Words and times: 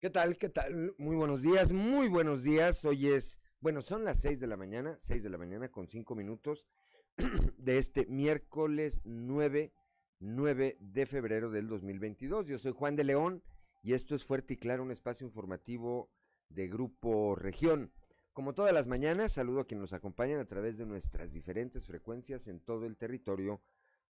¿Qué 0.00 0.10
tal? 0.10 0.38
¿Qué 0.38 0.48
tal? 0.48 0.94
Muy 0.96 1.16
buenos 1.16 1.42
días, 1.42 1.72
muy 1.72 2.06
buenos 2.06 2.44
días. 2.44 2.84
Hoy 2.84 3.08
es, 3.08 3.40
bueno, 3.58 3.82
son 3.82 4.04
las 4.04 4.20
6 4.20 4.38
de 4.38 4.46
la 4.46 4.56
mañana, 4.56 4.96
6 5.00 5.24
de 5.24 5.28
la 5.28 5.38
mañana 5.38 5.72
con 5.72 5.88
5 5.88 6.14
minutos 6.14 6.68
de 7.58 7.78
este 7.78 8.06
miércoles 8.06 9.00
9, 9.02 9.72
9 10.20 10.76
de 10.78 11.04
febrero 11.04 11.50
del 11.50 11.66
2022. 11.66 12.46
Yo 12.46 12.60
soy 12.60 12.70
Juan 12.70 12.94
de 12.94 13.02
León 13.02 13.42
y 13.82 13.94
esto 13.94 14.14
es 14.14 14.22
Fuerte 14.22 14.54
y 14.54 14.56
Claro, 14.58 14.84
un 14.84 14.92
espacio 14.92 15.26
informativo 15.26 16.12
de 16.48 16.68
Grupo 16.68 17.34
Región. 17.34 17.90
Como 18.32 18.54
todas 18.54 18.72
las 18.72 18.86
mañanas, 18.86 19.32
saludo 19.32 19.62
a 19.62 19.66
quienes 19.66 19.80
nos 19.80 19.94
acompañan 19.94 20.38
a 20.38 20.46
través 20.46 20.78
de 20.78 20.86
nuestras 20.86 21.32
diferentes 21.32 21.86
frecuencias 21.86 22.46
en 22.46 22.60
todo 22.60 22.86
el 22.86 22.96
territorio 22.96 23.60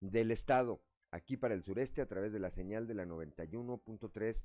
del 0.01 0.31
estado. 0.31 0.81
Aquí 1.11 1.37
para 1.37 1.53
el 1.53 1.63
sureste 1.63 2.01
a 2.01 2.07
través 2.07 2.33
de 2.33 2.41
la 2.41 2.51
señal 2.51 2.87
de 2.87 2.95
la 2.95 3.05
91.3 3.05 4.45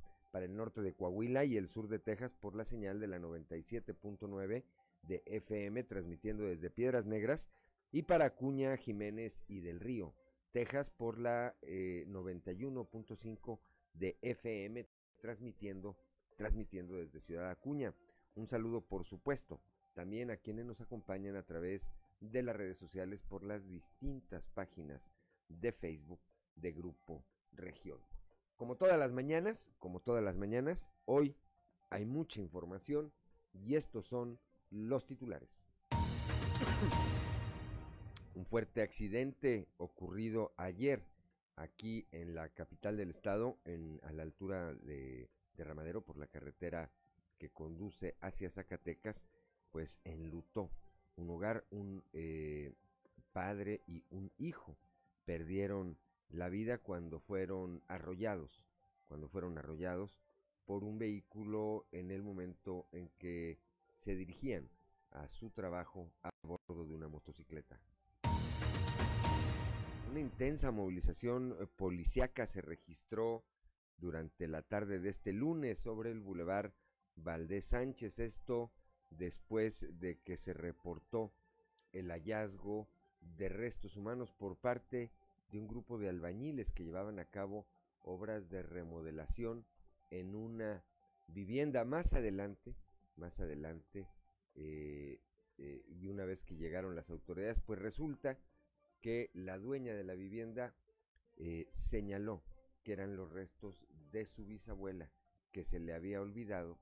para 0.31 0.45
el 0.45 0.55
norte 0.55 0.81
de 0.81 0.93
Coahuila 0.93 1.45
y 1.45 1.57
el 1.57 1.67
sur 1.67 1.87
de 1.87 1.99
Texas 1.99 2.33
por 2.33 2.55
la 2.55 2.65
señal 2.65 2.99
de 2.99 3.07
la 3.07 3.19
97.9 3.19 4.63
de 5.03 5.23
FM, 5.25 5.83
transmitiendo 5.83 6.45
desde 6.45 6.69
Piedras 6.69 7.05
Negras, 7.05 7.49
y 7.91 8.03
para 8.03 8.25
Acuña, 8.25 8.77
Jiménez 8.77 9.43
y 9.47 9.59
del 9.59 9.79
Río, 9.79 10.15
Texas 10.51 10.89
por 10.89 11.19
la 11.19 11.55
91.5 11.61 13.59
eh, 13.59 13.61
de 13.93 14.17
FM, 14.21 14.87
transmitiendo, 15.19 15.97
transmitiendo 16.37 16.95
desde 16.95 17.19
Ciudad 17.19 17.49
Acuña. 17.49 17.93
Un 18.35 18.47
saludo, 18.47 18.81
por 18.81 19.03
supuesto, 19.03 19.61
también 19.93 20.31
a 20.31 20.37
quienes 20.37 20.65
nos 20.65 20.79
acompañan 20.79 21.35
a 21.35 21.43
través 21.43 21.91
de 22.21 22.43
las 22.43 22.55
redes 22.55 22.77
sociales 22.77 23.21
por 23.21 23.43
las 23.43 23.67
distintas 23.67 24.47
páginas 24.47 25.09
de 25.49 25.71
Facebook 25.71 26.21
de 26.55 26.71
Grupo 26.71 27.25
Región. 27.51 28.10
Como 28.61 28.75
todas 28.75 28.99
las 28.99 29.11
mañanas, 29.11 29.71
como 29.79 30.01
todas 30.01 30.23
las 30.23 30.35
mañanas, 30.35 30.87
hoy 31.05 31.35
hay 31.89 32.05
mucha 32.05 32.39
información 32.39 33.11
y 33.53 33.73
estos 33.73 34.05
son 34.05 34.39
los 34.69 35.07
titulares. 35.07 35.49
Un 38.35 38.45
fuerte 38.45 38.83
accidente 38.83 39.67
ocurrido 39.77 40.53
ayer 40.57 41.07
aquí 41.55 42.05
en 42.11 42.35
la 42.35 42.49
capital 42.49 42.97
del 42.97 43.09
estado, 43.09 43.57
en, 43.65 43.99
a 44.03 44.13
la 44.13 44.21
altura 44.21 44.75
de, 44.75 45.31
de 45.55 45.63
Ramadero 45.63 46.03
por 46.03 46.17
la 46.17 46.27
carretera 46.27 46.91
que 47.39 47.49
conduce 47.49 48.15
hacia 48.21 48.51
Zacatecas, 48.51 49.23
pues 49.71 49.97
enlutó 50.03 50.69
un 51.15 51.31
hogar, 51.31 51.65
un 51.71 52.03
eh, 52.13 52.75
padre 53.33 53.81
y 53.87 54.03
un 54.11 54.31
hijo 54.37 54.77
perdieron 55.25 55.97
la 56.31 56.49
vida 56.49 56.77
cuando 56.77 57.19
fueron 57.19 57.83
arrollados, 57.87 58.63
cuando 59.07 59.27
fueron 59.27 59.57
arrollados 59.57 60.19
por 60.65 60.83
un 60.83 60.97
vehículo 60.97 61.85
en 61.91 62.11
el 62.11 62.23
momento 62.23 62.87
en 62.91 63.09
que 63.17 63.59
se 63.95 64.15
dirigían 64.15 64.69
a 65.11 65.27
su 65.27 65.49
trabajo 65.49 66.11
a 66.23 66.29
bordo 66.43 66.85
de 66.85 66.93
una 66.93 67.07
motocicleta. 67.07 67.79
Una 70.09 70.19
intensa 70.19 70.71
movilización 70.71 71.55
eh, 71.59 71.67
policíaca 71.67 72.45
se 72.45 72.61
registró 72.61 73.43
durante 73.97 74.47
la 74.47 74.61
tarde 74.61 74.99
de 74.99 75.09
este 75.09 75.31
lunes 75.31 75.79
sobre 75.79 76.11
el 76.11 76.19
bulevar 76.19 76.73
Valdés 77.15 77.65
Sánchez. 77.65 78.19
Esto 78.19 78.71
después 79.09 79.99
de 79.99 80.19
que 80.19 80.37
se 80.37 80.53
reportó 80.53 81.33
el 81.91 82.09
hallazgo 82.09 82.89
de 83.21 83.49
restos 83.49 83.95
humanos 83.95 84.33
por 84.33 84.57
parte 84.57 85.11
de 85.51 85.59
un 85.59 85.67
grupo 85.67 85.97
de 85.97 86.09
albañiles 86.09 86.71
que 86.71 86.83
llevaban 86.83 87.19
a 87.19 87.25
cabo 87.25 87.67
obras 87.99 88.49
de 88.49 88.63
remodelación 88.63 89.65
en 90.09 90.35
una 90.35 90.83
vivienda 91.27 91.85
más 91.85 92.13
adelante, 92.13 92.75
más 93.15 93.39
adelante, 93.39 94.07
eh, 94.55 95.19
eh, 95.57 95.83
y 95.87 96.07
una 96.07 96.25
vez 96.25 96.43
que 96.43 96.55
llegaron 96.55 96.95
las 96.95 97.09
autoridades, 97.09 97.59
pues 97.59 97.79
resulta 97.79 98.39
que 99.01 99.29
la 99.33 99.57
dueña 99.57 99.93
de 99.93 100.03
la 100.03 100.15
vivienda 100.15 100.73
eh, 101.37 101.67
señaló 101.71 102.43
que 102.83 102.93
eran 102.93 103.15
los 103.15 103.31
restos 103.31 103.87
de 104.11 104.25
su 104.25 104.45
bisabuela, 104.45 105.11
que 105.51 105.63
se 105.63 105.79
le 105.79 105.93
había 105.93 106.21
olvidado 106.21 106.79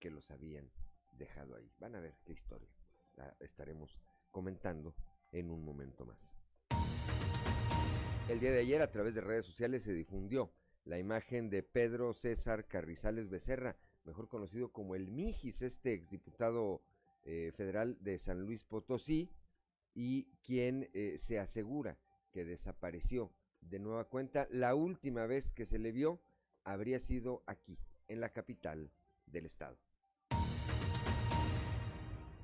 que 0.00 0.10
los 0.10 0.30
habían 0.30 0.70
dejado 1.12 1.56
ahí. 1.56 1.70
Van 1.78 1.94
a 1.94 2.00
ver 2.00 2.16
qué 2.24 2.32
historia 2.32 2.70
la 3.14 3.36
estaremos 3.40 3.98
comentando 4.30 4.94
en 5.32 5.50
un 5.50 5.64
momento 5.64 6.04
más. 6.04 6.37
El 8.28 8.40
día 8.40 8.52
de 8.52 8.58
ayer 8.58 8.82
a 8.82 8.90
través 8.90 9.14
de 9.14 9.22
redes 9.22 9.46
sociales 9.46 9.84
se 9.84 9.94
difundió 9.94 10.52
la 10.84 10.98
imagen 10.98 11.48
de 11.48 11.62
Pedro 11.62 12.12
César 12.12 12.68
Carrizales 12.68 13.30
Becerra, 13.30 13.78
mejor 14.04 14.28
conocido 14.28 14.70
como 14.70 14.94
el 14.94 15.08
Mijis, 15.08 15.62
este 15.62 15.94
exdiputado 15.94 16.82
eh, 17.24 17.52
federal 17.54 17.96
de 18.02 18.18
San 18.18 18.42
Luis 18.42 18.64
Potosí, 18.64 19.30
y 19.94 20.24
quien 20.42 20.90
eh, 20.92 21.16
se 21.18 21.38
asegura 21.38 21.96
que 22.30 22.44
desapareció 22.44 23.32
de 23.62 23.78
nueva 23.78 24.04
cuenta. 24.04 24.46
La 24.50 24.74
última 24.74 25.24
vez 25.24 25.50
que 25.50 25.64
se 25.64 25.78
le 25.78 25.90
vio 25.90 26.20
habría 26.64 26.98
sido 26.98 27.42
aquí, 27.46 27.78
en 28.08 28.20
la 28.20 28.28
capital 28.28 28.92
del 29.24 29.46
estado. 29.46 29.78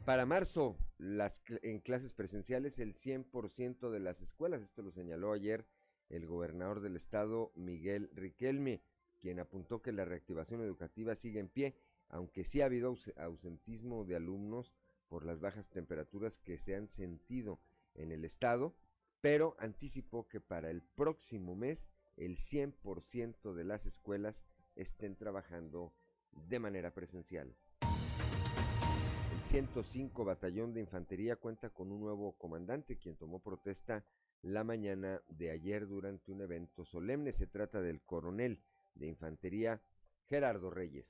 Para 0.06 0.26
marzo, 0.26 0.76
en 0.98 1.80
clases 1.80 2.12
presenciales, 2.12 2.78
el 2.78 2.94
100% 2.94 3.90
de 3.90 4.00
las 4.00 4.20
escuelas, 4.20 4.62
esto 4.62 4.82
lo 4.82 4.90
señaló 4.90 5.32
ayer 5.32 5.66
el 6.08 6.26
gobernador 6.26 6.80
del 6.80 6.96
estado, 6.96 7.52
Miguel 7.54 8.10
Riquelme, 8.14 8.82
quien 9.18 9.40
apuntó 9.40 9.82
que 9.82 9.92
la 9.92 10.04
reactivación 10.04 10.60
educativa 10.60 11.14
sigue 11.14 11.40
en 11.40 11.48
pie, 11.48 11.76
aunque 12.08 12.44
sí 12.44 12.60
ha 12.60 12.66
habido 12.66 12.96
ausentismo 13.16 14.04
de 14.04 14.16
alumnos 14.16 14.72
por 15.08 15.24
las 15.24 15.40
bajas 15.40 15.68
temperaturas 15.70 16.38
que 16.38 16.58
se 16.58 16.76
han 16.76 16.88
sentido 16.88 17.60
en 17.94 18.12
el 18.12 18.24
estado, 18.24 18.74
pero 19.20 19.56
anticipó 19.58 20.28
que 20.28 20.40
para 20.40 20.70
el 20.70 20.82
próximo 20.82 21.54
mes 21.54 21.88
el 22.16 22.36
100% 22.36 23.54
de 23.54 23.64
las 23.64 23.86
escuelas 23.86 24.44
estén 24.76 25.16
trabajando 25.16 25.92
de 26.32 26.58
manera 26.58 26.92
presencial. 26.92 27.54
105 29.44 30.24
Batallón 30.24 30.72
de 30.72 30.80
Infantería 30.80 31.36
cuenta 31.36 31.68
con 31.70 31.92
un 31.92 32.00
nuevo 32.00 32.32
comandante 32.38 32.96
quien 32.96 33.14
tomó 33.14 33.40
protesta 33.40 34.04
la 34.44 34.62
mañana 34.62 35.20
de 35.28 35.50
ayer 35.50 35.86
durante 35.86 36.30
un 36.30 36.42
evento 36.42 36.84
solemne. 36.84 37.32
Se 37.32 37.46
trata 37.46 37.80
del 37.80 38.02
coronel 38.02 38.60
de 38.94 39.06
Infantería 39.06 39.80
Gerardo 40.26 40.70
Reyes. 40.70 41.06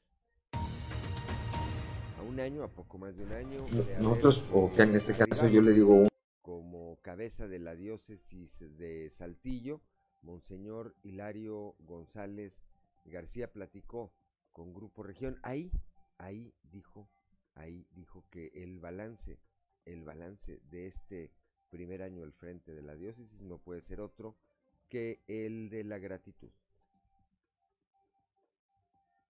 A 0.52 2.22
un 2.22 2.40
año, 2.40 2.62
a 2.62 2.68
poco 2.68 2.96
más 2.96 3.16
de 3.16 3.24
un 3.24 3.32
año. 3.32 3.66
Nosotros, 4.00 4.44
o 4.52 4.72
que 4.72 4.82
en 4.82 4.94
este 4.94 5.12
caso 5.14 5.48
yo 5.48 5.60
le 5.60 5.72
digo 5.72 6.06
Como 6.40 6.96
cabeza 7.02 7.48
de 7.48 7.58
la 7.58 7.74
diócesis 7.74 8.60
de 8.78 9.10
Saltillo, 9.10 9.82
Monseñor 10.22 10.94
Hilario 11.02 11.74
González 11.80 12.62
García 13.04 13.52
platicó 13.52 14.12
con 14.52 14.72
Grupo 14.72 15.02
Región. 15.02 15.38
Ahí, 15.42 15.70
ahí 16.18 16.54
dijo 16.62 17.10
ahí 17.54 17.86
dijo 17.92 18.24
que 18.30 18.50
el 18.54 18.78
balance, 18.80 19.38
el 19.84 20.04
balance 20.04 20.60
de 20.70 20.86
este 20.86 21.30
primer 21.74 22.02
año 22.02 22.22
al 22.22 22.32
frente 22.32 22.72
de 22.72 22.82
la 22.82 22.94
diócesis 22.94 23.40
no 23.40 23.58
puede 23.58 23.80
ser 23.80 24.00
otro 24.00 24.36
que 24.88 25.18
el 25.26 25.70
de 25.70 25.82
la 25.82 25.98
gratitud. 25.98 26.50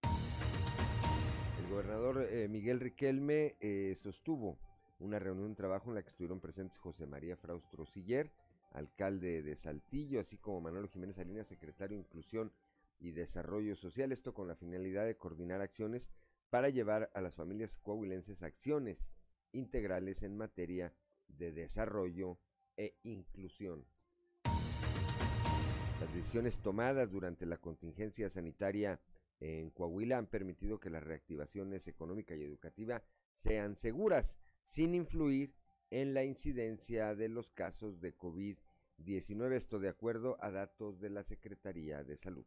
El 0.02 1.70
gobernador 1.70 2.28
eh, 2.30 2.46
Miguel 2.48 2.80
Riquelme 2.80 3.56
eh, 3.60 3.94
sostuvo 3.96 4.58
una 4.98 5.18
reunión 5.18 5.48
de 5.48 5.56
trabajo 5.56 5.88
en 5.88 5.94
la 5.94 6.02
que 6.02 6.10
estuvieron 6.10 6.38
presentes 6.38 6.76
José 6.76 7.06
María 7.06 7.34
Fraustro 7.38 7.86
Siller, 7.86 8.30
alcalde 8.72 9.42
de 9.42 9.56
Saltillo, 9.56 10.20
así 10.20 10.36
como 10.36 10.60
Manuel 10.60 10.88
Jiménez 10.88 11.16
Salinas, 11.16 11.48
secretario 11.48 11.96
de 11.96 12.02
Inclusión 12.02 12.52
y 13.00 13.12
Desarrollo 13.12 13.74
Social, 13.74 14.12
esto 14.12 14.34
con 14.34 14.48
la 14.48 14.54
finalidad 14.54 15.06
de 15.06 15.16
coordinar 15.16 15.62
acciones 15.62 16.10
para 16.50 16.68
llevar 16.68 17.10
a 17.14 17.22
las 17.22 17.36
familias 17.36 17.78
coahuilenses 17.78 18.42
acciones 18.42 19.08
integrales 19.52 20.22
en 20.22 20.36
materia 20.36 20.92
de 21.38 21.52
desarrollo 21.52 22.38
e 22.76 22.96
inclusión. 23.02 23.84
Las 26.00 26.12
decisiones 26.12 26.58
tomadas 26.58 27.10
durante 27.10 27.46
la 27.46 27.58
contingencia 27.58 28.28
sanitaria 28.28 29.00
en 29.40 29.70
Coahuila 29.70 30.18
han 30.18 30.26
permitido 30.26 30.80
que 30.80 30.90
las 30.90 31.02
reactivaciones 31.02 31.88
económica 31.88 32.34
y 32.34 32.42
educativa 32.42 33.02
sean 33.34 33.76
seguras, 33.76 34.38
sin 34.64 34.94
influir 34.94 35.54
en 35.90 36.14
la 36.14 36.24
incidencia 36.24 37.14
de 37.14 37.28
los 37.28 37.50
casos 37.50 38.00
de 38.00 38.16
COVID-19. 38.16 39.52
Esto 39.52 39.78
de 39.78 39.88
acuerdo 39.88 40.36
a 40.40 40.50
datos 40.50 41.00
de 41.00 41.10
la 41.10 41.22
Secretaría 41.22 42.02
de 42.04 42.16
Salud. 42.16 42.46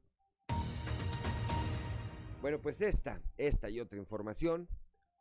Bueno, 2.41 2.61
pues 2.61 2.81
esta, 2.81 3.21
esta 3.37 3.69
y 3.69 3.79
otra 3.79 3.97
información 3.97 4.67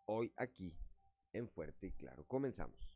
hoy 0.07 0.33
aquí 0.37 0.77
en 1.33 1.49
Fuerte 1.49 1.89
y 1.89 1.93
Claro. 1.93 2.25
Comenzamos. 2.27 2.96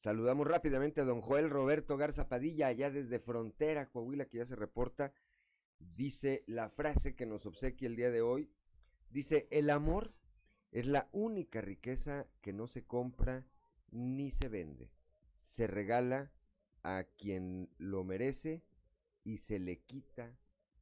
Saludamos 0.00 0.46
rápidamente 0.46 1.02
a 1.02 1.04
don 1.04 1.20
Joel 1.20 1.50
Roberto 1.50 1.98
Garza 1.98 2.26
Padilla, 2.26 2.68
allá 2.68 2.90
desde 2.90 3.18
Frontera, 3.18 3.90
Coahuila, 3.90 4.24
que 4.24 4.38
ya 4.38 4.46
se 4.46 4.56
reporta. 4.56 5.12
Dice 5.78 6.42
la 6.46 6.70
frase 6.70 7.14
que 7.14 7.26
nos 7.26 7.44
obsequia 7.44 7.86
el 7.86 7.96
día 7.96 8.10
de 8.10 8.22
hoy. 8.22 8.50
Dice, 9.10 9.46
el 9.50 9.68
amor 9.68 10.14
es 10.72 10.86
la 10.86 11.10
única 11.12 11.60
riqueza 11.60 12.26
que 12.40 12.54
no 12.54 12.66
se 12.66 12.86
compra 12.86 13.46
ni 13.90 14.30
se 14.30 14.48
vende. 14.48 14.90
Se 15.38 15.66
regala 15.66 16.32
a 16.82 17.04
quien 17.18 17.68
lo 17.76 18.02
merece 18.02 18.64
y 19.22 19.36
se 19.36 19.58
le 19.58 19.82
quita 19.82 20.34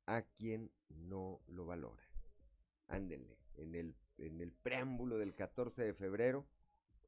a 0.07 0.23
quien 0.23 0.71
no 0.91 1.41
lo 1.49 1.67
valora. 1.67 2.05
Ándenle, 2.87 3.37
en 3.57 3.75
el, 3.75 3.97
en 4.17 4.41
el 4.41 4.53
preámbulo 4.53 5.19
del 5.19 5.35
14 5.35 5.83
de 5.83 5.95
febrero, 5.95 6.47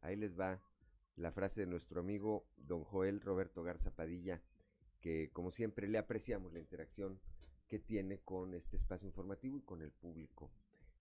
ahí 0.00 0.16
les 0.16 0.36
va 0.36 0.60
la 1.20 1.32
frase 1.32 1.60
de 1.60 1.66
nuestro 1.66 2.00
amigo 2.00 2.46
don 2.56 2.82
Joel 2.84 3.20
Roberto 3.20 3.62
Garza 3.62 3.90
Padilla, 3.90 4.40
que 5.00 5.30
como 5.32 5.50
siempre 5.50 5.86
le 5.88 5.98
apreciamos 5.98 6.52
la 6.52 6.58
interacción 6.58 7.20
que 7.68 7.78
tiene 7.78 8.18
con 8.18 8.54
este 8.54 8.76
espacio 8.76 9.06
informativo 9.06 9.56
y 9.56 9.62
con 9.62 9.82
el 9.82 9.92
público, 9.92 10.50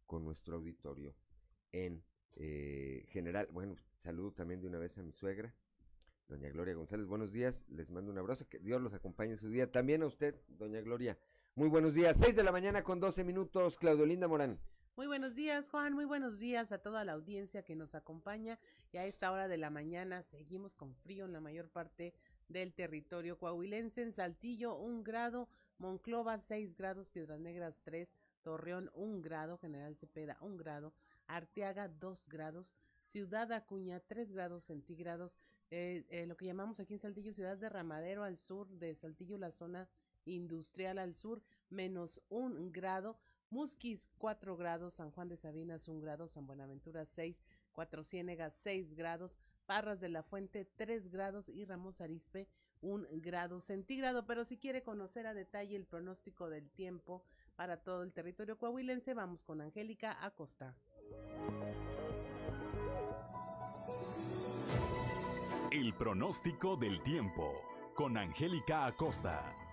con 0.05 0.23
nuestro 0.23 0.57
auditorio 0.57 1.15
en 1.71 2.03
eh, 2.35 3.05
general. 3.09 3.47
Bueno, 3.51 3.75
saludo 3.97 4.31
también 4.33 4.61
de 4.61 4.67
una 4.67 4.77
vez 4.77 4.97
a 4.97 5.03
mi 5.03 5.11
suegra, 5.11 5.55
doña 6.27 6.49
Gloria 6.49 6.75
González. 6.75 7.07
Buenos 7.07 7.31
días, 7.31 7.63
les 7.69 7.89
mando 7.89 8.11
un 8.11 8.17
abrazo, 8.17 8.47
que 8.47 8.59
Dios 8.59 8.81
los 8.81 8.93
acompañe 8.93 9.31
en 9.31 9.37
su 9.37 9.49
día. 9.49 9.71
También 9.71 10.03
a 10.03 10.07
usted, 10.07 10.35
doña 10.47 10.81
Gloria. 10.81 11.17
Muy 11.55 11.69
buenos 11.69 11.93
días, 11.93 12.17
6 12.17 12.35
de 12.35 12.43
la 12.43 12.51
mañana 12.51 12.83
con 12.83 12.99
12 12.99 13.23
minutos, 13.23 13.77
Claudio 13.77 14.05
Linda 14.05 14.27
Morán. 14.27 14.59
Muy 14.99 15.07
buenos 15.07 15.33
días, 15.33 15.69
Juan. 15.69 15.93
Muy 15.93 16.03
buenos 16.03 16.39
días 16.39 16.73
a 16.73 16.79
toda 16.79 17.05
la 17.05 17.13
audiencia 17.13 17.63
que 17.63 17.73
nos 17.73 17.95
acompaña. 17.95 18.59
Y 18.91 18.97
a 18.97 19.05
esta 19.05 19.31
hora 19.31 19.47
de 19.47 19.55
la 19.55 19.69
mañana 19.69 20.23
seguimos 20.23 20.75
con 20.75 20.93
frío 20.93 21.23
en 21.23 21.31
la 21.31 21.39
mayor 21.39 21.69
parte 21.69 22.13
del 22.49 22.73
territorio 22.73 23.37
coahuilense. 23.37 24.01
En 24.01 24.11
Saltillo, 24.11 24.75
un 24.75 25.05
grado. 25.05 25.47
Monclova, 25.77 26.37
seis 26.41 26.75
grados. 26.75 27.11
Piedras 27.11 27.39
Negras, 27.39 27.81
tres. 27.81 28.13
Torreón, 28.41 28.91
un 28.93 29.21
grado. 29.21 29.57
General 29.57 29.95
Cepeda, 29.95 30.37
un 30.41 30.57
grado. 30.57 30.93
Arteaga, 31.27 31.87
dos 31.87 32.27
grados. 32.27 32.75
Ciudad 33.05 33.53
Acuña, 33.53 34.01
tres 34.01 34.33
grados 34.33 34.65
centígrados. 34.65 35.39
Eh, 35.71 36.03
eh, 36.09 36.25
lo 36.25 36.35
que 36.35 36.45
llamamos 36.45 36.81
aquí 36.81 36.95
en 36.95 36.99
Saltillo, 36.99 37.31
Ciudad 37.31 37.57
de 37.57 37.69
Ramadero 37.69 38.25
al 38.25 38.35
sur 38.35 38.67
de 38.67 38.93
Saltillo, 38.95 39.37
la 39.37 39.51
zona 39.51 39.87
industrial 40.25 40.99
al 40.99 41.13
sur, 41.13 41.41
menos 41.69 42.21
un 42.27 42.73
grado. 42.73 43.17
Musquis 43.49 44.09
4 44.17 44.55
grados, 44.55 44.95
San 44.95 45.11
Juan 45.11 45.27
de 45.27 45.37
Sabinas 45.37 45.87
1 45.87 46.01
grado, 46.01 46.27
San 46.27 46.45
Buenaventura 46.45 47.05
6, 47.05 47.41
Cuatro 47.71 48.03
Ciénegas 48.03 48.53
6 48.53 48.93
grados, 48.93 49.37
Parras 49.65 49.99
de 49.99 50.09
la 50.09 50.23
Fuente 50.23 50.65
3 50.75 51.09
grados 51.09 51.49
y 51.49 51.65
Ramos 51.65 52.01
Arispe 52.01 52.47
1 52.81 53.07
grado 53.13 53.59
centígrado. 53.59 54.25
Pero 54.25 54.45
si 54.45 54.57
quiere 54.57 54.83
conocer 54.83 55.27
a 55.27 55.33
detalle 55.33 55.75
el 55.75 55.85
pronóstico 55.85 56.49
del 56.49 56.69
tiempo 56.71 57.23
para 57.55 57.83
todo 57.83 58.03
el 58.03 58.13
territorio 58.13 58.57
coahuilense, 58.57 59.13
vamos 59.13 59.43
con 59.43 59.61
Angélica 59.61 60.23
Acosta. 60.23 60.75
El 65.71 65.93
pronóstico 65.93 66.77
del 66.77 67.01
tiempo 67.03 67.53
con 67.95 68.17
Angélica 68.17 68.85
Acosta. 68.85 69.68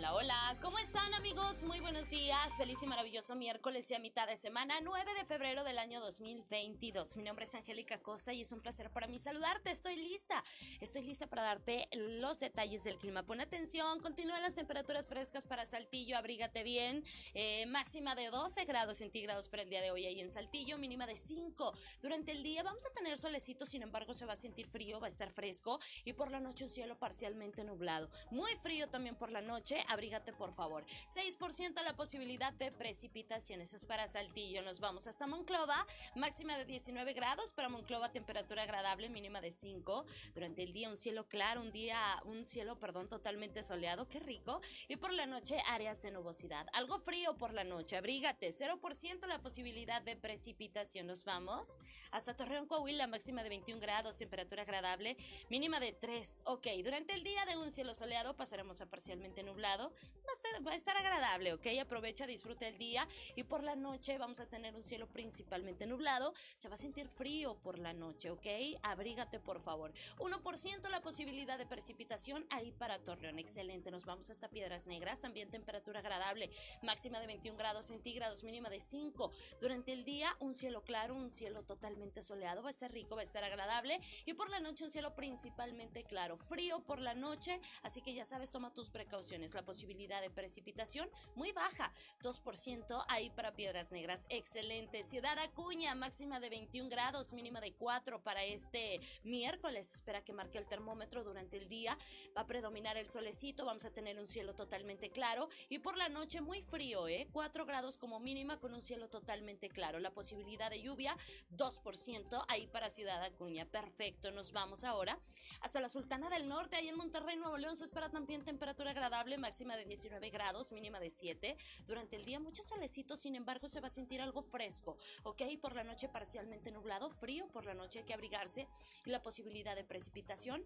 Hola, 0.00 0.14
hola, 0.14 0.56
¿cómo 0.62 0.78
están 0.78 1.12
amigos? 1.12 1.62
Muy 1.64 1.78
buenos 1.80 2.08
días, 2.08 2.56
feliz 2.56 2.82
y 2.82 2.86
maravilloso 2.86 3.36
miércoles 3.36 3.90
y 3.90 3.94
a 3.94 3.98
mitad 3.98 4.26
de 4.26 4.34
semana, 4.34 4.80
9 4.82 5.12
de 5.12 5.26
febrero 5.26 5.62
del 5.62 5.78
año 5.78 6.00
2022. 6.00 7.18
Mi 7.18 7.22
nombre 7.22 7.44
es 7.44 7.54
Angélica 7.54 7.98
Costa 7.98 8.32
y 8.32 8.40
es 8.40 8.50
un 8.50 8.62
placer 8.62 8.90
para 8.90 9.08
mí 9.08 9.18
saludarte. 9.18 9.70
Estoy 9.70 9.96
lista, 9.96 10.42
estoy 10.80 11.02
lista 11.02 11.26
para 11.26 11.42
darte 11.42 11.86
los 11.92 12.40
detalles 12.40 12.82
del 12.84 12.96
clima. 12.96 13.26
Pon 13.26 13.42
atención, 13.42 14.00
continúan 14.00 14.40
las 14.40 14.54
temperaturas 14.54 15.10
frescas 15.10 15.46
para 15.46 15.66
Saltillo, 15.66 16.16
abrígate 16.16 16.62
bien. 16.62 17.04
Eh, 17.34 17.66
máxima 17.66 18.14
de 18.14 18.30
12 18.30 18.64
grados 18.64 18.96
centígrados 18.96 19.50
para 19.50 19.64
el 19.64 19.68
día 19.68 19.82
de 19.82 19.90
hoy 19.90 20.06
ahí 20.06 20.22
en 20.22 20.30
Saltillo, 20.30 20.78
mínima 20.78 21.06
de 21.06 21.16
5. 21.16 21.74
Durante 22.00 22.32
el 22.32 22.42
día 22.42 22.62
vamos 22.62 22.86
a 22.86 22.94
tener 22.94 23.18
solecito, 23.18 23.66
sin 23.66 23.82
embargo 23.82 24.14
se 24.14 24.24
va 24.24 24.32
a 24.32 24.36
sentir 24.36 24.66
frío, 24.66 24.98
va 24.98 25.08
a 25.08 25.10
estar 25.10 25.28
fresco 25.28 25.78
y 26.06 26.14
por 26.14 26.30
la 26.30 26.40
noche 26.40 26.64
un 26.64 26.70
cielo 26.70 26.98
parcialmente 26.98 27.64
nublado. 27.64 28.08
Muy 28.30 28.50
frío 28.62 28.88
también 28.88 29.14
por 29.14 29.30
la 29.30 29.42
noche 29.42 29.84
abrígate 29.90 30.32
por 30.32 30.52
favor. 30.52 30.84
6% 30.86 31.82
la 31.82 31.94
posibilidad 31.96 32.52
de 32.54 32.70
precipitación, 32.72 33.60
eso 33.60 33.76
es 33.76 33.84
para 33.84 34.06
Saltillo. 34.06 34.62
Nos 34.62 34.80
vamos 34.80 35.06
hasta 35.06 35.26
Monclova, 35.26 35.86
máxima 36.14 36.56
de 36.56 36.64
19 36.64 37.12
grados, 37.12 37.52
para 37.52 37.68
Monclova 37.68 38.12
temperatura 38.12 38.62
agradable, 38.62 39.08
mínima 39.08 39.40
de 39.40 39.50
5. 39.50 40.04
Durante 40.34 40.62
el 40.62 40.72
día 40.72 40.88
un 40.88 40.96
cielo 40.96 41.26
claro, 41.28 41.60
un 41.60 41.72
día, 41.72 41.98
un 42.24 42.44
cielo, 42.44 42.78
perdón, 42.78 43.08
totalmente 43.08 43.62
soleado, 43.62 44.08
qué 44.08 44.20
rico. 44.20 44.60
Y 44.88 44.96
por 44.96 45.12
la 45.12 45.26
noche 45.26 45.60
áreas 45.68 46.02
de 46.02 46.10
nubosidad. 46.10 46.66
Algo 46.72 46.98
frío 46.98 47.36
por 47.36 47.52
la 47.52 47.64
noche, 47.64 47.96
abrígate, 47.96 48.50
0% 48.50 49.26
la 49.26 49.40
posibilidad 49.40 50.02
de 50.02 50.16
precipitación. 50.16 51.06
Nos 51.06 51.24
vamos 51.24 51.78
hasta 52.12 52.34
Torreón, 52.34 52.66
Coahuila, 52.66 53.06
máxima 53.06 53.42
de 53.42 53.48
21 53.48 53.80
grados, 53.80 54.18
temperatura 54.18 54.62
agradable, 54.62 55.16
mínima 55.48 55.80
de 55.80 55.92
3. 55.92 56.42
Ok, 56.46 56.66
durante 56.84 57.14
el 57.14 57.24
día 57.24 57.44
de 57.46 57.56
un 57.56 57.70
cielo 57.70 57.94
soleado 57.94 58.36
pasaremos 58.36 58.80
a 58.80 58.86
parcialmente 58.86 59.42
nublado 59.42 59.79
va 59.88 60.72
a, 60.72 60.76
estar, 60.76 60.96
agradable, 60.96 61.52
¿ok? 61.52 61.66
Aprovecha, 61.80 62.26
disfruta 62.26 62.68
el 62.68 62.78
día 62.78 63.06
y 63.34 63.44
por 63.44 63.62
la 63.62 63.74
noche 63.74 64.18
vamos 64.18 64.40
a 64.40 64.46
tener 64.46 64.74
un 64.74 64.82
cielo 64.82 65.08
principalmente 65.08 65.86
nublado. 65.86 66.32
Se 66.54 66.68
va 66.68 66.74
a 66.74 66.78
sentir 66.78 67.08
frío 67.08 67.56
por 67.62 67.78
la 67.78 67.92
noche, 67.92 68.30
¿ok? 68.30 68.46
Abrígate, 68.82 69.40
por 69.40 69.60
favor. 69.60 69.92
1% 70.18 70.88
la 70.88 71.00
posibilidad 71.00 71.58
de 71.58 71.66
precipitación 71.66 72.46
ahí 72.50 72.72
para 72.72 73.02
Torreón. 73.02 73.38
Excelente. 73.38 73.90
Nos 73.90 74.04
vamos 74.04 74.30
hasta 74.30 74.48
Piedras 74.48 74.86
Negras. 74.86 75.20
También 75.20 75.50
temperatura 75.50 76.00
agradable. 76.00 76.50
Máxima 76.82 77.20
de 77.20 77.26
21 77.26 77.56
grados 77.56 77.86
centígrados, 77.86 78.44
mínima 78.44 78.68
de 78.68 78.80
5. 78.80 79.30
Durante 79.60 79.92
el 79.92 80.04
día, 80.04 80.34
un 80.40 80.54
cielo 80.54 80.82
claro, 80.82 81.14
un 81.14 81.30
cielo 81.30 81.64
totalmente 81.64 82.22
soleado. 82.22 82.62
Va 82.62 82.68
a 82.68 82.70
estar 82.70 82.92
rico, 82.92 83.16
va 83.16 83.22
a 83.22 83.24
estar 83.24 83.44
agradable. 83.44 83.98
Y 84.26 84.34
por 84.34 84.50
la 84.50 84.60
noche, 84.60 84.84
un 84.84 84.90
cielo 84.90 85.14
principalmente 85.14 86.04
claro. 86.04 86.36
Frío 86.36 86.84
por 86.84 87.00
la 87.00 87.14
noche, 87.14 87.60
así 87.82 88.02
que 88.02 88.14
ya 88.14 88.24
sabes, 88.24 88.50
toma 88.50 88.72
tus 88.72 88.90
precauciones. 88.90 89.54
La 89.54 89.64
posibilidad 89.70 90.20
de 90.20 90.30
precipitación 90.30 91.08
muy 91.36 91.52
baja, 91.52 91.92
2% 92.22 93.04
ahí 93.06 93.30
para 93.30 93.54
Piedras 93.54 93.92
Negras. 93.92 94.26
Excelente. 94.28 95.04
Ciudad 95.04 95.38
Acuña, 95.38 95.94
máxima 95.94 96.40
de 96.40 96.50
21 96.50 96.90
grados, 96.90 97.32
mínima 97.34 97.60
de 97.60 97.72
4 97.72 98.20
para 98.24 98.42
este 98.42 98.98
miércoles. 99.22 99.94
Espera 99.94 100.24
que 100.24 100.32
marque 100.32 100.58
el 100.58 100.66
termómetro 100.66 101.22
durante 101.22 101.56
el 101.56 101.68
día. 101.68 101.96
Va 102.36 102.40
a 102.40 102.46
predominar 102.48 102.96
el 102.96 103.06
solecito, 103.06 103.64
vamos 103.64 103.84
a 103.84 103.92
tener 103.92 104.18
un 104.18 104.26
cielo 104.26 104.56
totalmente 104.56 105.10
claro 105.10 105.46
y 105.68 105.78
por 105.78 105.96
la 105.96 106.08
noche 106.08 106.40
muy 106.40 106.60
frío, 106.62 107.06
¿eh? 107.06 107.28
4 107.32 107.64
grados 107.64 107.96
como 107.96 108.18
mínima 108.18 108.58
con 108.58 108.74
un 108.74 108.82
cielo 108.82 109.08
totalmente 109.08 109.68
claro. 109.68 110.00
La 110.00 110.10
posibilidad 110.10 110.68
de 110.68 110.82
lluvia, 110.82 111.16
2% 111.52 112.44
ahí 112.48 112.66
para 112.66 112.90
Ciudad 112.90 113.22
Acuña. 113.22 113.66
Perfecto, 113.66 114.32
nos 114.32 114.50
vamos 114.50 114.82
ahora 114.82 115.16
hasta 115.60 115.80
la 115.80 115.88
Sultana 115.88 116.28
del 116.28 116.48
Norte, 116.48 116.74
ahí 116.74 116.88
en 116.88 116.96
Monterrey, 116.96 117.36
Nuevo 117.36 117.56
León, 117.56 117.76
se 117.76 117.84
espera 117.84 118.10
también 118.10 118.42
temperatura 118.42 118.90
agradable, 118.90 119.38
máxima 119.38 119.59
de 119.60 119.84
19 119.84 120.30
grados, 120.30 120.72
mínima 120.72 121.00
de 121.00 121.10
7. 121.10 121.54
Durante 121.86 122.16
el 122.16 122.24
día 122.24 122.40
mucho 122.40 122.62
solecito, 122.62 123.14
sin 123.14 123.34
embargo 123.34 123.68
se 123.68 123.80
va 123.80 123.88
a 123.88 123.90
sentir 123.90 124.22
algo 124.22 124.40
fresco, 124.40 124.96
¿ok? 125.24 125.42
Por 125.60 125.74
la 125.74 125.84
noche 125.84 126.08
parcialmente 126.08 126.70
nublado, 126.70 127.10
frío, 127.10 127.46
por 127.48 127.66
la 127.66 127.74
noche 127.74 127.98
hay 127.98 128.04
que 128.06 128.14
abrigarse 128.14 128.66
y 129.04 129.10
la 129.10 129.20
posibilidad 129.20 129.76
de 129.76 129.84
precipitación 129.84 130.64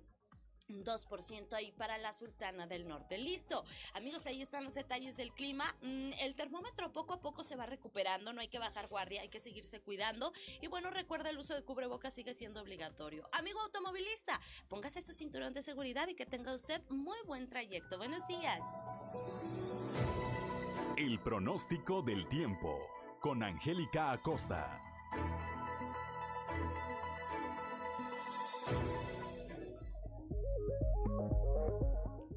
2% 0.68 1.52
ahí 1.54 1.72
para 1.72 1.98
la 1.98 2.12
Sultana 2.12 2.66
del 2.66 2.88
Norte. 2.88 3.18
Listo. 3.18 3.64
Amigos, 3.94 4.26
ahí 4.26 4.42
están 4.42 4.64
los 4.64 4.74
detalles 4.74 5.16
del 5.16 5.32
clima. 5.32 5.64
Mm, 5.82 6.12
el 6.20 6.34
termómetro 6.34 6.92
poco 6.92 7.14
a 7.14 7.20
poco 7.20 7.42
se 7.42 7.56
va 7.56 7.66
recuperando, 7.66 8.32
no 8.32 8.40
hay 8.40 8.48
que 8.48 8.58
bajar 8.58 8.88
guardia, 8.88 9.22
hay 9.22 9.28
que 9.28 9.40
seguirse 9.40 9.80
cuidando. 9.80 10.32
Y 10.60 10.68
bueno, 10.68 10.90
recuerda 10.90 11.30
el 11.30 11.38
uso 11.38 11.54
de 11.54 11.64
cubrebocas 11.64 12.14
sigue 12.14 12.34
siendo 12.34 12.60
obligatorio. 12.60 13.28
Amigo 13.32 13.60
automovilista, 13.60 14.38
póngase 14.68 15.02
su 15.02 15.12
cinturón 15.12 15.52
de 15.52 15.62
seguridad 15.62 16.08
y 16.08 16.14
que 16.14 16.26
tenga 16.26 16.54
usted 16.54 16.82
muy 16.90 17.18
buen 17.26 17.48
trayecto. 17.48 17.98
Buenos 17.98 18.26
días. 18.26 18.60
El 20.96 21.20
pronóstico 21.20 22.02
del 22.02 22.28
tiempo 22.28 22.78
con 23.20 23.42
Angélica 23.42 24.12
Acosta. 24.12 24.80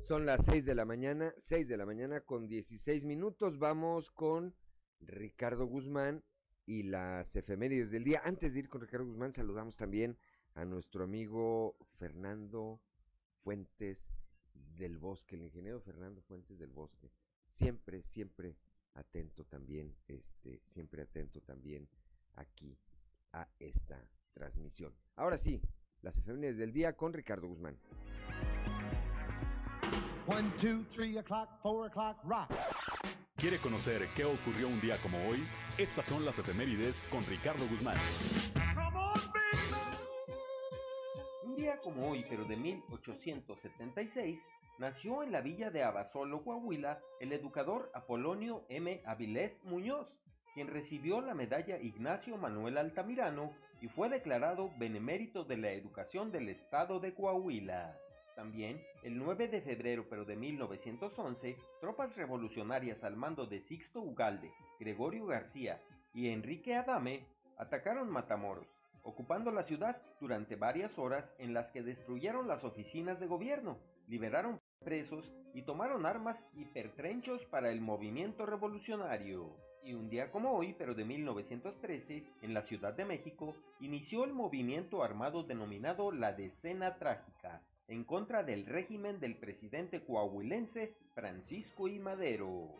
Son 0.07 0.25
las 0.25 0.45
6 0.45 0.63
de 0.63 0.73
la 0.73 0.85
mañana, 0.85 1.33
6 1.37 1.67
de 1.67 1.75
la 1.75 1.85
mañana 1.85 2.21
con 2.21 2.47
16 2.47 3.03
minutos. 3.03 3.59
Vamos 3.59 4.09
con 4.09 4.55
Ricardo 5.01 5.65
Guzmán 5.65 6.23
y 6.65 6.83
las 6.83 7.35
efemérides 7.35 7.91
del 7.91 8.05
día. 8.05 8.21
Antes 8.23 8.53
de 8.53 8.59
ir 8.59 8.69
con 8.69 8.79
Ricardo 8.79 9.05
Guzmán, 9.05 9.33
saludamos 9.33 9.75
también 9.75 10.17
a 10.53 10.63
nuestro 10.63 11.03
amigo 11.03 11.75
Fernando 11.97 12.79
Fuentes 13.41 14.13
del 14.53 14.97
Bosque, 14.97 15.35
el 15.35 15.41
ingeniero 15.41 15.81
Fernando 15.81 16.21
Fuentes 16.21 16.57
del 16.57 16.71
Bosque. 16.71 17.11
Siempre, 17.51 18.01
siempre 18.03 18.55
atento 18.93 19.43
también, 19.43 19.93
este, 20.07 20.61
siempre 20.69 21.01
atento 21.01 21.41
también 21.41 21.89
aquí 22.35 22.79
a 23.33 23.45
esta 23.59 24.09
transmisión. 24.31 24.95
Ahora 25.17 25.37
sí, 25.37 25.61
las 26.01 26.17
efemérides 26.17 26.55
del 26.55 26.71
día 26.71 26.95
con 26.95 27.11
Ricardo 27.11 27.49
Guzmán. 27.49 27.77
One, 30.29 30.51
two, 30.59 30.83
three 30.93 31.17
o'clock, 31.17 31.47
four 31.63 31.85
o'clock, 31.87 32.17
rock. 32.25 32.49
¿Quiere 33.37 33.59
conocer 33.59 34.01
qué 34.13 34.25
ocurrió 34.25 34.67
un 34.67 34.81
día 34.81 34.97
como 34.97 35.17
hoy? 35.29 35.41
Estas 35.77 36.05
son 36.05 36.25
las 36.25 36.37
efemérides 36.37 37.01
con 37.09 37.25
Ricardo 37.27 37.65
Guzmán. 37.69 37.95
Un 41.45 41.55
día 41.55 41.77
como 41.77 42.09
hoy, 42.09 42.25
pero 42.29 42.43
de 42.43 42.57
1876, 42.57 44.49
nació 44.79 45.23
en 45.23 45.31
la 45.31 45.39
villa 45.39 45.69
de 45.69 45.83
Abasolo, 45.83 46.43
Coahuila, 46.43 46.99
el 47.21 47.31
educador 47.31 47.89
Apolonio 47.95 48.65
M. 48.67 49.01
Avilés 49.05 49.63
Muñoz, 49.63 50.13
quien 50.53 50.67
recibió 50.67 51.21
la 51.21 51.35
medalla 51.35 51.79
Ignacio 51.79 52.35
Manuel 52.35 52.77
Altamirano 52.77 53.53
y 53.79 53.87
fue 53.87 54.09
declarado 54.09 54.73
benemérito 54.77 55.45
de 55.45 55.55
la 55.55 55.71
educación 55.71 56.33
del 56.33 56.49
estado 56.49 56.99
de 56.99 57.13
Coahuila. 57.13 57.97
También, 58.37 58.79
el 59.01 59.17
9 59.17 59.47
de 59.47 59.61
febrero 59.61 60.05
pero 60.07 60.23
de 60.23 60.35
1911, 60.35 61.57
tropas 61.81 62.15
revolucionarias 62.15 63.03
al 63.03 63.15
mando 63.15 63.47
de 63.47 63.59
Sixto 63.61 63.99
Ugalde, 63.99 64.51
Gregorio 64.79 65.25
García 65.25 65.81
y 66.13 66.29
Enrique 66.29 66.75
Adame 66.75 67.25
atacaron 67.57 68.11
Matamoros, 68.11 68.67
ocupando 69.01 69.49
la 69.49 69.63
ciudad 69.63 69.99
durante 70.21 70.55
varias 70.55 70.99
horas 70.99 71.35
en 71.39 71.55
las 71.55 71.71
que 71.71 71.81
destruyeron 71.81 72.47
las 72.47 72.63
oficinas 72.63 73.19
de 73.19 73.25
gobierno, 73.25 73.79
liberaron 74.07 74.59
presos 74.85 75.33
y 75.55 75.63
tomaron 75.63 76.05
armas 76.05 76.47
y 76.53 76.65
pertrenchos 76.65 77.43
para 77.45 77.71
el 77.71 77.81
movimiento 77.81 78.45
revolucionario. 78.45 79.57
Y 79.83 79.95
un 79.95 80.11
día 80.11 80.29
como 80.29 80.51
hoy, 80.51 80.75
pero 80.77 80.93
de 80.93 81.05
1913, 81.05 82.23
en 82.43 82.53
la 82.53 82.61
Ciudad 82.61 82.93
de 82.93 83.05
México, 83.05 83.55
inició 83.79 84.25
el 84.25 84.33
movimiento 84.33 85.01
armado 85.01 85.41
denominado 85.41 86.11
la 86.11 86.33
Decena 86.33 86.97
Trágica, 86.97 87.63
en 87.87 88.03
contra 88.03 88.43
del 88.43 88.65
régimen 88.65 89.19
del 89.19 89.37
presidente 89.37 90.03
coahuilense 90.03 90.95
Francisco 91.13 91.87
I. 91.87 91.99
Madero. 91.99 92.75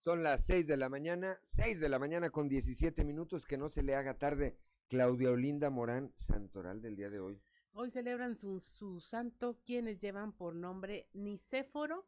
Son 0.00 0.22
las 0.22 0.46
6 0.46 0.66
de 0.66 0.76
la 0.76 0.88
mañana, 0.88 1.38
6 1.42 1.80
de 1.80 1.88
la 1.88 1.98
mañana 1.98 2.30
con 2.30 2.48
17 2.48 3.04
minutos, 3.04 3.44
que 3.44 3.58
no 3.58 3.68
se 3.68 3.82
le 3.82 3.94
haga 3.94 4.18
tarde. 4.18 4.56
Claudia 4.88 5.32
Olinda 5.32 5.68
Morán, 5.68 6.12
santoral 6.14 6.80
del 6.80 6.94
día 6.94 7.10
de 7.10 7.18
hoy. 7.18 7.42
Hoy 7.72 7.90
celebran 7.90 8.36
su, 8.36 8.60
su 8.60 9.00
santo 9.00 9.58
quienes 9.66 9.98
llevan 9.98 10.32
por 10.32 10.54
nombre 10.54 11.08
Nicéforo, 11.12 12.06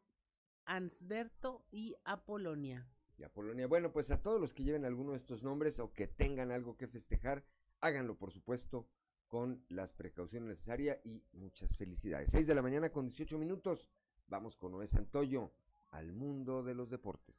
Ansberto 0.63 1.65
y 1.71 1.97
Apolonia. 2.05 2.87
Y 3.19 3.23
Apolonia. 3.23 3.67
Bueno, 3.67 3.91
pues 3.91 4.11
a 4.11 4.21
todos 4.21 4.39
los 4.39 4.53
que 4.53 4.63
lleven 4.63 4.85
alguno 4.85 5.11
de 5.11 5.17
estos 5.17 5.43
nombres 5.43 5.79
o 5.79 5.91
que 5.93 6.07
tengan 6.07 6.51
algo 6.51 6.77
que 6.77 6.87
festejar, 6.87 7.43
háganlo 7.81 8.17
por 8.17 8.31
supuesto 8.31 8.87
con 9.27 9.63
las 9.67 9.91
precauciones 9.91 10.47
necesarias 10.47 10.99
y 11.03 11.23
muchas 11.33 11.75
felicidades. 11.75 12.31
6 12.31 12.47
de 12.47 12.55
la 12.55 12.61
mañana 12.61 12.89
con 12.91 13.05
18 13.05 13.37
minutos. 13.37 13.89
Vamos 14.27 14.55
con 14.55 14.71
Noé 14.71 14.87
Santoyo 14.87 15.51
al 15.91 16.13
mundo 16.13 16.63
de 16.63 16.75
los 16.75 16.89
deportes. 16.89 17.35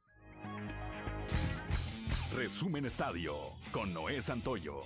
Resumen 2.35 2.85
Estadio 2.85 3.35
con 3.71 3.93
Noé 3.93 4.21
Santoyo. 4.21 4.83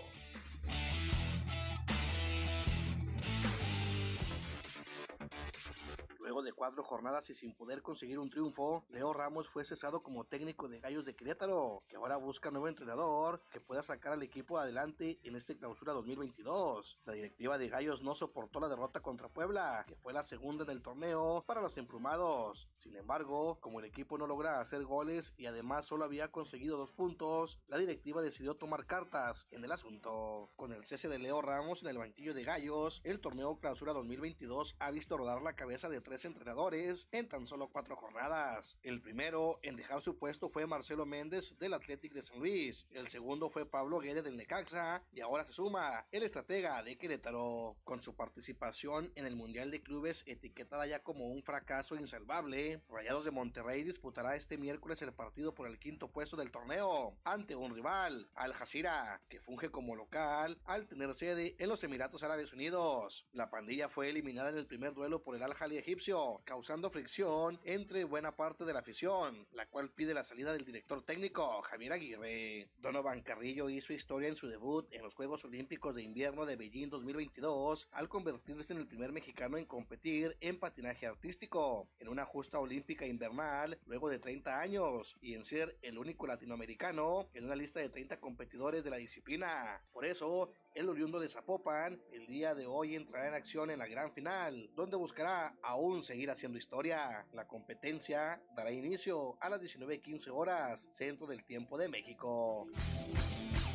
De 6.44 6.51
cuatro 6.51 6.84
jornadas 6.84 7.30
y 7.30 7.34
sin 7.34 7.56
poder 7.56 7.82
conseguir 7.82 8.20
un 8.20 8.30
triunfo, 8.30 8.84
Leo 8.89 9.13
Ramos 9.13 9.48
fue 9.48 9.63
cesado 9.63 10.04
como 10.04 10.25
técnico 10.25 10.68
de 10.68 10.82
Gallos 10.82 11.06
de 11.06 11.15
Querétaro, 11.15 11.82
que 11.88 11.96
ahora 11.96 12.18
busca 12.18 12.51
nuevo 12.51 12.68
entrenador 12.68 13.42
que 13.50 13.62
pueda 13.62 13.82
sacar 13.82 14.12
al 14.12 14.22
equipo 14.22 14.60
adelante 14.60 15.18
en 15.24 15.38
este 15.38 15.58
clausura 15.58 15.94
2022. 15.94 17.00
La 17.06 17.13
directiva 17.13 17.58
de 17.58 17.70
Gallos 17.70 18.04
no 18.04 18.15
soportó 18.15 18.60
la 18.60 18.68
derrota 18.68 19.00
contra 19.01 19.30
Puebla, 19.30 19.86
que 19.88 19.96
fue 19.96 20.12
la 20.12 20.24
segunda 20.24 20.65
en 20.65 20.72
el 20.72 20.82
torneo 20.82 21.44
para 21.48 21.62
los 21.62 21.77
emplumados. 21.77 22.68
Sin 22.77 22.98
embargo, 22.98 23.58
como 23.62 23.80
el 23.80 23.86
equipo 23.86 24.18
no 24.18 24.27
logra 24.27 24.60
hacer 24.60 24.84
goles 24.84 25.34
y 25.38 25.46
además 25.46 25.86
solo 25.86 26.04
había 26.04 26.32
conseguido 26.32 26.77
dos 26.77 26.92
puntos, 26.92 27.62
la 27.68 27.77
directiva 27.77 28.22
decidió 28.22 28.56
tomar 28.56 28.86
cartas 28.86 29.48
en 29.51 29.63
el 29.63 29.72
asunto. 29.72 30.51
Con 30.58 30.74
el 30.74 30.86
cese 30.86 31.08
de 31.08 31.18
Leo 31.18 31.42
Ramos 31.42 31.82
en 31.82 31.89
el 31.89 31.98
banquillo 31.98 32.34
de 32.34 32.44
Gallos, 32.44 33.00
el 33.06 33.22
torneo 33.22 33.58
clausura 33.58 33.94
2022 33.94 34.75
ha 34.80 34.92
visto 34.92 35.18
rodar 35.18 35.42
la 35.42 35.56
cabeza 35.56 35.88
de 35.88 36.01
tres 36.01 36.25
entrenadores 36.25 37.08
en 37.12 37.27
tan 37.27 37.48
solo 37.48 37.70
cuatro 37.70 37.96
jornadas. 37.96 38.77
El 38.84 39.01
primero 39.01 39.60
en 39.63 39.75
dejar 39.75 40.01
su 40.01 40.17
puesto 40.17 40.50
fue 40.50 40.65
Marcelo 40.67 41.05
Méndez 41.05 41.58
del 41.60 41.74
Athletic 41.74 42.13
de 42.13 42.24
San 42.24 42.39
Luis. 42.39 42.88
El 42.91 43.08
segundo 43.08 43.50
fue 43.50 43.65
Pablo 43.65 44.00
Guedes 44.00 44.24
del 44.24 44.38
Necaxa 44.38 45.03
y 45.12 45.22
ahora 45.22 45.46
se 45.46 45.53
suma 45.53 46.05
el 46.12 46.24
estratega 46.24 46.82
de 46.84 46.98
Querétaro. 46.98 47.75
Con 47.84 48.01
su 48.01 48.15
participación 48.15 49.12
en 49.15 49.25
el 49.25 49.36
Mundial 49.36 49.72
de 49.72 49.82
Clubes 49.82 50.24
etiquetada 50.25 50.86
ya 50.88 51.03
como 51.03 51.27
un 51.27 51.44
fracaso 51.44 51.96
insalvable, 51.96 52.82
Rayados 52.89 53.25
de 53.25 53.32
Monterrey 53.32 53.84
disputará 53.84 54.36
este 54.36 54.58
miércoles 54.58 55.01
el 55.01 55.13
partido 55.13 55.53
por 55.53 55.67
el 55.67 55.79
quinto 55.79 56.12
puesto 56.12 56.36
del 56.38 56.51
torneo 56.51 57.17
ante 57.24 57.55
un 57.55 57.74
rival, 57.75 58.29
Al 58.36 58.53
Jazeera, 58.53 59.22
que 59.29 59.39
funge 59.39 59.70
como 59.70 59.96
local 59.96 60.58
al 60.65 60.88
tener 60.88 61.13
sede 61.13 61.55
en 61.60 61.70
los 61.70 61.84
Emiratos 61.84 62.24
Árabes 62.24 62.53
Unidos. 62.53 63.25
La 63.32 63.50
pandilla 63.50 63.89
fue 63.89 64.10
eliminada 64.10 64.50
en 64.50 64.58
el 64.58 64.67
primer 64.67 64.94
duelo 64.94 65.22
por 65.22 65.36
el 65.36 65.44
Al 65.44 65.53
Jali 65.53 65.77
egipcio 65.77 66.15
Causando 66.46 66.90
fricción 66.90 67.60
entre 67.66 68.06
buena 68.06 68.38
parte 68.38 68.64
de 68.64 68.72
la 68.72 68.80
afición, 68.80 69.46
la 69.52 69.66
cual 69.66 69.90
pide 69.90 70.14
la 70.14 70.24
salida 70.24 70.54
del 70.54 70.64
director 70.64 71.04
técnico 71.04 71.62
Javier 71.64 71.92
Aguirre. 71.92 72.70
Donovan 72.78 73.22
Carrillo 73.22 73.70
hizo 73.70 73.92
historia 73.92 74.30
en 74.30 74.38
su 74.38 74.48
debut 74.48 74.88
en 74.94 75.04
los 75.04 75.14
Juegos 75.14 75.44
Olímpicos 75.44 75.94
de 75.94 76.04
Invierno 76.04 76.46
de 76.46 76.56
Beijing 76.56 76.90
2022 76.90 77.90
al 77.92 78.08
convertirse 78.08 78.72
en 78.72 78.80
el 78.80 78.88
primer 78.88 79.12
mexicano 79.12 79.58
en 79.58 79.66
competir 79.66 80.38
en 80.40 80.58
patinaje 80.58 81.06
artístico 81.06 81.90
en 82.00 82.08
una 82.08 82.24
justa 82.24 82.60
olímpica 82.60 83.06
invernal 83.06 83.78
luego 83.86 84.08
de 84.08 84.20
30 84.20 84.58
años 84.58 85.18
y 85.20 85.34
en 85.34 85.44
ser 85.44 85.78
el 85.82 85.98
único 85.98 86.28
latinoamericano 86.28 87.28
en 87.34 87.44
una 87.44 87.58
lista 87.58 87.82
de 87.82 87.90
30 87.90 88.22
competidores 88.22 88.86
de 88.86 88.90
la 88.90 88.98
disciplina. 88.98 89.82
Por 89.92 90.06
eso, 90.06 90.50
el 90.76 90.88
oriundo 90.88 91.20
de 91.20 91.28
Zapopan 91.28 92.02
el 92.14 92.28
día 92.28 92.56
de 92.56 92.68
hoy 92.68 92.96
entrará 92.96 93.28
en 93.28 93.34
acción 93.34 93.70
en 93.70 93.80
la 93.80 93.88
gran 93.88 94.14
final, 94.14 94.70
donde 94.76 94.96
buscará 94.96 95.58
aún 95.62 96.05
seguir 96.06 96.30
haciendo 96.30 96.58
historia. 96.58 97.26
La 97.34 97.48
competencia 97.48 98.42
dará 98.56 98.72
inicio 98.72 99.38
a 99.42 99.50
las 99.50 99.62
19.15 99.62 100.30
horas, 100.32 100.88
centro 100.92 101.28
del 101.28 101.44
tiempo 101.44 101.78
de 101.78 101.90
México. 101.90 102.68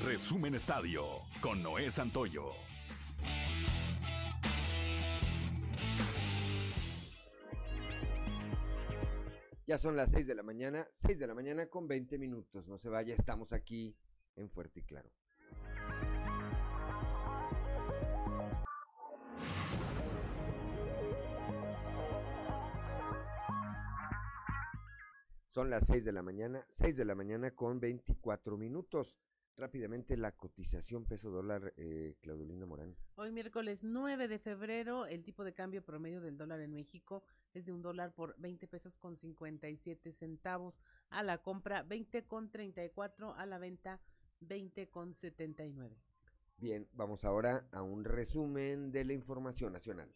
Resumen 0.04 0.54
Estadio 0.54 1.04
con 1.40 1.62
Noé 1.62 1.90
Santoyo. 1.90 2.52
Ya 9.66 9.78
son 9.78 9.94
las 9.94 10.10
6 10.10 10.26
de 10.26 10.34
la 10.34 10.42
mañana, 10.42 10.88
6 10.90 11.18
de 11.18 11.26
la 11.26 11.34
mañana 11.34 11.66
con 11.66 11.86
20 11.86 12.18
minutos. 12.18 12.66
No 12.66 12.78
se 12.78 12.88
vaya, 12.88 13.14
estamos 13.14 13.52
aquí 13.52 13.94
en 14.34 14.50
Fuerte 14.50 14.80
y 14.80 14.82
Claro. 14.82 15.10
Son 25.50 25.68
las 25.68 25.84
6 25.88 26.04
de 26.04 26.12
la 26.12 26.22
mañana, 26.22 26.64
6 26.70 26.96
de 26.96 27.04
la 27.04 27.16
mañana 27.16 27.50
con 27.50 27.80
24 27.80 28.56
minutos. 28.56 29.18
Rápidamente 29.56 30.16
la 30.16 30.30
cotización 30.30 31.04
peso 31.04 31.28
dólar, 31.28 31.74
eh, 31.76 32.14
Claudelina 32.20 32.66
Morán. 32.66 32.94
Hoy 33.16 33.32
miércoles 33.32 33.82
9 33.82 34.28
de 34.28 34.38
febrero, 34.38 35.06
el 35.06 35.24
tipo 35.24 35.42
de 35.42 35.52
cambio 35.52 35.84
promedio 35.84 36.20
del 36.20 36.38
dólar 36.38 36.60
en 36.60 36.72
México 36.72 37.24
es 37.52 37.66
de 37.66 37.72
un 37.72 37.82
dólar 37.82 38.14
por 38.14 38.36
20 38.38 38.68
pesos 38.68 38.96
con 38.96 39.16
57 39.16 40.12
centavos. 40.12 40.78
A 41.08 41.24
la 41.24 41.38
compra 41.38 41.82
20 41.82 42.28
con 42.28 42.48
34, 42.48 43.34
a 43.34 43.44
la 43.44 43.58
venta 43.58 44.00
20 44.42 44.88
con 44.88 45.14
79. 45.14 45.96
Bien, 46.58 46.86
vamos 46.92 47.24
ahora 47.24 47.66
a 47.72 47.82
un 47.82 48.04
resumen 48.04 48.92
de 48.92 49.04
la 49.04 49.14
información 49.14 49.72
nacional. 49.72 50.14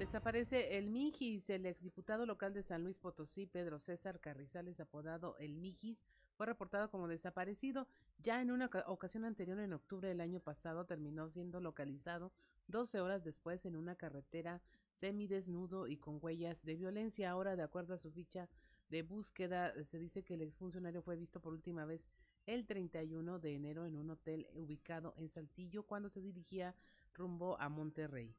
Desaparece 0.00 0.78
el 0.78 0.88
Mijis, 0.88 1.50
el 1.50 1.66
exdiputado 1.66 2.24
local 2.24 2.54
de 2.54 2.62
San 2.62 2.82
Luis 2.84 2.96
Potosí, 2.96 3.44
Pedro 3.44 3.78
César 3.78 4.18
Carrizales, 4.18 4.80
apodado 4.80 5.36
el 5.36 5.54
Mijis, 5.54 6.06
fue 6.38 6.46
reportado 6.46 6.90
como 6.90 7.06
desaparecido. 7.06 7.86
Ya 8.18 8.40
en 8.40 8.50
una 8.50 8.70
ocasión 8.86 9.26
anterior, 9.26 9.60
en 9.60 9.74
octubre 9.74 10.08
del 10.08 10.22
año 10.22 10.40
pasado, 10.40 10.86
terminó 10.86 11.28
siendo 11.28 11.60
localizado 11.60 12.32
12 12.68 12.98
horas 13.02 13.24
después 13.24 13.66
en 13.66 13.76
una 13.76 13.94
carretera 13.94 14.62
semidesnudo 14.94 15.86
y 15.86 15.98
con 15.98 16.18
huellas 16.22 16.64
de 16.64 16.76
violencia. 16.76 17.30
Ahora, 17.30 17.54
de 17.54 17.62
acuerdo 17.62 17.92
a 17.92 17.98
su 17.98 18.10
ficha 18.10 18.48
de 18.88 19.02
búsqueda, 19.02 19.74
se 19.84 19.98
dice 19.98 20.24
que 20.24 20.32
el 20.32 20.40
exfuncionario 20.40 21.02
fue 21.02 21.16
visto 21.16 21.42
por 21.42 21.52
última 21.52 21.84
vez 21.84 22.08
el 22.46 22.64
31 22.64 23.38
de 23.38 23.54
enero 23.54 23.84
en 23.84 23.96
un 23.96 24.08
hotel 24.08 24.48
ubicado 24.54 25.12
en 25.18 25.28
Saltillo 25.28 25.82
cuando 25.82 26.08
se 26.08 26.22
dirigía 26.22 26.74
rumbo 27.12 27.60
a 27.60 27.68
Monterrey. 27.68 28.34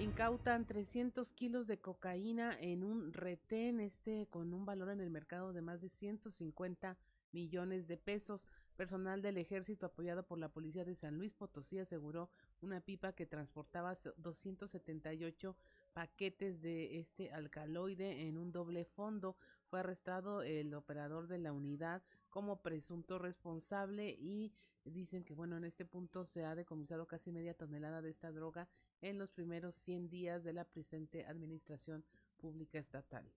Incautan 0.00 0.66
300 0.66 1.30
kilos 1.32 1.68
de 1.68 1.78
cocaína 1.78 2.58
en 2.60 2.82
un 2.82 3.12
retén, 3.12 3.78
este 3.78 4.26
con 4.26 4.52
un 4.52 4.66
valor 4.66 4.90
en 4.90 5.00
el 5.00 5.08
mercado 5.08 5.52
de 5.52 5.62
más 5.62 5.80
de 5.80 5.88
150 5.88 6.98
millones 7.30 7.86
de 7.86 7.96
pesos. 7.96 8.48
Personal 8.76 9.22
del 9.22 9.38
ejército 9.38 9.86
apoyado 9.86 10.26
por 10.26 10.38
la 10.38 10.48
policía 10.48 10.84
de 10.84 10.96
San 10.96 11.16
Luis 11.16 11.32
Potosí 11.32 11.78
aseguró 11.78 12.28
una 12.60 12.80
pipa 12.80 13.12
que 13.12 13.24
transportaba 13.24 13.94
278 14.16 15.56
paquetes 15.92 16.60
de 16.60 16.98
este 16.98 17.32
alcaloide 17.32 18.26
en 18.26 18.36
un 18.36 18.50
doble 18.50 18.84
fondo. 18.84 19.36
Fue 19.68 19.78
arrestado 19.78 20.42
el 20.42 20.74
operador 20.74 21.28
de 21.28 21.38
la 21.38 21.52
unidad 21.52 22.02
como 22.30 22.62
presunto 22.62 23.20
responsable 23.20 24.10
y 24.10 24.52
dicen 24.84 25.24
que 25.24 25.34
bueno, 25.34 25.56
en 25.56 25.64
este 25.64 25.84
punto 25.84 26.24
se 26.24 26.44
ha 26.44 26.56
decomisado 26.56 27.06
casi 27.06 27.30
media 27.30 27.54
tonelada 27.54 28.02
de 28.02 28.10
esta 28.10 28.32
droga 28.32 28.68
en 29.04 29.18
los 29.18 29.30
primeros 29.30 29.74
100 29.74 30.08
días 30.08 30.44
de 30.44 30.54
la 30.54 30.64
presente 30.64 31.26
administración 31.26 32.04
pública 32.38 32.78
estatal. 32.78 33.30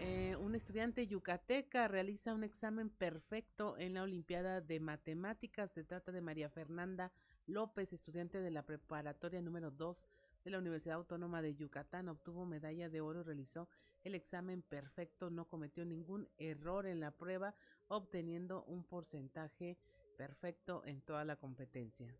Eh, 0.00 0.34
un 0.36 0.54
estudiante 0.54 1.06
yucateca 1.06 1.86
realiza 1.88 2.34
un 2.34 2.42
examen 2.42 2.88
perfecto 2.88 3.76
en 3.78 3.94
la 3.94 4.02
Olimpiada 4.02 4.60
de 4.60 4.80
Matemáticas. 4.80 5.70
Se 5.70 5.84
trata 5.84 6.10
de 6.10 6.22
María 6.22 6.48
Fernanda 6.48 7.12
López, 7.46 7.92
estudiante 7.92 8.40
de 8.40 8.50
la 8.50 8.64
preparatoria 8.64 9.42
número 9.42 9.70
2 9.70 10.08
de 10.44 10.50
la 10.50 10.58
Universidad 10.58 10.96
Autónoma 10.96 11.42
de 11.42 11.54
Yucatán. 11.54 12.08
Obtuvo 12.08 12.46
medalla 12.46 12.88
de 12.88 13.02
oro 13.02 13.22
realizó 13.22 13.68
el 14.04 14.14
examen 14.14 14.62
perfecto. 14.62 15.28
No 15.28 15.46
cometió 15.48 15.84
ningún 15.84 16.28
error 16.38 16.86
en 16.86 17.00
la 17.00 17.10
prueba, 17.10 17.54
obteniendo 17.88 18.64
un 18.64 18.84
porcentaje 18.84 19.76
perfecto 20.16 20.82
en 20.86 21.02
toda 21.02 21.24
la 21.24 21.36
competencia. 21.36 22.14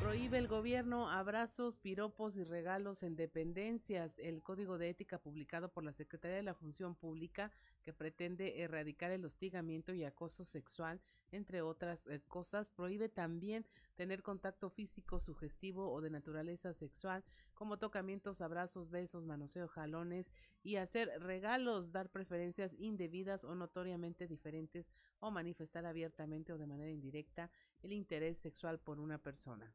Prohíbe 0.00 0.38
el 0.38 0.48
gobierno 0.48 1.10
abrazos, 1.10 1.76
piropos 1.76 2.34
y 2.34 2.42
regalos 2.42 3.02
en 3.02 3.16
dependencias. 3.16 4.18
El 4.18 4.42
Código 4.42 4.78
de 4.78 4.88
Ética 4.88 5.18
publicado 5.18 5.68
por 5.68 5.84
la 5.84 5.92
Secretaría 5.92 6.38
de 6.38 6.42
la 6.42 6.54
Función 6.54 6.94
Pública, 6.94 7.52
que 7.82 7.92
pretende 7.92 8.62
erradicar 8.62 9.10
el 9.10 9.26
hostigamiento 9.26 9.92
y 9.92 10.04
acoso 10.04 10.46
sexual, 10.46 11.02
entre 11.32 11.60
otras 11.60 12.06
eh, 12.06 12.22
cosas, 12.26 12.70
prohíbe 12.70 13.10
también 13.10 13.66
tener 13.94 14.22
contacto 14.22 14.70
físico 14.70 15.20
sugestivo 15.20 15.92
o 15.92 16.00
de 16.00 16.08
naturaleza 16.08 16.72
sexual, 16.72 17.22
como 17.54 17.78
tocamientos, 17.78 18.40
abrazos, 18.40 18.90
besos, 18.90 19.26
manoseo, 19.26 19.68
jalones 19.68 20.32
y 20.62 20.76
hacer 20.76 21.10
regalos, 21.20 21.92
dar 21.92 22.08
preferencias 22.08 22.74
indebidas 22.78 23.44
o 23.44 23.54
notoriamente 23.54 24.26
diferentes 24.26 24.90
o 25.20 25.30
manifestar 25.30 25.84
abiertamente 25.84 26.54
o 26.54 26.58
de 26.58 26.66
manera 26.66 26.90
indirecta 26.90 27.50
el 27.82 27.92
interés 27.92 28.38
sexual 28.38 28.80
por 28.80 28.98
una 28.98 29.18
persona. 29.18 29.70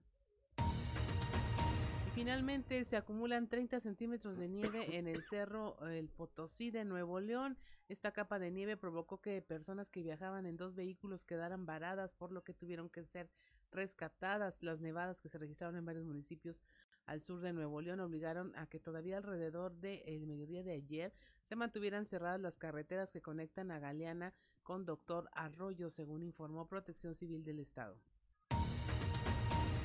Finalmente 2.16 2.86
se 2.86 2.96
acumulan 2.96 3.50
30 3.50 3.82
centímetros 3.82 4.38
de 4.38 4.48
nieve 4.48 4.98
en 4.98 5.10
el 5.10 5.22
cerro 5.22 5.78
El 5.86 6.08
Potosí 6.08 6.72
de 6.72 6.86
Nuevo 6.86 7.20
León. 7.20 7.58
Esta 7.90 8.14
capa 8.14 8.40
de 8.40 8.52
nieve 8.52 8.78
provocó 8.78 9.20
que 9.20 9.42
personas 9.42 9.90
que 9.92 10.02
viajaban 10.02 10.46
en 10.46 10.56
dos 10.56 10.76
vehículos 10.76 11.26
quedaran 11.26 11.66
varadas, 11.66 12.14
por 12.14 12.32
lo 12.32 12.42
que 12.46 12.54
tuvieron 12.54 12.90
que 12.90 13.04
ser 13.04 13.30
rescatadas. 13.70 14.64
Las 14.64 14.80
nevadas 14.80 15.20
que 15.20 15.28
se 15.28 15.38
registraron 15.38 15.76
en 15.76 15.84
varios 15.84 16.06
municipios 16.06 16.64
al 17.06 17.20
sur 17.20 17.42
de 17.42 17.52
Nuevo 17.52 17.82
León 17.82 18.00
obligaron 18.00 18.56
a 18.56 18.66
que 18.68 18.80
todavía 18.80 19.18
alrededor 19.18 19.76
del 19.76 20.26
mediodía 20.26 20.64
de 20.64 20.72
ayer 20.72 21.14
se 21.44 21.58
mantuvieran 21.58 22.06
cerradas 22.06 22.40
las 22.40 22.58
carreteras 22.58 23.12
que 23.12 23.22
conectan 23.22 23.72
a 23.72 23.80
Galeana 23.80 24.34
con 24.64 24.86
Doctor 24.86 25.30
Arroyo, 25.34 25.92
según 25.92 26.24
informó 26.24 26.66
Protección 26.66 27.14
Civil 27.14 27.44
del 27.44 27.60
Estado. 27.60 28.00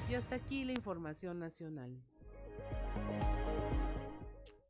Y 0.08 0.14
hasta 0.14 0.36
aquí 0.36 0.64
la 0.64 0.72
información 0.72 1.40
nacional. 1.40 2.00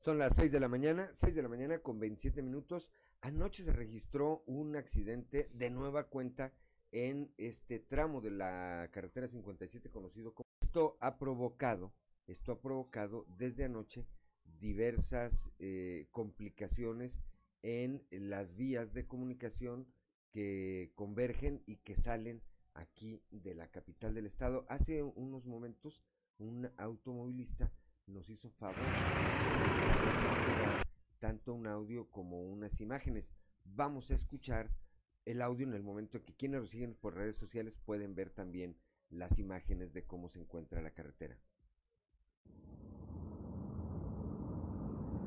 Son 0.00 0.16
las 0.16 0.34
6 0.34 0.50
de 0.50 0.60
la 0.60 0.68
mañana, 0.68 1.10
6 1.12 1.34
de 1.34 1.42
la 1.42 1.48
mañana 1.50 1.80
con 1.80 2.00
27 2.00 2.40
minutos. 2.40 2.90
Anoche 3.20 3.64
se 3.64 3.72
registró 3.72 4.42
un 4.46 4.74
accidente 4.74 5.50
de 5.52 5.68
nueva 5.68 6.04
cuenta 6.04 6.54
en 6.90 7.34
este 7.36 7.80
tramo 7.80 8.22
de 8.22 8.30
la 8.30 8.88
carretera 8.92 9.28
57 9.28 9.90
conocido 9.90 10.32
como... 10.32 10.46
Esto 10.62 10.96
ha 11.00 11.18
provocado, 11.18 11.92
esto 12.26 12.52
ha 12.52 12.60
provocado 12.62 13.26
desde 13.36 13.64
anoche 13.64 14.06
diversas 14.58 15.50
eh, 15.58 16.08
complicaciones 16.12 17.20
en 17.60 18.02
las 18.10 18.56
vías 18.56 18.94
de 18.94 19.06
comunicación 19.06 19.86
que 20.30 20.92
convergen 20.94 21.62
y 21.66 21.76
que 21.76 21.94
salen 21.94 22.42
aquí 22.72 23.22
de 23.30 23.54
la 23.54 23.68
capital 23.68 24.14
del 24.14 24.24
estado. 24.24 24.64
Hace 24.70 25.02
unos 25.02 25.44
momentos 25.44 26.02
un 26.38 26.70
automovilista 26.78 27.70
nos 28.10 28.28
hizo 28.28 28.50
favor 28.50 28.74
tanto 31.20 31.52
un 31.52 31.66
audio 31.66 32.10
como 32.10 32.40
unas 32.40 32.80
imágenes. 32.80 33.32
Vamos 33.64 34.10
a 34.10 34.14
escuchar 34.14 34.70
el 35.26 35.42
audio 35.42 35.66
en 35.66 35.74
el 35.74 35.82
momento 35.82 36.22
que 36.22 36.34
quienes 36.34 36.62
nos 36.62 36.70
siguen 36.70 36.94
por 36.94 37.14
redes 37.14 37.36
sociales 37.36 37.76
pueden 37.76 38.14
ver 38.14 38.30
también 38.30 38.76
las 39.10 39.38
imágenes 39.38 39.92
de 39.92 40.06
cómo 40.06 40.28
se 40.28 40.40
encuentra 40.40 40.80
la 40.80 40.92
carretera. 40.92 41.38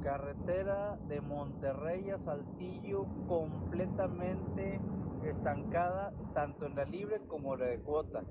Carretera 0.01 0.97
de 1.07 1.21
Monterrey 1.21 2.09
a 2.09 2.17
Saltillo 2.19 3.05
completamente 3.27 4.81
estancada 5.23 6.13
tanto 6.33 6.65
en 6.65 6.75
la 6.75 6.85
libre 6.85 7.21
como 7.27 7.53
en 7.53 7.59
la 7.61 7.67
de 7.67 7.79
cuota 7.79 8.23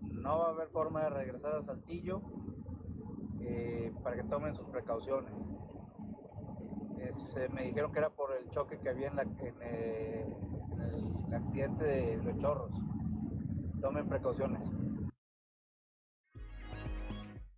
no 0.00 0.38
va 0.38 0.46
a 0.46 0.50
haber 0.50 0.68
forma 0.68 1.02
de 1.02 1.10
regresar 1.10 1.56
a 1.56 1.64
Saltillo 1.64 2.22
eh, 3.46 3.92
para 4.02 4.16
que 4.16 4.24
tomen 4.24 4.54
sus 4.54 4.68
precauciones. 4.68 5.32
Es- 6.98 7.36
eh, 7.36 7.48
me 7.52 7.64
dijeron 7.64 7.92
que 7.92 7.98
era 7.98 8.10
por 8.10 8.32
el 8.36 8.48
choque 8.50 8.78
que 8.78 8.88
había 8.88 9.08
en, 9.08 9.16
la, 9.16 9.22
en, 9.22 9.54
eh, 9.62 10.26
en 10.72 10.80
el 10.80 11.34
accidente 11.34 11.84
de 11.84 12.16
los 12.22 12.38
chorros. 12.38 12.70
Tomen 13.80 14.08
precauciones. 14.08 14.62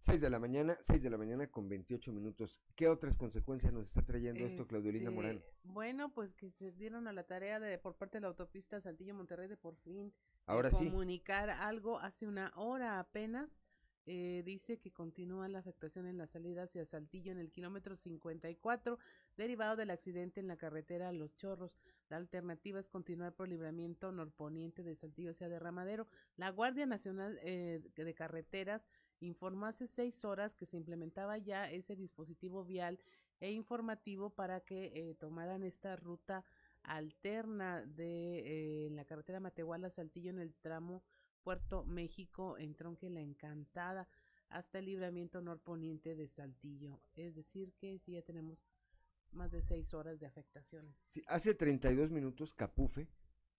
6 0.01 0.21
de 0.21 0.31
la 0.31 0.39
mañana, 0.39 0.79
6 0.83 1.03
de 1.03 1.11
la 1.11 1.19
mañana 1.19 1.49
con 1.49 1.69
28 1.69 2.13
minutos. 2.13 2.61
¿Qué 2.77 2.89
otras 2.89 3.17
consecuencias 3.17 3.73
nos 3.73 3.87
está 3.87 4.03
trayendo 4.03 4.45
esto, 4.47 4.65
Claudio 4.65 4.93
Linda 4.93 5.11
Este, 5.11 5.17
Morán? 5.21 5.43
Bueno, 5.65 6.13
pues 6.15 6.33
que 6.33 6.49
se 6.53 6.71
dieron 6.71 7.09
a 7.09 7.13
la 7.13 7.25
tarea 7.25 7.59
de 7.59 7.77
por 7.79 7.97
parte 7.97 8.19
de 8.19 8.21
la 8.23 8.29
autopista 8.29 8.81
Saltillo-Monterrey 8.81 9.49
de 9.49 9.57
por 9.57 9.75
fin 9.77 10.09
eh, 10.09 10.13
Ahora 10.47 10.71
sí. 10.71 10.85
comunicar 10.89 11.51
algo 11.51 11.99
hace 11.99 12.29
una 12.29 12.53
hora 12.55 13.01
apenas. 13.01 13.61
Eh, 14.07 14.43
dice 14.45 14.79
que 14.79 14.93
continúa 14.93 15.49
la 15.49 15.59
afectación 15.59 16.07
en 16.07 16.17
la 16.17 16.27
salida 16.27 16.63
hacia 16.63 16.85
Saltillo 16.85 17.33
en 17.33 17.39
el 17.39 17.51
kilómetro 17.51 17.97
54, 17.97 18.99
derivado 19.37 19.77
del 19.77 19.91
accidente 19.91 20.41
en 20.41 20.47
la 20.47 20.57
carretera 20.57 21.13
Los 21.13 21.35
Chorros. 21.35 21.77
La 22.09 22.17
alternativa 22.17 22.79
es 22.79 22.89
continuar 22.89 23.35
por 23.35 23.49
libramiento 23.49 24.13
norponiente 24.13 24.85
de 24.85 24.95
Saltillo 24.95 25.33
hacia 25.33 25.49
Derramadero. 25.49 26.07
La 26.37 26.51
Guardia 26.51 26.87
Nacional 26.87 27.39
eh, 27.43 27.83
de 27.97 28.15
Carreteras 28.15 28.87
informó 29.21 29.67
hace 29.67 29.89
seis 29.89 30.25
horas 30.25 30.55
que 30.55 30.67
se 30.67 30.77
implementaba 30.77 31.39
ya 31.39 31.71
ese 31.71 31.97
dispositivo 31.97 32.65
vial 32.65 33.01
e 33.41 33.51
informativo 33.51 34.31
para 34.31 34.61
que 34.61 34.93
eh, 34.95 35.15
tomaran 35.15 35.63
esta 35.63 35.97
ruta 35.97 36.45
alterna 36.85 37.83
de 37.85 38.87
eh, 38.87 38.91
la 38.91 39.05
carretera 39.05 39.41
Matehuala 39.41 39.91
Saltillo 39.91 40.31
en 40.31 40.39
el 40.39 40.55
tramo 40.55 41.03
Puerto 41.47 41.85
México 41.85 42.59
en 42.59 42.75
Tronque 42.75 43.09
La 43.09 43.21
Encantada 43.21 44.09
hasta 44.49 44.81
el 44.81 44.87
libramiento 44.87 45.41
norponiente 45.41 46.17
de 46.17 46.27
Saltillo. 46.27 47.01
Es 47.15 47.37
decir, 47.37 47.73
que 47.79 48.01
sí 48.01 48.15
ya 48.15 48.23
tenemos 48.23 48.59
más 49.31 49.53
de 49.53 49.63
seis 49.63 49.95
horas 49.95 50.19
de 50.19 50.27
afectaciones. 50.27 50.97
Sí, 51.07 51.23
hace 51.29 51.55
32 51.55 52.11
minutos, 52.11 52.53
Capufe, 52.53 53.07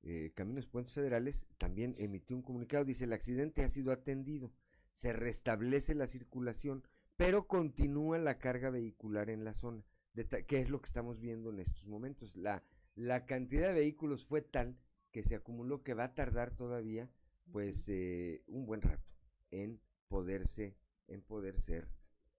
eh, 0.02 0.34
Caminos 0.36 0.68
Puentes 0.68 0.94
Federales, 0.94 1.48
también 1.58 1.96
emitió 1.98 2.36
un 2.36 2.42
comunicado. 2.42 2.84
Dice, 2.84 3.06
el 3.06 3.14
accidente 3.14 3.64
ha 3.64 3.70
sido 3.70 3.94
atendido, 3.94 4.52
se 4.92 5.14
restablece 5.14 5.96
la 5.96 6.08
circulación, 6.08 6.86
pero 7.16 7.48
continúa 7.48 8.18
la 8.18 8.38
carga 8.38 8.70
vehicular 8.70 9.30
en 9.30 9.46
la 9.46 9.54
zona. 9.54 9.86
¿Qué 10.14 10.60
es 10.60 10.70
lo 10.70 10.82
que 10.82 10.88
estamos 10.88 11.22
viendo 11.22 11.52
en 11.52 11.62
estos 11.62 11.86
momentos? 11.86 12.36
La, 12.36 12.66
la 12.96 13.26
cantidad 13.26 13.70
de 13.70 13.76
vehículos 13.76 14.26
fue 14.26 14.42
tal 14.42 14.78
que 15.12 15.24
se 15.24 15.36
acumuló 15.36 15.84
que 15.84 15.94
va 15.94 16.04
a 16.04 16.16
tardar 16.16 16.54
todavía 16.54 17.10
pues 17.52 17.88
eh, 17.90 18.44
un 18.48 18.66
buen 18.66 18.82
rato 18.82 19.16
en 19.52 19.80
poderse, 20.08 20.78
en 21.08 21.22
poder 21.22 21.60
ser, 21.62 21.88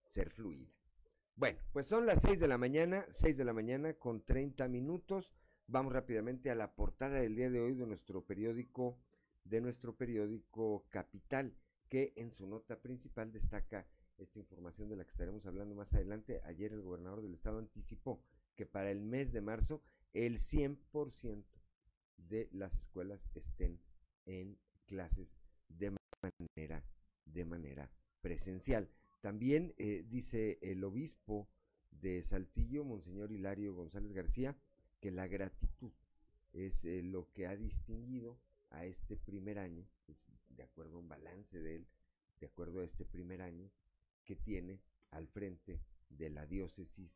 ser 0.06 0.30
fluida. 0.30 0.70
Bueno, 1.36 1.58
pues 1.72 1.86
son 1.86 2.06
las 2.06 2.22
6 2.22 2.40
de 2.40 2.48
la 2.48 2.58
mañana, 2.58 3.06
6 3.10 3.36
de 3.36 3.44
la 3.44 3.52
mañana 3.52 3.94
con 3.94 4.24
30 4.24 4.66
minutos. 4.68 5.32
Vamos 5.66 5.92
rápidamente 5.92 6.50
a 6.50 6.54
la 6.54 6.74
portada 6.74 7.20
del 7.20 7.36
día 7.36 7.50
de 7.50 7.60
hoy 7.60 7.74
de 7.74 7.86
nuestro 7.86 8.24
periódico, 8.24 8.98
de 9.44 9.60
nuestro 9.60 9.96
periódico 9.96 10.86
Capital, 10.88 11.54
que 11.88 12.12
en 12.16 12.32
su 12.32 12.46
nota 12.46 12.80
principal 12.80 13.32
destaca 13.32 13.86
esta 14.16 14.38
información 14.38 14.88
de 14.88 14.96
la 14.96 15.04
que 15.04 15.12
estaremos 15.12 15.46
hablando 15.46 15.74
más 15.74 15.94
adelante. 15.94 16.40
Ayer 16.44 16.72
el 16.72 16.82
gobernador 16.82 17.22
del 17.22 17.34
estado 17.34 17.58
anticipó 17.58 18.20
que 18.56 18.66
para 18.66 18.90
el 18.90 19.00
mes 19.00 19.32
de 19.32 19.40
marzo 19.40 19.80
el 20.12 20.38
100% 20.38 21.44
de 22.16 22.48
las 22.52 22.76
escuelas 22.76 23.30
estén 23.34 23.80
en 24.26 24.58
clases 24.88 25.36
de 25.68 25.96
manera, 26.22 26.84
de 27.26 27.44
manera 27.44 27.90
presencial. 28.20 28.88
También 29.20 29.74
eh, 29.78 30.04
dice 30.08 30.58
el 30.62 30.82
obispo 30.82 31.48
de 31.90 32.22
Saltillo, 32.22 32.84
Monseñor 32.84 33.30
Hilario 33.30 33.74
González 33.74 34.12
García, 34.12 34.56
que 35.00 35.10
la 35.10 35.28
gratitud 35.28 35.92
es 36.52 36.84
eh, 36.84 37.02
lo 37.02 37.30
que 37.32 37.46
ha 37.46 37.56
distinguido 37.56 38.38
a 38.70 38.84
este 38.84 39.16
primer 39.16 39.58
año, 39.58 39.86
es 40.08 40.26
de 40.48 40.62
acuerdo 40.62 40.96
a 40.96 41.00
un 41.00 41.08
balance 41.08 41.60
de 41.60 41.76
él, 41.76 41.86
de 42.40 42.46
acuerdo 42.46 42.80
a 42.80 42.84
este 42.84 43.04
primer 43.04 43.42
año 43.42 43.70
que 44.24 44.36
tiene 44.36 44.80
al 45.10 45.26
frente 45.28 45.80
de 46.10 46.30
la 46.30 46.46
diócesis, 46.46 47.10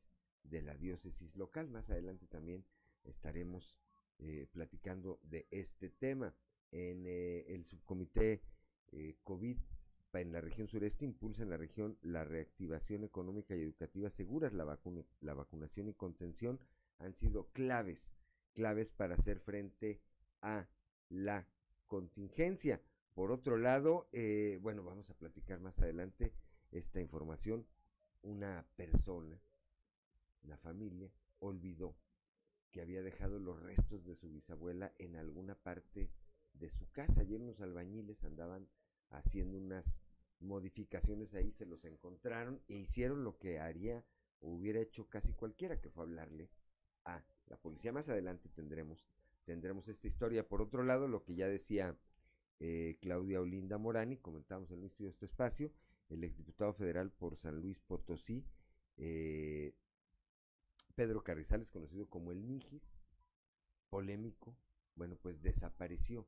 de 0.44 0.62
la 0.62 0.76
diócesis 0.76 1.34
local. 1.36 1.68
Más 1.68 1.90
adelante 1.90 2.26
también 2.26 2.64
estaremos 3.04 3.76
eh, 4.18 4.46
platicando 4.52 5.18
de 5.22 5.46
este 5.50 5.90
tema. 5.90 6.34
En 6.72 7.04
eh, 7.06 7.44
el 7.48 7.64
subcomité 7.64 8.42
eh, 8.92 9.16
COVID 9.22 9.58
en 10.20 10.32
la 10.32 10.40
región 10.40 10.68
sureste 10.68 11.04
impulsa 11.04 11.42
en 11.42 11.50
la 11.50 11.56
región 11.56 11.96
la 12.02 12.24
reactivación 12.24 13.04
económica 13.04 13.56
y 13.56 13.62
educativa 13.62 14.10
seguras, 14.10 14.52
la, 14.52 14.64
vacuna, 14.64 15.04
la 15.20 15.34
vacunación 15.34 15.88
y 15.88 15.94
contención 15.94 16.60
han 16.98 17.14
sido 17.14 17.48
claves, 17.52 18.06
claves 18.52 18.90
para 18.92 19.14
hacer 19.14 19.40
frente 19.40 20.00
a 20.42 20.68
la 21.08 21.46
contingencia. 21.86 22.82
Por 23.14 23.30
otro 23.30 23.56
lado, 23.56 24.08
eh, 24.12 24.58
bueno, 24.60 24.82
vamos 24.82 25.10
a 25.10 25.14
platicar 25.14 25.60
más 25.60 25.78
adelante 25.78 26.32
esta 26.70 27.00
información. 27.00 27.66
Una 28.22 28.66
persona, 28.76 29.40
una 30.42 30.58
familia, 30.58 31.10
olvidó 31.38 31.96
que 32.70 32.80
había 32.80 33.02
dejado 33.02 33.38
los 33.38 33.60
restos 33.60 34.04
de 34.04 34.14
su 34.16 34.30
bisabuela 34.30 34.92
en 34.98 35.16
alguna 35.16 35.54
parte 35.54 36.10
de 36.54 36.70
su 36.70 36.90
casa. 36.90 37.20
Ayer 37.20 37.40
unos 37.40 37.60
albañiles 37.60 38.24
andaban 38.24 38.68
haciendo 39.10 39.58
unas 39.58 39.98
modificaciones 40.40 41.34
ahí, 41.34 41.52
se 41.52 41.66
los 41.66 41.84
encontraron 41.84 42.60
e 42.68 42.74
hicieron 42.74 43.24
lo 43.24 43.38
que 43.38 43.60
haría 43.60 44.04
o 44.40 44.50
hubiera 44.50 44.80
hecho 44.80 45.08
casi 45.08 45.32
cualquiera, 45.32 45.80
que 45.80 45.90
fue 45.90 46.04
hablarle 46.04 46.50
a 47.04 47.24
la 47.46 47.56
policía. 47.56 47.92
Más 47.92 48.08
adelante 48.08 48.48
tendremos, 48.48 49.06
tendremos 49.44 49.88
esta 49.88 50.08
historia. 50.08 50.48
Por 50.48 50.62
otro 50.62 50.82
lado, 50.82 51.08
lo 51.08 51.22
que 51.24 51.34
ya 51.34 51.46
decía 51.46 51.96
eh, 52.58 52.98
Claudia 53.00 53.40
Olinda 53.40 53.78
Morán 53.78 54.12
y 54.12 54.18
comentamos 54.18 54.70
en 54.70 54.78
el 54.78 54.84
inicio 54.84 55.06
de 55.06 55.10
este 55.10 55.26
espacio, 55.26 55.72
el 56.08 56.24
exdiputado 56.24 56.74
federal 56.74 57.10
por 57.10 57.36
San 57.36 57.60
Luis 57.60 57.80
Potosí, 57.80 58.44
eh, 58.96 59.74
Pedro 60.94 61.24
Carrizales, 61.24 61.70
conocido 61.70 62.08
como 62.08 62.32
el 62.32 62.46
Nijis, 62.46 62.92
polémico, 63.88 64.56
bueno, 64.94 65.16
pues 65.16 65.42
desapareció 65.42 66.26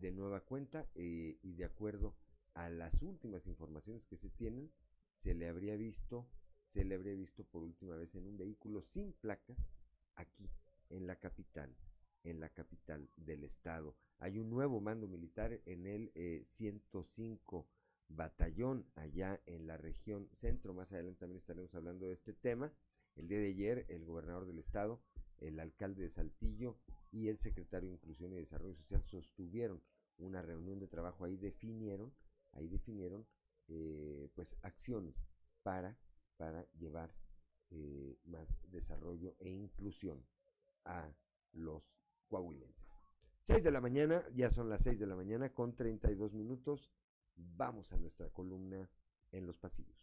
de 0.00 0.12
nueva 0.12 0.40
cuenta 0.40 0.86
eh, 0.94 1.38
y 1.42 1.54
de 1.54 1.64
acuerdo 1.64 2.16
a 2.54 2.70
las 2.70 3.02
últimas 3.02 3.46
informaciones 3.46 4.04
que 4.06 4.16
se 4.16 4.30
tienen, 4.30 4.70
se 5.16 5.34
le 5.34 5.48
habría 5.48 5.76
visto, 5.76 6.28
se 6.72 6.84
le 6.84 6.94
habría 6.94 7.14
visto 7.14 7.44
por 7.44 7.62
última 7.62 7.96
vez 7.96 8.14
en 8.14 8.26
un 8.26 8.36
vehículo 8.36 8.82
sin 8.82 9.12
placas 9.12 9.58
aquí 10.14 10.50
en 10.90 11.06
la 11.06 11.16
capital, 11.16 11.74
en 12.24 12.40
la 12.40 12.48
capital 12.50 13.08
del 13.16 13.44
estado. 13.44 13.96
Hay 14.18 14.38
un 14.38 14.50
nuevo 14.50 14.80
mando 14.80 15.08
militar 15.08 15.60
en 15.66 15.86
el 15.86 16.12
eh, 16.14 16.44
105 16.48 17.66
batallón 18.08 18.86
allá 18.94 19.40
en 19.46 19.66
la 19.66 19.76
región 19.76 20.28
centro. 20.36 20.74
Más 20.74 20.92
adelante 20.92 21.20
también 21.20 21.38
estaremos 21.38 21.74
hablando 21.74 22.06
de 22.06 22.14
este 22.14 22.32
tema. 22.32 22.72
El 23.16 23.28
día 23.28 23.38
de 23.38 23.48
ayer, 23.48 23.86
el 23.88 24.04
gobernador 24.04 24.46
del 24.46 24.58
estado, 24.58 25.02
el 25.42 25.60
alcalde 25.60 26.02
de 26.02 26.10
Saltillo 26.10 26.78
y 27.10 27.28
el 27.28 27.38
secretario 27.38 27.88
de 27.88 27.94
Inclusión 27.94 28.32
y 28.32 28.36
Desarrollo 28.36 28.74
Social 28.74 29.02
sostuvieron 29.04 29.82
una 30.18 30.42
reunión 30.42 30.78
de 30.78 30.88
trabajo. 30.88 31.24
Ahí 31.24 31.36
definieron, 31.36 32.12
ahí 32.52 32.68
definieron 32.68 33.26
eh, 33.68 34.28
pues 34.34 34.56
acciones 34.62 35.14
para, 35.62 35.98
para 36.36 36.66
llevar 36.78 37.14
eh, 37.70 38.18
más 38.24 38.48
desarrollo 38.70 39.34
e 39.38 39.48
inclusión 39.48 40.22
a 40.84 41.10
los 41.52 41.82
coahuilenses. 42.28 42.82
6 43.42 43.62
de 43.64 43.70
la 43.70 43.80
mañana, 43.80 44.22
ya 44.34 44.50
son 44.50 44.68
las 44.68 44.82
6 44.82 44.98
de 44.98 45.06
la 45.06 45.16
mañana 45.16 45.52
con 45.52 45.74
32 45.74 46.34
minutos. 46.34 46.90
Vamos 47.34 47.92
a 47.92 47.96
nuestra 47.96 48.28
columna 48.28 48.88
en 49.32 49.46
los 49.46 49.58
pasillos. 49.58 49.96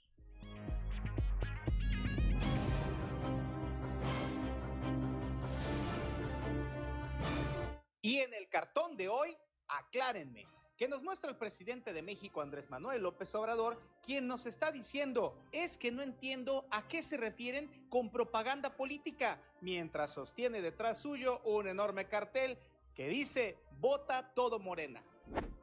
En 8.21 8.33
el 8.33 8.49
cartón 8.49 8.97
de 8.97 9.07
hoy, 9.07 9.37
aclárenme, 9.69 10.45
que 10.75 10.89
nos 10.89 11.01
muestra 11.01 11.29
el 11.29 11.37
presidente 11.37 11.93
de 11.93 12.01
México, 12.01 12.41
Andrés 12.41 12.69
Manuel 12.69 13.03
López 13.03 13.33
Obrador, 13.33 13.81
quien 14.03 14.27
nos 14.27 14.45
está 14.45 14.73
diciendo, 14.73 15.41
es 15.53 15.77
que 15.77 15.89
no 15.89 16.01
entiendo 16.01 16.65
a 16.69 16.85
qué 16.89 17.01
se 17.01 17.15
refieren 17.15 17.87
con 17.87 18.11
propaganda 18.11 18.75
política, 18.75 19.39
mientras 19.61 20.11
sostiene 20.11 20.61
detrás 20.61 20.97
suyo 20.97 21.39
un 21.45 21.67
enorme 21.67 22.09
cartel 22.09 22.57
que 22.93 23.07
dice, 23.07 23.57
vota 23.79 24.33
todo 24.33 24.59
morena. 24.59 25.01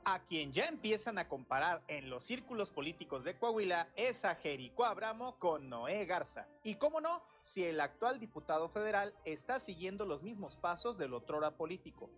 A 0.06 0.20
quien 0.20 0.54
ya 0.54 0.64
empiezan 0.64 1.18
a 1.18 1.28
comparar 1.28 1.82
en 1.88 2.08
los 2.08 2.24
círculos 2.24 2.70
políticos 2.70 3.22
de 3.22 3.36
Coahuila 3.36 3.90
es 3.96 4.24
a 4.24 4.34
Jerico 4.34 4.86
Abramo 4.86 5.38
con 5.38 5.68
Noé 5.68 6.06
Garza. 6.06 6.48
Y 6.62 6.76
cómo 6.76 7.02
no, 7.02 7.22
si 7.42 7.64
el 7.64 7.80
actual 7.80 8.18
diputado 8.18 8.70
federal 8.70 9.12
está 9.26 9.58
siguiendo 9.58 10.06
los 10.06 10.22
mismos 10.22 10.56
pasos 10.56 10.96
del 10.96 11.12
otrora 11.12 11.50
político. 11.50 12.08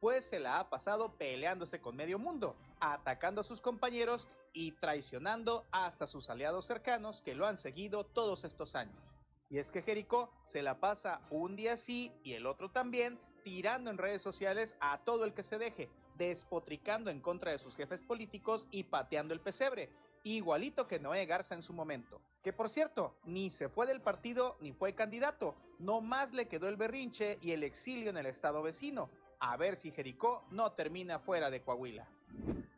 Pues 0.00 0.24
se 0.24 0.40
la 0.40 0.58
ha 0.58 0.70
pasado 0.70 1.12
peleándose 1.16 1.80
con 1.80 1.94
medio 1.94 2.18
mundo, 2.18 2.56
atacando 2.80 3.42
a 3.42 3.44
sus 3.44 3.60
compañeros 3.60 4.28
y 4.52 4.72
traicionando 4.72 5.66
hasta 5.70 6.06
sus 6.06 6.30
aliados 6.30 6.64
cercanos 6.64 7.22
que 7.22 7.34
lo 7.34 7.46
han 7.46 7.58
seguido 7.58 8.04
todos 8.04 8.44
estos 8.44 8.74
años. 8.74 8.96
Y 9.50 9.58
es 9.58 9.70
que 9.70 9.82
Jericó 9.82 10.32
se 10.44 10.62
la 10.62 10.80
pasa 10.80 11.20
un 11.30 11.54
día 11.54 11.76
sí 11.76 12.12
y 12.24 12.32
el 12.32 12.46
otro 12.46 12.70
también, 12.70 13.18
tirando 13.44 13.90
en 13.90 13.98
redes 13.98 14.22
sociales 14.22 14.74
a 14.80 14.98
todo 14.98 15.24
el 15.24 15.34
que 15.34 15.42
se 15.42 15.58
deje, 15.58 15.90
despotricando 16.16 17.10
en 17.10 17.20
contra 17.20 17.50
de 17.50 17.58
sus 17.58 17.76
jefes 17.76 18.00
políticos 18.00 18.68
y 18.70 18.84
pateando 18.84 19.34
el 19.34 19.40
pesebre, 19.40 19.90
igualito 20.22 20.86
que 20.86 21.00
Noé 21.00 21.26
Garza 21.26 21.54
en 21.54 21.62
su 21.62 21.72
momento. 21.72 22.20
Que 22.42 22.52
por 22.52 22.70
cierto, 22.70 23.16
ni 23.24 23.50
se 23.50 23.68
fue 23.68 23.86
del 23.86 24.00
partido 24.00 24.56
ni 24.60 24.72
fue 24.72 24.94
candidato, 24.94 25.54
no 25.78 26.00
más 26.00 26.32
le 26.32 26.48
quedó 26.48 26.68
el 26.68 26.76
berrinche 26.76 27.38
y 27.42 27.52
el 27.52 27.64
exilio 27.64 28.10
en 28.10 28.16
el 28.16 28.26
estado 28.26 28.62
vecino. 28.62 29.10
A 29.40 29.56
ver 29.56 29.74
si 29.76 29.90
Jericó 29.90 30.44
no 30.50 30.72
termina 30.72 31.18
fuera 31.18 31.50
de 31.50 31.62
Coahuila. 31.62 32.06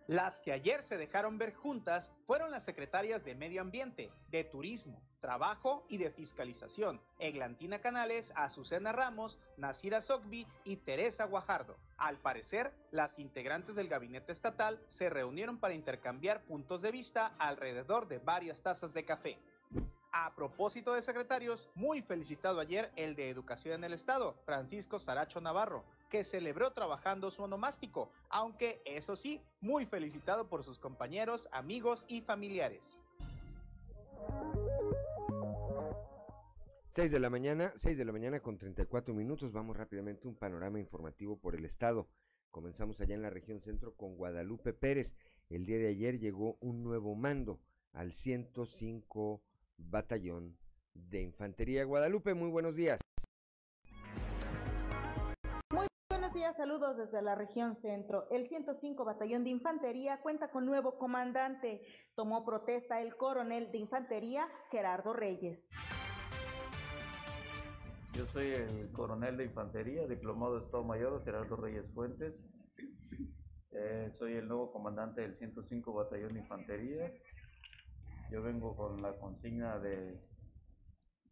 Las 0.06 0.40
que 0.40 0.52
ayer 0.52 0.82
se 0.82 0.96
dejaron 0.96 1.38
ver 1.38 1.54
juntas 1.54 2.12
fueron 2.26 2.50
las 2.50 2.64
secretarias 2.64 3.24
de 3.24 3.34
Medio 3.34 3.60
Ambiente, 3.60 4.10
de 4.30 4.44
Turismo, 4.44 5.00
Trabajo 5.20 5.84
y 5.88 5.98
de 5.98 6.10
Fiscalización, 6.10 7.00
Eglantina 7.18 7.80
Canales, 7.80 8.32
Azucena 8.36 8.92
Ramos, 8.92 9.38
Nasira 9.56 10.00
Sogbi 10.00 10.46
y 10.64 10.76
Teresa 10.76 11.24
Guajardo. 11.24 11.76
Al 11.96 12.18
parecer, 12.18 12.72
las 12.90 13.18
integrantes 13.18 13.74
del 13.74 13.88
gabinete 13.88 14.32
estatal 14.32 14.80
se 14.86 15.10
reunieron 15.10 15.58
para 15.58 15.74
intercambiar 15.74 16.42
puntos 16.42 16.82
de 16.82 16.92
vista 16.92 17.34
alrededor 17.38 18.06
de 18.06 18.18
varias 18.18 18.60
tazas 18.60 18.92
de 18.92 19.04
café. 19.04 19.38
A 20.12 20.34
propósito 20.34 20.92
de 20.92 21.02
secretarios, 21.02 21.70
muy 21.74 22.02
felicitado 22.02 22.60
ayer 22.60 22.92
el 22.96 23.16
de 23.16 23.30
Educación 23.30 23.76
en 23.76 23.84
el 23.84 23.94
Estado, 23.94 24.34
Francisco 24.44 24.98
Saracho 24.98 25.40
Navarro, 25.40 25.84
que 26.12 26.24
celebró 26.24 26.72
trabajando 26.72 27.30
su 27.30 27.42
onomástico, 27.42 28.10
aunque 28.28 28.82
eso 28.84 29.16
sí, 29.16 29.40
muy 29.62 29.86
felicitado 29.86 30.46
por 30.46 30.62
sus 30.62 30.78
compañeros, 30.78 31.48
amigos 31.52 32.04
y 32.06 32.20
familiares. 32.20 33.00
6 36.90 37.10
de 37.10 37.18
la 37.18 37.30
mañana, 37.30 37.72
6 37.76 37.96
de 37.96 38.04
la 38.04 38.12
mañana 38.12 38.40
con 38.40 38.58
34 38.58 39.14
minutos. 39.14 39.52
Vamos 39.52 39.74
rápidamente 39.74 40.28
un 40.28 40.36
panorama 40.36 40.78
informativo 40.78 41.38
por 41.38 41.54
el 41.54 41.64
estado. 41.64 42.10
Comenzamos 42.50 43.00
allá 43.00 43.14
en 43.14 43.22
la 43.22 43.30
región 43.30 43.62
centro 43.62 43.96
con 43.96 44.14
Guadalupe 44.14 44.74
Pérez. 44.74 45.14
El 45.48 45.64
día 45.64 45.78
de 45.78 45.88
ayer 45.88 46.18
llegó 46.18 46.58
un 46.60 46.84
nuevo 46.84 47.14
mando 47.14 47.58
al 47.94 48.12
105 48.12 49.42
Batallón 49.78 50.58
de 50.92 51.22
Infantería. 51.22 51.84
Guadalupe, 51.84 52.34
muy 52.34 52.50
buenos 52.50 52.76
días. 52.76 53.01
Saludos 56.62 56.96
desde 56.96 57.20
la 57.22 57.34
región 57.34 57.74
centro. 57.74 58.28
El 58.30 58.46
105 58.46 59.04
Batallón 59.04 59.42
de 59.42 59.50
Infantería 59.50 60.20
cuenta 60.20 60.48
con 60.52 60.64
nuevo 60.64 60.96
comandante. 60.96 61.82
Tomó 62.14 62.44
protesta 62.44 63.00
el 63.00 63.16
coronel 63.16 63.72
de 63.72 63.78
Infantería, 63.78 64.46
Gerardo 64.70 65.12
Reyes. 65.12 65.58
Yo 68.12 68.26
soy 68.28 68.52
el 68.52 68.92
coronel 68.92 69.38
de 69.38 69.46
Infantería, 69.46 70.06
diplomado 70.06 70.54
de 70.56 70.64
Estado 70.64 70.84
Mayor, 70.84 71.24
Gerardo 71.24 71.56
Reyes 71.56 71.90
Fuentes. 71.92 72.44
Eh, 73.72 74.12
soy 74.16 74.34
el 74.34 74.46
nuevo 74.46 74.70
comandante 74.70 75.22
del 75.22 75.34
105 75.34 75.92
Batallón 75.92 76.34
de 76.34 76.40
Infantería. 76.42 77.12
Yo 78.30 78.40
vengo 78.40 78.76
con 78.76 79.02
la 79.02 79.18
consigna 79.18 79.80
de 79.80 80.16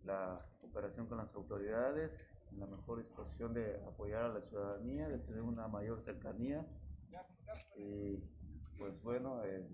la 0.03 0.45
cooperación 0.61 1.07
con 1.07 1.19
las 1.19 1.33
autoridades, 1.37 2.19
la 2.59 2.67
mejor 2.67 2.99
disposición 2.99 3.55
de 3.55 3.77
apoyar 3.87 4.23
a 4.25 4.29
la 4.35 4.41
ciudadanía, 4.43 5.09
de 5.09 5.19
tener 5.19 5.43
una 5.43 5.69
mayor 5.69 6.01
cercanía. 6.01 6.67
Y 7.77 8.17
pues 8.79 9.01
bueno, 9.03 9.43
eh, 9.45 9.67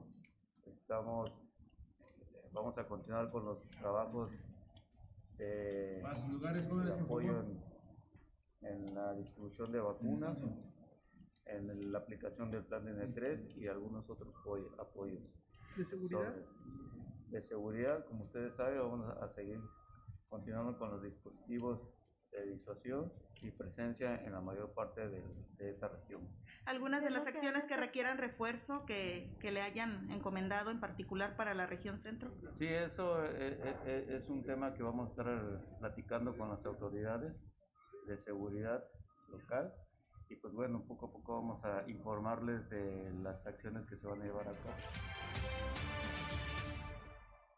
estamos, 0.67 1.31
vamos 2.53 2.77
a 2.79 2.87
continuar 2.87 3.31
con 3.31 3.45
los 3.45 3.69
trabajos 3.71 4.31
de, 5.39 6.01
de 6.87 6.93
apoyo 7.05 7.41
en, 8.63 8.67
en 8.69 8.95
la 8.95 9.15
distribución 9.15 9.73
de 9.73 9.81
vacunas, 9.81 10.39
en 11.47 11.93
la 11.93 11.99
aplicación 11.99 12.51
del 12.51 12.65
plan 12.65 12.85
N3 12.87 13.57
y 13.57 13.69
algunos 13.69 14.09
otros 14.11 14.35
apoy- 14.35 14.69
apoyos. 14.79 15.23
¿De 15.77 15.85
seguridad? 15.85 16.21
Entonces, 16.27 17.31
de 17.31 17.43
seguridad, 17.43 18.05
como 18.07 18.25
ustedes 18.25 18.55
saben, 18.55 18.79
vamos 18.79 19.07
a 19.21 19.29
seguir 19.29 19.61
continuando 20.29 20.79
con 20.79 20.91
los 20.91 21.03
dispositivos 21.03 21.81
de 22.37 22.53
disuasión 22.53 23.13
y 23.43 23.51
presencia 23.51 24.23
en 24.25 24.33
la 24.33 24.41
mayor 24.41 24.73
parte 24.73 25.09
de, 25.09 25.23
de 25.59 25.71
esta 25.71 25.89
región. 25.89 26.29
Algunas 26.65 27.03
de 27.03 27.11
las 27.11 27.27
acciones 27.27 27.65
que 27.65 27.77
requieran 27.77 28.19
refuerzo 28.19 28.85
que, 28.87 29.31
que 29.41 29.53
le 29.53 29.63
hayan 29.63 30.11
encomendado 30.11 30.71
en 30.71 30.81
particular 30.81 31.37
para 31.37 31.55
la 31.55 31.67
región 31.67 31.99
centro. 31.99 32.31
Sí, 32.59 32.67
eso 32.67 33.25
eh, 33.25 33.59
eh, 33.63 33.77
eh, 33.87 34.07
es 34.21 34.29
un 34.29 34.43
tema 34.45 34.75
que 34.75 34.83
vamos 34.83 35.09
a 35.09 35.11
estar 35.11 35.79
platicando 35.79 36.37
con 36.37 36.49
las 36.49 36.65
autoridades 36.65 37.35
de 38.07 38.17
seguridad 38.19 38.85
local 39.31 39.73
y 40.29 40.37
pues 40.37 40.53
bueno, 40.55 40.85
poco 40.87 41.07
a 41.07 41.13
poco 41.13 41.35
vamos 41.41 41.65
a 41.65 41.89
informarles 41.89 42.69
de 42.69 43.13
las 43.23 43.47
acciones 43.47 43.87
que 43.87 43.97
se 43.97 44.07
van 44.07 44.23
a 44.23 44.25
llevar 44.25 44.49
a 44.49 44.53
cabo. 44.53 44.75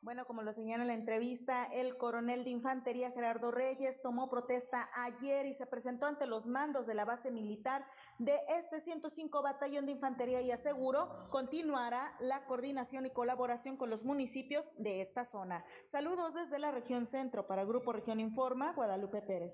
Bueno, 0.00 0.26
como 0.26 0.42
lo 0.42 0.52
señala 0.52 0.84
en 0.84 0.88
la 0.88 0.94
entrevista, 0.94 1.64
el 1.64 1.96
coronel 1.96 2.44
de 2.44 2.50
infantería 2.50 3.10
Gerardo 3.10 3.50
Reyes 3.50 4.00
tomó 4.00 4.30
protesta 4.30 4.88
ayer 4.94 5.46
y 5.46 5.54
se 5.54 5.66
presentó 5.66 6.06
ante 6.06 6.26
los 6.26 6.46
mandos 6.46 6.86
de 6.86 6.94
la 6.94 7.04
base 7.04 7.32
militar 7.32 7.84
de 8.18 8.38
este 8.60 8.80
105 8.80 9.42
Batallón 9.42 9.86
de 9.86 9.92
Infantería 9.92 10.40
y 10.40 10.52
aseguró 10.52 11.28
continuará 11.30 12.14
la 12.20 12.44
coordinación 12.46 13.06
y 13.06 13.10
colaboración 13.10 13.76
con 13.76 13.90
los 13.90 14.04
municipios 14.04 14.64
de 14.78 15.00
esta 15.00 15.24
zona. 15.24 15.64
Saludos 15.84 16.32
desde 16.32 16.60
la 16.60 16.70
región 16.70 17.06
centro 17.06 17.48
para 17.48 17.64
Grupo 17.64 17.92
Región 17.92 18.20
Informa, 18.20 18.74
Guadalupe 18.74 19.20
Pérez. 19.20 19.52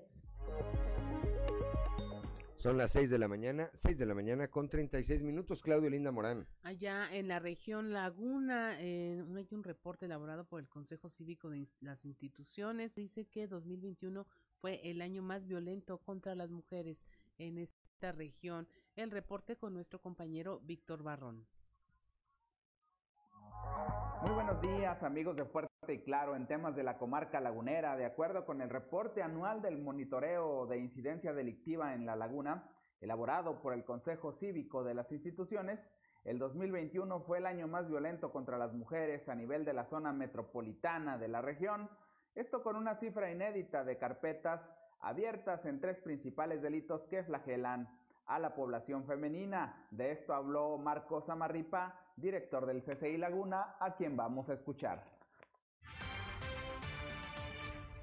Son 2.57 2.77
las 2.77 2.93
6 2.93 3.09
de 3.09 3.19
la 3.19 3.27
mañana, 3.27 3.69
6 3.73 3.97
de 3.97 4.05
la 4.05 4.15
mañana 4.15 4.47
con 4.47 4.69
36 4.69 5.21
minutos. 5.21 5.61
Claudio 5.61 5.89
Linda 5.89 6.11
Morán. 6.11 6.47
Allá 6.63 7.07
en 7.13 7.27
la 7.27 7.39
región 7.39 7.93
Laguna, 7.93 8.69
hay 8.71 9.47
un 9.51 9.63
reporte 9.63 10.05
elaborado 10.05 10.45
por 10.45 10.61
el 10.61 10.67
Consejo 10.67 11.09
Cívico 11.09 11.49
de 11.49 11.67
las 11.81 12.05
Instituciones. 12.05 12.95
Dice 12.95 13.25
que 13.25 13.47
2021 13.47 14.25
fue 14.61 14.79
el 14.89 15.01
año 15.01 15.21
más 15.21 15.45
violento 15.45 15.99
contra 15.99 16.33
las 16.33 16.49
mujeres 16.49 17.05
en 17.37 17.59
esta 17.59 18.11
región. 18.13 18.67
El 18.95 19.11
reporte 19.11 19.57
con 19.57 19.73
nuestro 19.73 19.99
compañero 20.01 20.59
Víctor 20.63 21.03
Barrón. 21.03 21.45
Muy 24.21 24.33
buenos 24.33 24.61
días 24.61 25.01
amigos 25.03 25.35
de 25.35 25.45
Fuerte 25.45 25.93
y 25.93 25.99
Claro 26.03 26.35
en 26.35 26.47
temas 26.47 26.75
de 26.75 26.83
la 26.83 26.97
comarca 26.97 27.39
lagunera. 27.39 27.95
De 27.95 28.05
acuerdo 28.05 28.45
con 28.45 28.61
el 28.61 28.69
reporte 28.69 29.21
anual 29.21 29.61
del 29.61 29.77
monitoreo 29.77 30.65
de 30.65 30.79
incidencia 30.79 31.33
delictiva 31.33 31.93
en 31.93 32.05
la 32.05 32.15
laguna, 32.15 32.69
elaborado 33.01 33.61
por 33.61 33.73
el 33.73 33.83
Consejo 33.83 34.33
Cívico 34.39 34.83
de 34.83 34.95
las 34.95 35.11
instituciones, 35.11 35.79
el 36.23 36.39
2021 36.39 37.19
fue 37.21 37.37
el 37.37 37.45
año 37.45 37.67
más 37.67 37.87
violento 37.87 38.31
contra 38.31 38.57
las 38.57 38.73
mujeres 38.73 39.29
a 39.29 39.35
nivel 39.35 39.63
de 39.63 39.73
la 39.73 39.85
zona 39.85 40.11
metropolitana 40.11 41.19
de 41.19 41.27
la 41.27 41.41
región, 41.41 41.87
esto 42.33 42.63
con 42.63 42.75
una 42.75 42.95
cifra 42.95 43.31
inédita 43.31 43.83
de 43.83 43.97
carpetas 43.97 44.59
abiertas 45.01 45.63
en 45.65 45.79
tres 45.79 45.99
principales 45.99 46.61
delitos 46.63 47.03
que 47.09 47.23
flagelan 47.23 47.87
a 48.25 48.39
la 48.39 48.55
población 48.55 49.05
femenina. 49.05 49.87
De 49.91 50.11
esto 50.11 50.33
habló 50.33 50.77
Marcos 50.79 51.29
Amarripa, 51.29 52.04
director 52.15 52.65
del 52.65 52.83
CCI 52.83 53.17
Laguna, 53.17 53.75
a 53.79 53.95
quien 53.95 54.15
vamos 54.15 54.49
a 54.49 54.53
escuchar. 54.53 55.03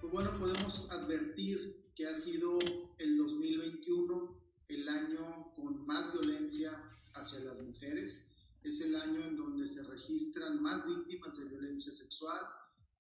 Pues 0.01 0.13
bueno, 0.13 0.31
podemos 0.39 0.91
advertir 0.91 1.93
que 1.95 2.07
ha 2.07 2.15
sido 2.15 2.59
el 2.99 3.17
2021 3.17 4.43
el 4.69 4.89
año 4.89 5.53
con 5.55 5.87
más 5.87 6.13
violencia 6.13 6.73
hacia 7.15 7.41
las 7.41 7.61
mujeres. 7.61 8.27
Es 8.65 8.81
el 8.81 8.97
año 8.97 9.25
en 9.25 9.37
donde 9.37 9.67
se 9.69 9.83
registran 9.83 10.63
más 10.63 10.87
víctimas 10.87 11.37
de 11.37 11.45
violencia 11.45 11.93
sexual. 11.93 12.41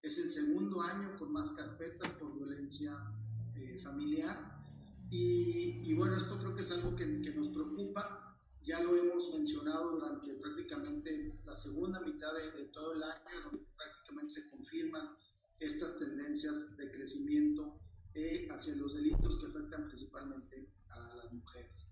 Es 0.03 0.19
el 0.19 0.31
segundo 0.31 0.81
año 0.83 1.17
con 1.19 1.33
más 1.33 1.51
carpetas 1.53 2.11
por 2.11 2.35
violencia 2.35 2.97
eh, 3.57 3.81
familiar. 3.83 4.61
Y, 5.11 5.93
bueno, 5.95 6.17
esto 6.17 6.39
creo 6.39 6.55
que 6.55 6.63
es 6.63 6.71
algo 6.71 6.97
que 6.97 7.05
nos 7.07 7.49
preocupa. 7.49 8.22
Ya 8.65 8.81
lo 8.81 8.97
hemos 8.97 9.31
mencionado 9.33 9.93
durante 9.93 10.35
prácticamente 10.35 11.41
la 11.45 11.55
segunda 11.55 12.01
mitad 12.01 12.33
de, 12.35 12.63
de 12.63 12.69
todo 12.69 12.93
el 12.93 13.03
año, 13.03 13.43
donde 13.45 13.67
prácticamente 13.77 14.35
se 14.35 14.51
confirman 14.51 15.17
estas 15.59 15.97
tendencias 15.99 16.77
de 16.77 16.91
crecimiento 16.91 17.81
eh, 18.15 18.49
hacia 18.51 18.75
los 18.77 18.95
delitos 18.95 19.39
que 19.41 19.47
afectan 19.47 19.87
principalmente 19.87 20.69
a 20.89 21.15
las 21.15 21.33
mujeres. 21.33 21.89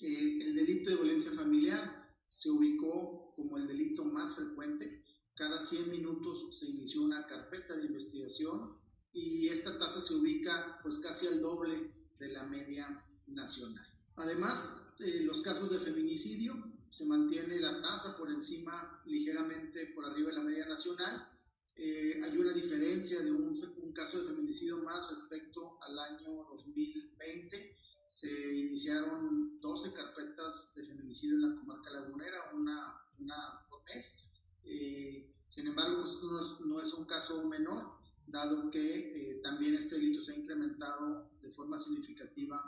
Eh, 0.00 0.38
el 0.42 0.54
delito 0.54 0.90
de 0.90 0.96
violencia 0.96 1.32
familiar 1.32 2.16
se 2.28 2.50
ubicó 2.50 3.34
como 3.36 3.58
el 3.58 3.66
delito 3.66 4.04
más 4.04 4.34
frecuente. 4.34 5.04
Cada 5.34 5.64
100 5.64 5.90
minutos 5.90 6.58
se 6.58 6.66
inició 6.66 7.02
una 7.02 7.26
carpeta 7.26 7.76
de 7.76 7.86
investigación 7.86 8.78
y 9.12 9.48
esta 9.48 9.78
tasa 9.78 10.00
se 10.00 10.14
ubica 10.14 10.78
pues 10.82 10.98
casi 11.00 11.26
al 11.26 11.40
doble 11.40 11.92
de 12.18 12.28
la 12.28 12.44
media 12.44 13.04
nacional. 13.26 13.86
Además, 14.16 14.70
eh, 15.00 15.20
los 15.22 15.42
casos 15.42 15.70
de 15.70 15.78
feminicidio, 15.78 16.54
se 16.90 17.04
mantiene 17.04 17.60
la 17.60 17.80
tasa 17.80 18.16
por 18.16 18.30
encima, 18.30 19.00
ligeramente 19.06 19.86
por 19.94 20.04
arriba 20.04 20.30
de 20.30 20.36
la 20.36 20.42
media 20.42 20.66
nacional. 20.66 21.28
Eh, 21.76 22.20
hay 22.20 22.36
una 22.36 22.52
diferencia 22.52 23.20
de 23.22 23.30
un, 23.30 23.56
caso 23.94 24.20
de 24.20 24.28
feminicidio 24.28 24.78
más 24.78 25.08
respecto 25.10 25.78
al 25.82 25.98
año 25.98 26.44
2020. 26.50 27.76
Se 28.06 28.28
iniciaron 28.56 29.60
12 29.60 29.92
carpetas 29.92 30.72
de 30.74 30.84
feminicidio 30.84 31.36
en 31.36 31.42
la 31.42 31.60
comarca 31.60 31.90
lagunera, 31.90 32.50
una, 32.54 33.66
por 33.70 33.84
mes. 33.84 34.24
Eh, 34.64 35.32
sin 35.48 35.68
embargo, 35.68 36.06
esto 36.06 36.26
no 36.26 36.44
es, 36.44 36.60
no 36.60 36.80
es, 36.80 36.92
un 36.92 37.04
caso 37.04 37.44
menor, 37.44 37.98
dado 38.26 38.68
que 38.70 39.40
también 39.44 39.76
este 39.76 39.94
delito 39.94 40.24
se 40.24 40.32
ha 40.32 40.36
incrementado 40.36 41.30
de 41.40 41.50
forma 41.50 41.78
significativa 41.78 42.60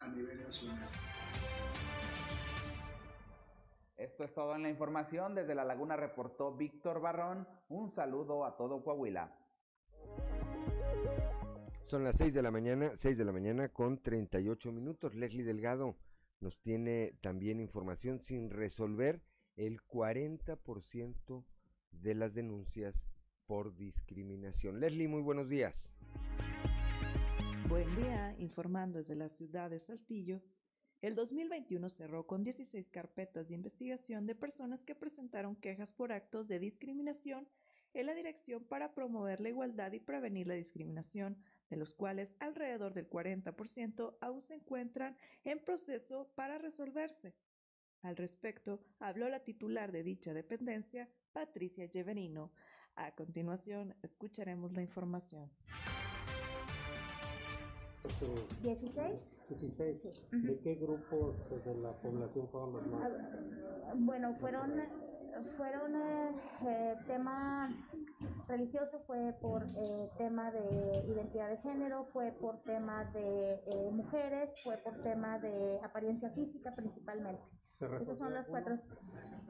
a 0.00 0.08
nivel 0.08 0.42
nacional. 0.42 0.90
Esto 3.96 4.24
es 4.24 4.32
todo 4.34 4.54
en 4.54 4.62
la 4.62 4.68
información. 4.68 5.34
Desde 5.34 5.54
La 5.54 5.64
Laguna 5.64 5.96
reportó 5.96 6.56
Víctor 6.56 7.00
Barrón. 7.00 7.46
Un 7.68 7.90
saludo 7.90 8.44
a 8.44 8.56
todo 8.56 8.82
Coahuila. 8.82 9.32
Son 11.84 12.04
las 12.04 12.16
6 12.16 12.34
de 12.34 12.42
la 12.42 12.50
mañana, 12.50 12.92
6 12.94 13.16
de 13.16 13.24
la 13.24 13.32
mañana 13.32 13.68
con 13.70 14.02
38 14.02 14.72
minutos. 14.72 15.14
Leslie 15.14 15.44
Delgado 15.44 15.96
nos 16.40 16.60
tiene 16.60 17.14
también 17.20 17.60
información 17.60 18.20
sin 18.20 18.50
resolver 18.50 19.22
el 19.56 19.80
40% 19.86 21.44
de 21.90 22.14
las 22.14 22.34
denuncias 22.34 23.06
por 23.46 23.74
discriminación. 23.74 24.80
Leslie, 24.80 25.08
muy 25.08 25.22
buenos 25.22 25.48
días. 25.48 25.92
Buen 27.68 27.94
día, 27.96 28.34
informando 28.38 28.98
desde 28.98 29.14
la 29.14 29.28
ciudad 29.28 29.70
de 29.70 29.80
Saltillo. 29.80 30.42
El 31.00 31.14
2021 31.14 31.88
cerró 31.90 32.26
con 32.26 32.42
16 32.42 32.88
carpetas 32.90 33.48
de 33.48 33.54
investigación 33.54 34.26
de 34.26 34.34
personas 34.34 34.82
que 34.82 34.96
presentaron 34.96 35.54
quejas 35.54 35.92
por 35.92 36.10
actos 36.10 36.48
de 36.48 36.58
discriminación 36.58 37.46
en 37.94 38.06
la 38.06 38.14
Dirección 38.14 38.64
para 38.64 38.94
promover 38.94 39.40
la 39.40 39.48
igualdad 39.48 39.92
y 39.92 40.00
prevenir 40.00 40.48
la 40.48 40.54
discriminación, 40.54 41.36
de 41.70 41.76
los 41.76 41.94
cuales 41.94 42.36
alrededor 42.40 42.94
del 42.94 43.08
40% 43.08 44.16
aún 44.20 44.42
se 44.42 44.54
encuentran 44.54 45.16
en 45.44 45.60
proceso 45.60 46.32
para 46.34 46.58
resolverse. 46.58 47.34
Al 48.02 48.16
respecto, 48.16 48.84
habló 48.98 49.28
la 49.28 49.44
titular 49.44 49.92
de 49.92 50.02
dicha 50.02 50.32
dependencia, 50.32 51.08
Patricia 51.32 51.86
Lleverino. 51.86 52.52
A 52.96 53.14
continuación, 53.14 53.94
escucharemos 54.02 54.72
la 54.72 54.82
información. 54.82 55.50
16. 58.62 59.34
16. 59.48 60.02
Sí. 60.30 60.40
¿De 60.42 60.58
qué 60.60 60.74
grupos 60.76 61.36
pues, 61.48 61.64
de 61.64 61.74
la 61.76 61.92
población 61.92 62.48
fueron 62.48 62.72
los 62.74 62.86
más? 62.86 63.10
Bueno, 63.96 64.34
fueron, 64.36 64.72
fueron 65.56 65.96
eh, 65.96 66.96
tema 67.06 67.74
religioso, 68.46 69.00
fue 69.06 69.34
por 69.40 69.64
eh, 69.76 70.10
tema 70.16 70.50
de 70.50 71.04
identidad 71.08 71.50
de 71.50 71.58
género, 71.58 72.06
fue 72.12 72.32
por 72.32 72.62
tema 72.62 73.04
de 73.12 73.62
eh, 73.66 73.90
mujeres, 73.92 74.52
fue 74.62 74.76
por 74.78 75.02
tema 75.02 75.38
de 75.38 75.80
apariencia 75.82 76.30
física 76.30 76.74
principalmente. 76.74 77.42
Esos 77.80 78.18
son 78.18 78.34
los 78.34 78.48
cuatro. 78.48 78.78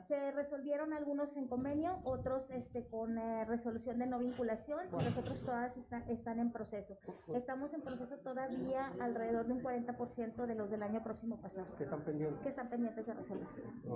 Se 0.07 0.31
resolvieron 0.33 0.93
algunos 0.93 1.37
en 1.37 1.49
convenio, 1.49 1.99
otros 2.05 2.51
este, 2.51 2.87
con 2.87 3.19
eh, 3.19 3.45
resolución 3.45 3.99
de 3.99 4.07
no 4.07 4.19
vinculación 4.19 4.87
y 4.89 5.05
los 5.05 5.17
otros 5.19 5.43
todas 5.43 5.77
está, 5.77 5.99
están 6.09 6.39
en 6.39 6.51
proceso. 6.51 6.97
Estamos 7.35 7.75
en 7.75 7.83
proceso 7.83 8.17
todavía 8.19 8.93
alrededor 9.01 9.47
de 9.47 9.55
un 9.55 9.63
40% 9.63 10.47
de 10.47 10.55
los 10.55 10.71
del 10.71 10.83
año 10.83 11.03
próximo 11.03 11.41
pasado. 11.41 11.67
¿Qué 11.77 11.85
están 11.85 12.03
pendientes? 12.03 12.41
Que 12.41 12.49
están 12.49 12.71
pendientes 12.71 13.07
de 13.07 13.15
resolver. 13.15 13.49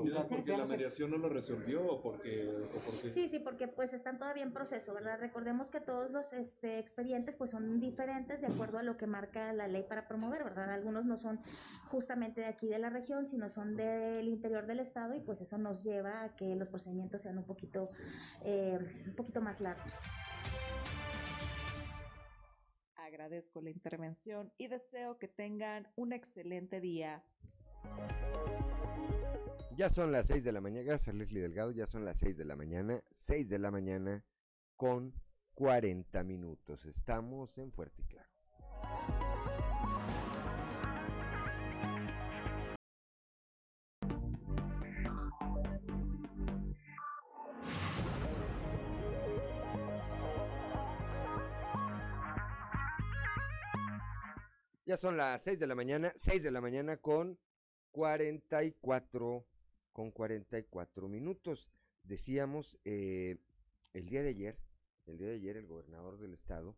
¿Y 0.05 0.11
es 0.11 0.27
porque 0.29 0.57
la 0.57 0.67
mediación 0.67 1.11
no 1.11 1.19
lo 1.19 1.29
resolvió 1.29 1.87
o 1.87 2.03
porque, 2.03 2.47
o 2.47 2.79
porque...? 2.85 3.11
Sí, 3.11 3.29
sí, 3.29 3.39
porque 3.39 3.69
pues 3.69 3.95
están 3.95 4.19
todavía 4.19 4.43
en 4.43 4.53
proceso, 4.53 4.93
¿verdad? 4.93 5.19
Recordemos 5.19 5.71
que 5.71 5.81
todos 5.81 6.11
los 6.11 6.33
este, 6.33 6.79
expedientes 6.79 7.37
pues 7.37 7.51
son 7.51 7.81
diferentes 7.81 8.41
de 8.41 8.49
acuerdo 8.49 8.79
a 8.79 8.83
lo 8.83 8.97
que 8.97 9.07
marca 9.07 9.53
la 9.53 9.67
ley 9.67 9.85
para 9.89 10.09
promover, 10.09 10.45
¿verdad? 10.45 10.71
Algunos 10.71 11.07
no 11.07 11.17
son 11.17 11.41
justamente 11.89 12.43
de 12.43 12.49
aquí 12.49 12.69
de 12.69 12.79
la 12.79 12.91
región, 12.91 13.25
sino 13.25 13.49
son 13.49 13.77
del 14.23 14.33
interior 14.33 14.67
del 14.67 14.79
estado 14.79 15.15
y 15.17 15.21
pues 15.21 15.41
eso 15.41 15.59
nos 15.59 15.83
lleva 15.83 16.23
a 16.23 16.37
que 16.37 16.55
los 16.55 16.69
procedimientos 16.69 17.23
sean 17.23 17.39
un 17.39 17.45
poquito, 17.45 17.89
eh, 18.45 18.79
un 19.05 19.17
poquito 19.17 19.41
más 19.41 19.61
largos. 19.61 19.93
Agradezco 22.95 23.61
la 23.61 23.71
intervención 23.71 24.53
y 24.59 24.69
deseo 24.69 25.19
que 25.19 25.27
tengan 25.27 25.89
un 25.97 26.13
excelente 26.13 26.81
día. 26.81 27.25
Ya 29.77 29.91
son 29.91 30.13
las 30.13 30.29
6 30.29 30.45
de 30.45 30.53
la 30.53 30.61
mañana, 30.61 30.85
gracias 30.85 31.17
Leslie 31.17 31.41
Delgado, 31.41 31.73
ya 31.73 31.87
son 31.87 32.05
las 32.05 32.19
6 32.19 32.37
de 32.37 32.45
la 32.45 32.55
mañana, 32.55 33.03
6 33.11 33.49
de 33.49 33.59
la 33.59 33.71
mañana 33.71 34.25
con 34.77 35.13
40 35.55 36.23
minutos. 36.23 36.85
Estamos 36.85 37.59
en 37.59 37.73
Fuerte 37.73 38.03
y 38.03 38.05
Claro. 38.05 39.32
Ya 54.93 54.99
son 54.99 55.17
las 55.17 55.41
6 55.41 55.59
de 55.59 55.67
la 55.67 55.75
mañana, 55.75 56.13
6 56.17 56.43
de 56.43 56.51
la 56.51 56.61
mañana 56.61 56.99
con 56.99 57.39
44, 57.93 59.47
con 59.91 60.11
44 60.11 61.09
minutos. 61.09 61.71
Decíamos, 62.03 62.79
eh, 62.85 63.39
el 63.95 64.11
día 64.11 64.23
de 64.23 64.29
ayer, 64.29 64.59
el 65.07 65.17
día 65.17 65.29
de 65.29 65.37
ayer 65.37 65.57
el 65.57 65.67
gobernador 65.67 66.19
del 66.19 66.35
estado 66.35 66.77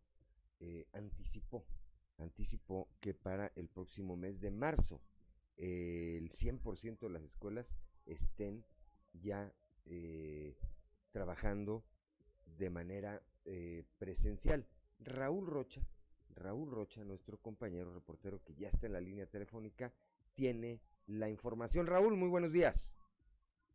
eh, 0.61 0.87
anticipó, 0.93 1.67
anticipó 2.19 2.89
que 3.01 3.15
para 3.15 3.51
el 3.57 3.69
próximo 3.69 4.17
mes 4.17 4.41
de 4.41 4.53
marzo 4.53 5.03
eh, 5.57 6.17
el 6.17 6.31
100% 6.31 7.01
de 7.01 7.11
las 7.11 7.25
escuelas 7.25 7.67
estén 8.07 8.65
ya 9.13 9.53
eh, 9.87 10.57
trabajando 11.11 11.85
de 12.47 12.71
manera 12.71 13.21
presencial. 13.99 14.69
Raúl 15.01 15.49
Rocha, 15.49 15.85
Raúl 16.37 16.71
Rocha, 16.71 17.05
nuestro 17.05 17.39
compañero 17.39 17.93
reportero 17.93 18.43
que 18.45 18.55
ya 18.55 18.69
está 18.69 18.87
en 18.87 18.93
la 18.93 19.01
línea 19.01 19.27
telefónica, 19.27 19.93
tiene 20.35 20.81
la 21.07 21.29
información. 21.29 21.87
Raúl, 21.87 22.17
muy 22.17 22.29
buenos 22.29 22.53
días. 22.53 22.95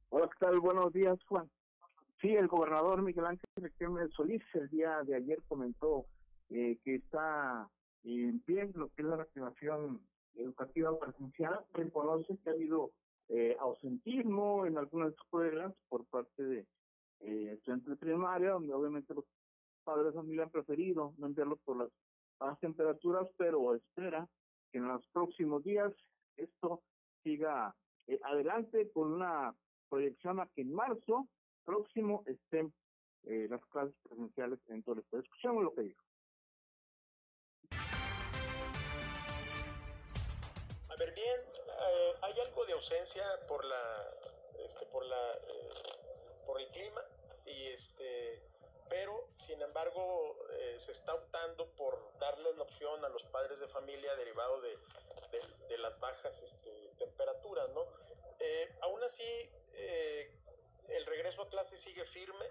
Hola, 0.10 0.28
¿qué 0.28 0.46
tal? 0.46 0.60
Buenos 0.60 0.92
días, 0.94 1.18
Juan. 1.26 1.50
Sí, 2.22 2.30
el 2.36 2.48
gobernador 2.48 3.02
Miguel 3.02 3.26
Ángel 3.26 4.12
Solís 4.12 4.44
el 4.54 4.70
día 4.70 5.02
de 5.04 5.16
ayer 5.16 5.42
comentó 5.48 6.06
eh, 6.50 6.78
que 6.84 6.96
está 6.96 7.70
en 8.04 8.40
pie 8.42 8.70
lo 8.74 8.90
que 8.90 9.04
es 9.04 9.08
la 9.08 9.18
reactivación 9.18 10.02
educativa 10.36 10.98
presencial. 11.00 11.66
Reconoce 11.74 12.38
que 12.44 12.50
ha 12.50 12.54
habido 12.54 12.92
eh, 13.30 13.56
ausentismo 13.60 14.66
en 14.66 14.78
algunas 14.78 15.14
escuelas 15.14 15.74
por 15.88 16.06
parte 16.06 16.44
de 16.44 16.66
eh, 17.22 17.52
estudiantes 17.54 17.90
de 17.90 17.96
primaria, 17.96 18.52
donde 18.52 18.74
obviamente 18.74 19.14
los 19.14 19.26
padres 19.84 20.08
de 20.08 20.20
familia 20.20 20.44
han 20.44 20.50
preferido 20.50 21.14
no 21.18 21.28
enviarlos 21.28 21.60
por 21.60 21.78
las 21.78 21.90
bajas 22.40 22.60
temperaturas, 22.60 23.28
pero 23.38 23.76
espera 23.76 24.28
que 24.72 24.78
en 24.78 24.88
los 24.88 25.06
próximos 25.10 25.64
días 25.64 25.92
esto 26.38 26.82
siga 27.24 27.76
eh, 28.08 28.20
adelante 28.24 28.90
con 28.92 29.14
una 29.14 29.54
proyección 29.90 30.40
a 30.40 30.48
que 30.48 30.62
en 30.62 30.74
marzo 30.74 31.28
próximo 31.66 32.24
estén 32.26 32.74
eh, 33.24 33.48
las 33.50 33.64
clases 33.68 33.96
presenciales 34.04 34.60
en 34.70 34.82
todo 34.84 34.96
el 34.96 35.02
estado. 35.02 35.24
Escuchemos 35.24 35.64
lo 35.64 35.74
que 35.74 35.82
dijo. 35.82 36.02
A 40.90 40.96
ver, 40.98 41.14
bien, 41.14 41.40
eh, 41.68 42.14
hay 42.22 42.34
algo 42.48 42.66
de 42.66 42.74
ausencia 42.74 43.24
por 43.48 43.64
la, 43.66 43.84
este, 44.66 44.86
por 44.88 45.06
la, 45.06 45.32
eh, 45.34 45.70
por 46.46 46.60
el 46.60 46.68
clima 46.70 47.02
y 47.46 47.68
este, 47.68 48.49
pero 48.90 49.30
sin 49.46 49.62
embargo 49.62 50.36
eh, 50.52 50.76
se 50.80 50.92
está 50.92 51.14
optando 51.14 51.68
por 51.76 52.18
darle 52.20 52.54
la 52.56 52.64
opción 52.64 53.06
a 53.06 53.10
los 53.10 53.24
padres 53.26 53.60
de 53.60 53.68
familia 53.68 54.16
derivado 54.16 54.62
de, 54.62 54.78
las 55.78 55.98
bajas 56.02 56.38
este, 56.42 56.92
temperaturas, 56.98 57.70
¿no? 57.70 57.86
Eh, 58.40 58.76
aún 58.82 59.02
así, 59.02 59.50
eh, 59.74 60.30
el 60.90 61.06
regreso 61.06 61.44
a 61.44 61.50
clase 61.50 61.78
sigue 61.78 62.04
firme, 62.06 62.46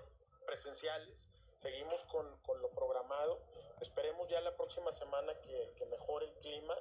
presenciales, 0.47 1.27
seguimos 1.59 2.03
con, 2.05 2.63
lo 2.63 2.71
programado, 2.71 3.43
esperemos 3.83 4.29
ya 4.29 4.41
la 4.41 4.57
próxima 4.57 4.95
semana 4.95 5.39
que, 5.43 5.75
que 5.77 5.85
mejore 5.87 6.25
el 6.27 6.35
clima 6.39 6.75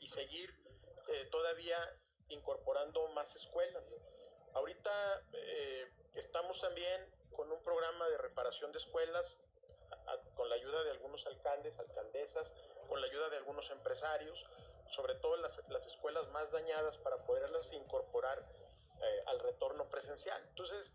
y 0.00 0.06
seguir 0.08 0.54
todavía 1.30 1.78
incorporando 2.28 3.08
más 3.08 3.34
escuelas. 3.34 3.94
Ahorita 4.52 5.22
estamos 6.14 6.60
también 6.60 7.08
un 7.60 7.64
programa 7.64 8.08
de 8.08 8.16
reparación 8.16 8.72
de 8.72 8.78
escuelas 8.78 9.38
a, 10.06 10.16
con 10.34 10.48
la 10.48 10.54
ayuda 10.54 10.82
de 10.82 10.90
algunos 10.92 11.26
alcaldes, 11.26 11.78
alcaldesas, 11.78 12.50
con 12.88 13.00
la 13.00 13.06
ayuda 13.06 13.28
de 13.28 13.36
algunos 13.36 13.70
empresarios. 13.70 14.46
sobre 14.90 15.14
todo 15.14 15.36
las, 15.36 15.62
las 15.68 15.86
escuelas 15.86 16.26
más 16.32 16.50
dañadas, 16.50 16.98
para 16.98 17.16
poderlas 17.24 17.72
incorporar 17.72 18.44
eh, 19.00 19.22
al 19.26 19.38
retorno 19.38 19.88
presencial. 19.88 20.42
Entonces, 20.48 20.92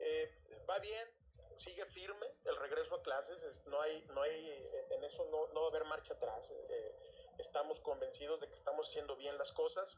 eh, 0.00 0.30
va 0.68 0.78
bien, 0.80 1.08
sigue 1.56 1.86
firme 1.86 2.26
el 2.44 2.56
regreso 2.56 2.96
a 2.96 3.00
clases, 3.02 3.42
es- 3.42 3.64
no 3.64 3.80
hay, 3.80 4.02
no 4.12 4.20
hay, 4.20 4.50
eh, 4.50 4.86
en 4.90 5.02
eso 5.04 5.24
no, 5.30 5.46
no 5.54 5.60
va 5.62 5.66
a 5.68 5.70
haber 5.70 5.84
marcha 5.86 6.12
atrás. 6.12 6.50
eh, 6.68 6.94
estamos 7.38 7.80
convencidos 7.80 8.38
de 8.40 8.48
que 8.48 8.54
estamos 8.54 8.86
haciendo 8.90 9.16
bien 9.16 9.38
las 9.38 9.50
cosas. 9.52 9.96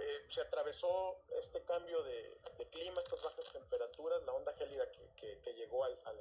Eh, 0.00 0.26
se 0.30 0.40
atravesó 0.42 1.20
este 1.42 1.62
cambio 1.64 2.02
de, 2.02 2.38
de 2.58 2.66
clima, 2.70 3.00
estas 3.00 3.22
bajas 3.22 3.52
temperaturas, 3.52 4.22
la 4.24 4.32
onda 4.32 4.52
gélida 4.54 4.90
que, 4.92 5.08
que- 5.16 5.40
que 5.40 5.52
llegó 5.54 5.84
al, 5.84 5.98
al, 6.04 6.16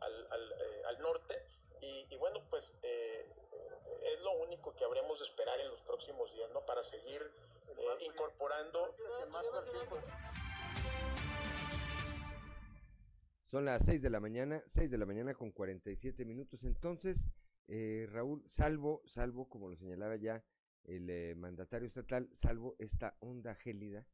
al- 0.00 0.26
al, 0.32 0.52
eh, 0.52 0.82
al 0.86 0.98
norte 1.00 1.42
y, 1.80 2.06
y 2.10 2.16
bueno, 2.18 2.40
pues 2.50 2.72
eh, 2.82 3.26
es 4.04 4.20
lo 4.20 4.32
único 4.38 4.74
que 4.74 4.84
habremos 4.84 5.18
de 5.18 5.24
esperar 5.26 5.58
en 5.60 5.68
los 5.68 5.80
próximos 5.82 6.32
días, 6.32 6.50
¿no? 6.52 6.64
Para 6.66 6.82
seguir 6.82 7.22
eh, 7.76 8.04
incorporando. 8.04 8.94
Son 13.46 13.64
las 13.64 13.84
6 13.84 14.00
de 14.00 14.10
la 14.10 14.20
mañana, 14.20 14.62
6 14.66 14.90
de 14.90 14.98
la 14.98 15.06
mañana 15.06 15.34
con 15.34 15.50
47 15.50 16.24
minutos. 16.24 16.62
Entonces, 16.64 17.26
eh, 17.66 18.06
Raúl, 18.10 18.44
salvo, 18.48 19.02
salvo, 19.06 19.48
como 19.48 19.68
lo 19.68 19.76
señalaba 19.76 20.16
ya 20.16 20.44
el 20.90 21.08
eh, 21.08 21.34
mandatario 21.36 21.86
estatal, 21.86 22.28
salvo 22.32 22.74
esta 22.78 23.16
onda 23.20 23.54
gélida 23.54 24.06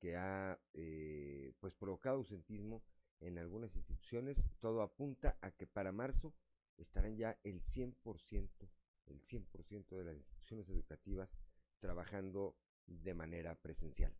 que 0.00 0.16
ha 0.16 0.58
eh, 0.72 1.52
pues 1.60 1.74
provocado 1.74 2.16
ausentismo 2.16 2.82
en 3.20 3.38
algunas 3.38 3.76
instituciones, 3.76 4.50
todo 4.58 4.82
apunta 4.82 5.36
a 5.42 5.50
que 5.50 5.66
para 5.66 5.92
marzo 5.92 6.34
estarán 6.78 7.16
ya 7.16 7.38
el 7.44 7.60
100%, 7.60 8.48
el 9.06 9.22
100% 9.22 9.88
de 9.96 10.04
las 10.04 10.16
instituciones 10.16 10.68
educativas 10.68 11.30
trabajando 11.78 12.56
de 12.86 13.14
manera 13.14 13.54
presencial. 13.54 14.12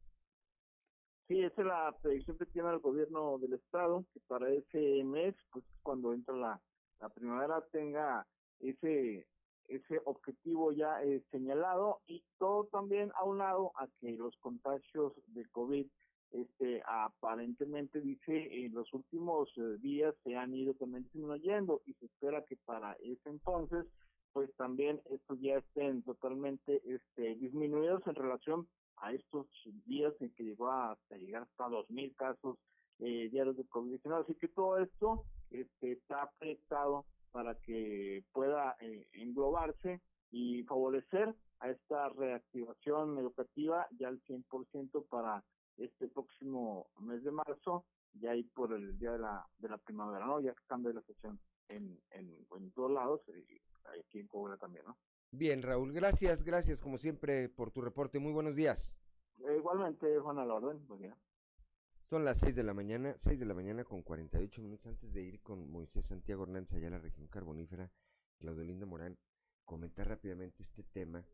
Sí, 1.26 1.42
esa 1.42 1.62
es 1.62 1.66
la 1.66 1.96
predicción 2.02 2.36
que 2.36 2.46
tiene 2.46 2.68
el 2.68 2.80
gobierno 2.80 3.38
del 3.38 3.54
estado, 3.54 4.04
que 4.12 4.20
para 4.20 4.50
ese 4.50 5.02
mes, 5.04 5.34
pues 5.50 5.64
cuando 5.82 6.12
entra 6.12 6.36
la, 6.36 6.60
la 7.00 7.08
primavera, 7.08 7.64
tenga 7.72 8.26
ese 8.60 9.26
ese 9.68 10.00
objetivo 10.04 10.72
ya 10.72 11.02
eh, 11.02 11.22
señalado 11.30 12.00
y 12.06 12.22
todo 12.38 12.64
también 12.66 13.10
aunado 13.16 13.72
a 13.76 13.86
que 14.00 14.12
los 14.12 14.36
contagios 14.38 15.12
de 15.28 15.44
COVID 15.46 15.86
este 16.32 16.82
aparentemente 16.86 18.00
dice 18.00 18.64
en 18.64 18.74
los 18.74 18.92
últimos 18.92 19.48
eh, 19.56 19.78
días 19.80 20.14
se 20.24 20.36
han 20.36 20.54
ido 20.54 20.74
también 20.74 21.04
disminuyendo 21.04 21.80
y 21.86 21.94
se 21.94 22.06
espera 22.06 22.44
que 22.44 22.56
para 22.64 22.94
ese 22.94 23.28
entonces 23.28 23.86
pues 24.32 24.52
también 24.56 25.00
estos 25.10 25.40
ya 25.40 25.58
estén 25.58 26.02
totalmente 26.02 26.82
este 26.84 27.36
disminuidos 27.36 28.04
en 28.06 28.16
relación 28.16 28.68
a 28.96 29.12
estos 29.12 29.46
días 29.86 30.12
en 30.20 30.30
que 30.34 30.44
llegó 30.44 30.70
hasta 30.70 31.16
llegar 31.16 31.42
hasta 31.42 31.68
dos 31.68 31.88
mil 31.90 32.14
casos 32.16 32.58
eh, 33.00 33.28
diarios 33.30 33.56
de 33.56 33.66
COVID-19. 33.66 34.22
Así 34.22 34.34
que 34.34 34.48
todo 34.48 34.78
esto 34.78 35.24
este, 35.50 35.92
está 35.92 36.30
proyectado 36.38 37.04
para 37.34 37.56
que 37.56 38.22
pueda 38.32 38.76
eh, 38.80 39.08
englobarse 39.12 40.00
y 40.30 40.62
favorecer 40.62 41.34
a 41.58 41.68
esta 41.68 42.08
reactivación 42.10 43.18
educativa 43.18 43.88
ya 43.98 44.06
al 44.06 44.22
100% 44.22 45.04
para 45.08 45.42
este 45.76 46.06
próximo 46.06 46.86
mes 47.00 47.24
de 47.24 47.32
marzo, 47.32 47.84
ya 48.12 48.30
ahí 48.30 48.44
por 48.44 48.72
el 48.72 48.96
día 49.00 49.10
de 49.10 49.18
la, 49.18 49.44
de 49.58 49.68
la 49.68 49.78
primavera, 49.78 50.24
¿no? 50.24 50.40
Ya 50.40 50.52
que 50.52 50.62
cambia 50.68 50.92
la 50.92 51.02
sesión 51.02 51.40
en, 51.68 51.98
en, 52.12 52.46
en 52.56 52.70
todos 52.70 52.92
lados 52.92 53.20
y 53.26 53.60
aquí 53.98 54.20
en 54.20 54.28
Coahuila 54.28 54.56
también, 54.56 54.84
¿no? 54.86 54.96
Bien, 55.32 55.60
Raúl, 55.60 55.92
gracias, 55.92 56.44
gracias 56.44 56.80
como 56.80 56.98
siempre 56.98 57.48
por 57.48 57.72
tu 57.72 57.80
reporte. 57.80 58.20
Muy 58.20 58.32
buenos 58.32 58.54
días. 58.54 58.94
Eh, 59.40 59.56
igualmente, 59.58 60.20
Juan, 60.20 60.38
a 60.38 60.46
la 60.46 60.54
orden, 60.54 60.86
pues 60.86 61.00
ya. 61.00 61.16
Son 62.04 62.22
las 62.22 62.38
6 62.40 62.54
de 62.54 62.62
la 62.62 62.74
mañana, 62.74 63.14
6 63.16 63.40
de 63.40 63.46
la 63.46 63.54
mañana 63.54 63.82
con 63.82 64.02
48 64.02 64.60
minutos 64.60 64.86
antes 64.86 65.14
de 65.14 65.22
ir 65.22 65.40
con 65.40 65.70
Moisés 65.70 66.04
Santiago 66.04 66.42
Hernández 66.42 66.74
allá 66.74 66.88
a 66.88 66.90
la 66.90 66.98
región 66.98 67.28
carbonífera, 67.28 67.90
Claudio 68.38 68.62
Linda 68.62 68.84
Morán, 68.84 69.18
comentar 69.64 70.08
rápidamente 70.08 70.62
este 70.62 70.82
tema 70.82 71.24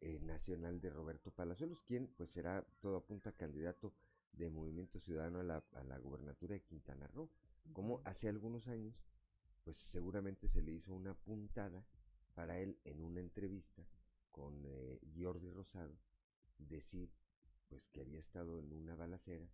eh, 0.00 0.20
nacional 0.20 0.80
de 0.80 0.90
Roberto 0.90 1.32
Palazuelos, 1.32 1.82
quien 1.82 2.06
pues 2.16 2.30
será 2.30 2.64
todo 2.80 2.96
apunta 2.96 3.32
candidato 3.32 3.92
de 4.32 4.48
Movimiento 4.50 5.00
Ciudadano 5.00 5.40
a 5.40 5.42
la, 5.42 5.64
a 5.72 5.82
la 5.82 5.98
gubernatura 5.98 6.54
de 6.54 6.62
Quintana 6.62 7.08
Roo. 7.08 7.28
Como 7.72 8.00
hace 8.04 8.28
algunos 8.28 8.68
años, 8.68 8.94
pues 9.64 9.78
seguramente 9.78 10.46
se 10.46 10.62
le 10.62 10.70
hizo 10.70 10.94
una 10.94 11.14
puntada 11.14 11.84
para 12.34 12.60
él 12.60 12.78
en 12.84 13.02
una 13.02 13.18
entrevista 13.18 13.84
con 14.30 14.62
eh, 14.64 15.00
Jordi 15.18 15.50
Rosado, 15.50 15.98
decir 16.56 17.10
pues 17.68 17.88
que 17.88 18.02
había 18.02 18.20
estado 18.20 18.60
en 18.60 18.72
una 18.72 18.94
balacera 18.94 19.50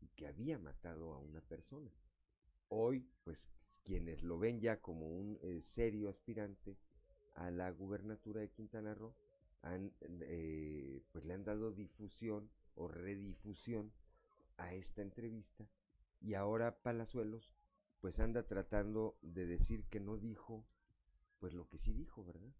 y 0.00 0.08
que 0.08 0.26
había 0.26 0.58
matado 0.58 1.12
a 1.12 1.18
una 1.18 1.40
persona. 1.40 1.90
Hoy, 2.68 3.08
pues 3.24 3.48
quienes 3.84 4.22
lo 4.22 4.38
ven 4.38 4.60
ya 4.60 4.80
como 4.80 5.08
un 5.08 5.38
eh, 5.42 5.62
serio 5.62 6.08
aspirante 6.08 6.76
a 7.34 7.50
la 7.50 7.70
gubernatura 7.70 8.40
de 8.40 8.50
Quintana 8.50 8.94
Roo, 8.94 9.14
han, 9.62 9.92
eh, 10.00 11.02
pues 11.12 11.24
le 11.24 11.34
han 11.34 11.44
dado 11.44 11.72
difusión 11.72 12.50
o 12.74 12.88
redifusión 12.88 13.92
a 14.56 14.74
esta 14.74 15.02
entrevista 15.02 15.68
y 16.20 16.34
ahora 16.34 16.82
Palazuelos 16.82 17.54
pues 18.00 18.20
anda 18.20 18.46
tratando 18.46 19.18
de 19.22 19.46
decir 19.46 19.84
que 19.86 20.00
no 20.00 20.16
dijo 20.16 20.64
pues 21.38 21.54
lo 21.54 21.68
que 21.68 21.78
sí 21.78 21.92
dijo, 21.92 22.24
¿verdad? 22.24 22.52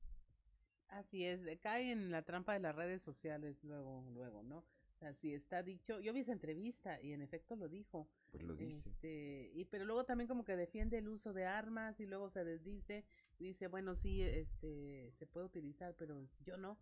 Así 0.89 1.25
es, 1.25 1.41
cae 1.61 1.93
en 1.93 2.11
la 2.11 2.23
trampa 2.23 2.55
de 2.55 2.61
las 2.61 2.75
redes 2.75 3.03
sociales 3.03 3.63
luego, 3.63 4.09
luego, 4.13 4.43
¿no? 4.43 4.65
Así 5.01 5.33
está 5.33 5.63
dicho. 5.63 6.01
Yo 6.01 6.13
vi 6.13 6.21
esa 6.21 6.33
entrevista 6.33 7.01
y 7.01 7.13
en 7.13 7.23
efecto 7.23 7.55
lo 7.57 7.69
dijo. 7.69 8.09
Pues 8.31 8.43
lo 8.43 8.55
dice. 8.55 8.89
Este, 8.91 9.51
y 9.55 9.65
pero 9.67 9.85
luego 9.85 10.05
también 10.05 10.29
como 10.29 10.45
que 10.45 10.57
defiende 10.57 10.99
el 10.99 11.09
uso 11.09 11.33
de 11.33 11.45
armas 11.45 12.01
y 12.01 12.07
luego 12.07 12.31
se 12.31 12.45
desdice, 12.45 13.05
dice, 13.39 13.69
bueno, 13.69 13.95
sí, 13.95 14.23
este, 14.23 15.13
se 15.19 15.27
puede 15.27 15.47
utilizar, 15.47 15.95
pero 15.97 16.27
yo 16.45 16.57
no. 16.57 16.79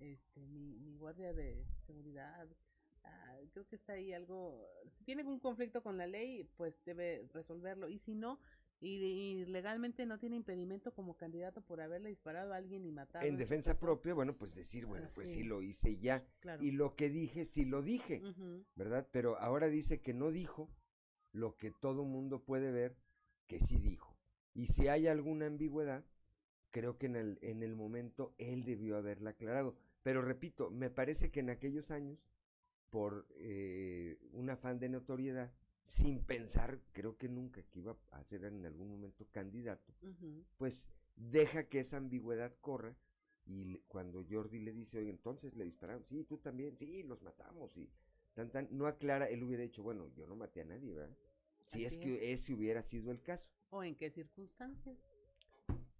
Este, 0.00 0.46
mi, 0.48 0.80
mi 0.80 0.96
guardia 0.96 1.32
de 1.32 1.64
seguridad, 1.86 2.48
ah, 3.04 3.36
creo 3.52 3.66
que 3.68 3.76
está 3.76 3.92
ahí 3.92 4.12
algo, 4.12 4.66
si 4.88 5.04
tiene 5.04 5.22
un 5.22 5.38
conflicto 5.38 5.82
con 5.82 5.96
la 5.96 6.08
ley, 6.08 6.48
pues 6.56 6.74
debe 6.84 7.28
resolverlo. 7.32 7.88
Y 7.88 7.98
si 7.98 8.14
no, 8.14 8.40
y, 8.82 8.96
y 8.96 9.44
legalmente 9.46 10.04
no 10.06 10.18
tiene 10.18 10.36
impedimento 10.36 10.92
como 10.92 11.16
candidato 11.16 11.62
por 11.62 11.80
haberle 11.80 12.08
disparado 12.08 12.52
a 12.52 12.56
alguien 12.56 12.84
y 12.84 12.90
matarlo. 12.90 13.28
En 13.28 13.36
defensa 13.36 13.78
propia, 13.78 14.12
bueno, 14.12 14.36
pues 14.36 14.54
decir, 14.54 14.86
bueno, 14.86 15.08
pues 15.14 15.28
sí 15.30 15.42
sí. 15.42 15.44
lo 15.44 15.62
hice 15.62 15.96
ya. 15.98 16.26
Claro. 16.40 16.62
Y 16.62 16.72
lo 16.72 16.96
que 16.96 17.08
dije, 17.08 17.46
sí 17.46 17.64
lo 17.64 17.80
dije. 17.82 18.20
¿verdad? 18.74 19.08
Pero 19.12 19.38
ahora 19.38 19.68
dice 19.68 20.00
que 20.00 20.12
no 20.12 20.32
dijo 20.32 20.68
lo 21.32 21.56
que 21.56 21.70
todo 21.70 22.04
mundo 22.04 22.42
puede 22.44 22.72
ver 22.72 22.96
que 23.46 23.60
sí 23.60 23.78
dijo. 23.78 24.18
Y 24.52 24.66
si 24.66 24.88
hay 24.88 25.06
alguna 25.06 25.46
ambigüedad, 25.46 26.04
creo 26.70 26.98
que 26.98 27.06
en 27.06 27.16
el, 27.16 27.38
en 27.42 27.62
el 27.62 27.76
momento 27.76 28.34
él 28.38 28.64
debió 28.64 28.96
haberla 28.96 29.30
aclarado. 29.30 29.76
Pero 30.02 30.22
repito, 30.22 30.70
me 30.70 30.90
parece 30.90 31.30
que 31.30 31.40
en 31.40 31.50
aquellos 31.50 31.90
años, 31.92 32.18
por 32.90 33.26
eh, 33.36 34.18
un 34.32 34.50
afán 34.50 34.80
de 34.80 34.88
notoriedad, 34.88 35.52
sin 35.84 36.24
pensar, 36.24 36.80
creo 36.92 37.16
que 37.16 37.28
nunca 37.28 37.62
que 37.62 37.80
iba 37.80 37.96
a 38.10 38.22
ser 38.24 38.44
en 38.44 38.64
algún 38.64 38.88
momento 38.88 39.26
candidato, 39.30 39.92
pues 40.56 40.86
deja 41.16 41.68
que 41.68 41.80
esa 41.80 41.98
ambigüedad 41.98 42.54
corra 42.60 42.96
y 43.44 43.78
cuando 43.88 44.24
Jordi 44.28 44.60
le 44.60 44.72
dice, 44.72 44.98
oye, 44.98 45.10
entonces 45.10 45.54
le 45.54 45.64
dispararon, 45.64 46.04
sí, 46.04 46.24
tú 46.24 46.38
también, 46.38 46.76
sí, 46.76 47.02
los 47.02 47.22
matamos, 47.22 47.76
y 47.76 47.90
tan, 48.34 48.50
tan, 48.50 48.68
no 48.70 48.86
aclara, 48.86 49.28
él 49.28 49.42
hubiera 49.42 49.62
dicho, 49.62 49.82
bueno, 49.82 50.08
yo 50.14 50.26
no 50.26 50.36
maté 50.36 50.60
a 50.60 50.64
nadie, 50.64 50.94
¿verdad? 50.94 51.16
Si 51.64 51.84
es 51.84 51.96
que 51.96 52.32
ese 52.32 52.52
hubiera 52.54 52.82
sido 52.82 53.10
el 53.10 53.22
caso. 53.22 53.48
¿O 53.70 53.82
en 53.82 53.94
qué 53.94 54.10
circunstancias? 54.10 54.98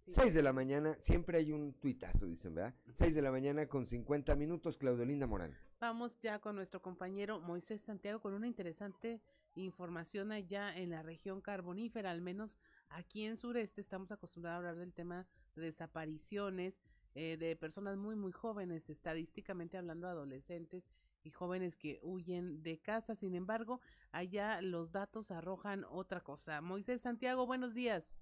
Sí. 0.05 0.11
6 0.15 0.33
de 0.33 0.43
la 0.43 0.53
mañana, 0.53 0.97
siempre 0.99 1.37
hay 1.37 1.51
un 1.51 1.73
tuitazo, 1.73 2.25
dicen, 2.25 2.55
¿verdad? 2.55 2.75
6 2.93 3.15
de 3.15 3.21
la 3.21 3.31
mañana 3.31 3.67
con 3.67 3.87
50 3.87 4.35
minutos, 4.35 4.77
Claudio 4.77 5.05
Linda 5.05 5.27
Morán. 5.27 5.57
Vamos 5.79 6.19
ya 6.19 6.39
con 6.39 6.55
nuestro 6.55 6.81
compañero 6.81 7.39
Moisés 7.39 7.81
Santiago 7.81 8.21
con 8.21 8.33
una 8.33 8.47
interesante 8.47 9.21
información 9.55 10.31
allá 10.31 10.75
en 10.75 10.91
la 10.91 11.03
región 11.03 11.41
carbonífera, 11.41 12.11
al 12.11 12.21
menos 12.21 12.57
aquí 12.89 13.25
en 13.25 13.37
sureste 13.37 13.81
estamos 13.81 14.11
acostumbrados 14.11 14.55
a 14.55 14.57
hablar 14.57 14.75
del 14.75 14.93
tema 14.93 15.27
de 15.55 15.63
desapariciones 15.63 16.81
eh, 17.15 17.37
de 17.37 17.55
personas 17.55 17.97
muy 17.97 18.15
muy 18.15 18.31
jóvenes, 18.31 18.89
estadísticamente 18.89 19.77
hablando 19.77 20.07
adolescentes 20.07 20.89
y 21.23 21.31
jóvenes 21.31 21.77
que 21.77 21.99
huyen 22.01 22.63
de 22.63 22.79
casa. 22.79 23.15
Sin 23.15 23.35
embargo, 23.35 23.79
allá 24.11 24.61
los 24.61 24.91
datos 24.91 25.31
arrojan 25.31 25.85
otra 25.89 26.21
cosa. 26.21 26.61
Moisés 26.61 27.01
Santiago, 27.01 27.45
buenos 27.45 27.73
días. 27.73 28.19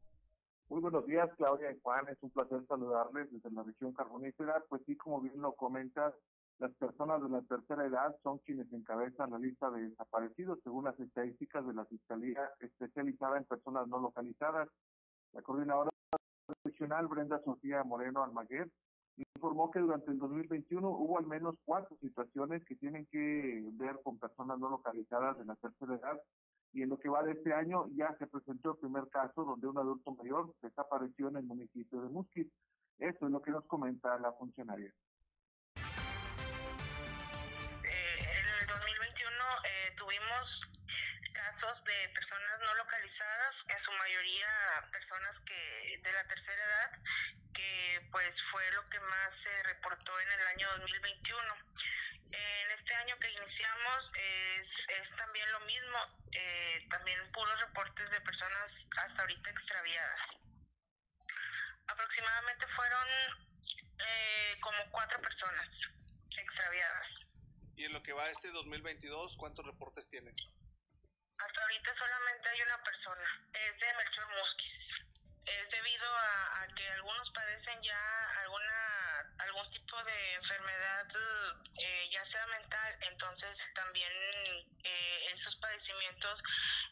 Muy 0.70 0.80
buenos 0.80 1.06
días, 1.06 1.30
Claudia 1.36 1.72
y 1.72 1.80
Juan. 1.82 2.08
Es 2.08 2.18
un 2.22 2.30
placer 2.30 2.66
saludarles 2.68 3.32
desde 3.32 3.52
la 3.52 3.64
región 3.64 3.92
carbonífera. 3.94 4.64
Pues 4.70 4.82
sí, 4.86 4.96
como 4.96 5.20
bien 5.20 5.42
lo 5.42 5.54
comentas, 5.54 6.14
las 6.60 6.72
personas 6.76 7.22
de 7.24 7.30
la 7.30 7.42
tercera 7.42 7.86
edad 7.86 8.16
son 8.24 8.40
quienes 8.40 8.72
encabezan 8.72 9.32
la 9.32 9.40
lista 9.40 9.70
de 9.72 9.90
desaparecidos, 9.90 10.60
según 10.64 10.86
las 10.86 11.00
estadísticas 11.00 11.66
de 11.66 11.74
la 11.74 11.86
Fiscalía 11.86 12.50
especializada 12.60 13.38
en 13.38 13.46
personas 13.46 13.88
no 13.88 14.00
localizadas. 14.00 14.70
La 15.34 15.42
coordinadora 15.42 15.90
regional, 16.64 17.08
Brenda 17.08 17.42
Sofía 17.44 17.84
Moreno 17.84 18.24
Almaguer, 18.24 18.70
informó 19.36 19.72
que 19.72 19.80
durante 19.80 20.12
el 20.12 20.20
2021 20.20 20.88
hubo 20.88 21.18
al 21.18 21.26
menos 21.26 21.56
cuatro 21.66 21.98
situaciones 21.98 22.64
que 22.66 22.76
tienen 22.76 23.06
que 23.12 23.64
ver 23.74 24.00
con 24.04 24.20
personas 24.20 24.60
no 24.60 24.70
localizadas 24.70 25.38
de 25.38 25.46
la 25.46 25.56
tercera 25.56 25.96
edad 25.96 26.22
y 26.74 26.84
en 26.84 26.90
lo 26.90 26.98
que 26.98 27.10
va 27.10 27.24
de 27.24 27.34
este 27.34 27.54
año 27.54 27.88
ya 27.96 28.16
se 28.18 28.28
presentó 28.28 28.72
el 28.72 28.78
primer 28.78 29.10
caso 29.10 29.44
donde 29.44 29.68
un 29.68 29.78
adulto 29.78 30.12
mayor 30.16 30.54
desapareció 30.62 31.28
en 31.28 31.38
el 31.38 31.44
municipio 31.44 32.02
de 32.02 32.10
Musquis. 32.10 32.48
Esto 32.98 33.26
es 33.26 33.32
lo 33.32 33.42
que 33.42 33.52
nos 33.52 33.66
comenta 33.66 34.18
la 34.20 34.32
funcionaria. 34.34 34.94
Tuvimos 39.92 40.68
casos 41.34 41.84
de 41.86 42.10
personas 42.10 42.60
no 42.60 42.76
localizadas, 42.76 43.66
en 43.70 43.80
su 43.80 43.92
mayoría 43.94 44.48
personas 44.92 45.40
que 45.42 46.00
de 46.04 46.14
la 46.14 46.26
tercera 46.28 46.64
edad, 46.64 46.92
que 47.54 48.08
pues 48.12 48.42
fue 48.44 48.70
lo 48.72 48.90
que 48.90 49.00
más 49.00 49.36
se 49.36 49.64
reportó 49.64 50.20
en 50.20 50.32
el 50.32 50.48
año 50.48 50.68
2021. 50.78 51.56
En 52.32 52.72
este 52.72 52.96
año 52.96 53.18
que 53.20 53.30
iniciamos 53.32 54.12
es, 54.16 54.90
es 54.90 55.16
también 55.16 55.52
lo 55.52 55.60
mismo, 55.62 55.98
eh, 56.32 56.88
también 56.90 57.32
puros 57.32 57.60
reportes 57.60 58.10
de 58.10 58.22
personas 58.22 58.88
hasta 58.98 59.22
ahorita 59.22 59.50
extraviadas. 59.50 60.22
Aproximadamente 61.88 62.68
fueron 62.68 63.08
eh, 64.00 64.58
como 64.62 64.90
cuatro 64.92 65.20
personas 65.22 65.90
extraviadas. 66.38 67.31
Y 67.82 67.86
en 67.86 67.94
lo 67.94 68.04
que 68.04 68.14
va 68.14 68.30
este 68.30 68.52
2022, 68.52 69.38
¿cuántos 69.38 69.66
reportes 69.66 70.08
tienen? 70.08 70.36
Hasta 71.40 71.62
ahorita 71.64 71.94
solamente 71.96 72.50
hay 72.50 72.62
una 72.62 72.84
persona, 72.84 73.50
es 73.54 73.80
de 73.80 73.88
Melchor 73.98 74.28
Musquis. 74.38 75.11
Es 75.46 75.70
debido 75.70 76.08
a, 76.08 76.68
que 76.76 76.90
algunos 76.92 77.32
padecen 77.32 77.82
ya 77.82 78.30
alguna 78.44 79.02
algún 79.40 79.66
tipo 79.70 80.04
de 80.04 80.34
enfermedad, 80.36 81.08
eh, 81.80 82.10
ya 82.12 82.24
sea 82.26 82.46
mental, 82.48 82.98
entonces 83.02 83.68
también 83.74 84.12
eh, 84.84 85.32
esos 85.34 85.56
padecimientos 85.56 86.44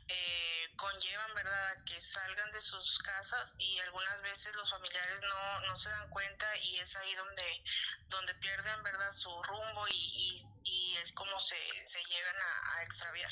eh, 0.07 0.67
conllevan, 0.75 1.33
¿verdad?, 1.35 1.67
a 1.71 1.85
que 1.85 2.01
salgan 2.01 2.49
de 2.51 2.61
sus 2.61 2.97
casas 2.99 3.55
y 3.59 3.79
algunas 3.79 4.21
veces 4.21 4.55
los 4.55 4.69
familiares 4.69 5.21
no, 5.21 5.59
no 5.61 5.77
se 5.77 5.89
dan 5.89 6.09
cuenta 6.09 6.57
y 6.57 6.79
es 6.79 6.95
ahí 6.95 7.13
donde, 7.15 7.63
donde 8.07 8.33
pierden, 8.35 8.81
¿verdad?, 8.83 9.11
su 9.11 9.43
rumbo 9.43 9.87
y, 9.87 9.93
y, 9.93 10.43
y 10.63 10.97
es 10.97 11.11
como 11.13 11.39
se, 11.41 11.57
se 11.87 12.03
llegan 12.05 12.35
a, 12.35 12.77
a 12.77 12.83
extraviar. 12.83 13.31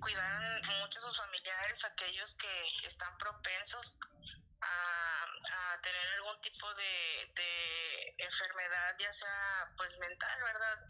Cuidan 0.00 0.62
mucho 0.80 1.00
a 1.00 1.02
sus 1.02 1.16
familiares, 1.16 1.84
aquellos 1.84 2.34
que 2.34 2.86
están 2.86 3.16
propensos 3.18 3.98
a, 4.62 5.24
a, 5.24 5.80
tener 5.80 6.06
algún 6.18 6.40
tipo 6.40 6.72
de, 6.74 7.32
de, 7.34 8.14
enfermedad, 8.18 8.96
ya 8.98 9.12
sea 9.12 9.72
pues 9.76 9.98
mental, 9.98 10.42
¿verdad? 10.42 10.86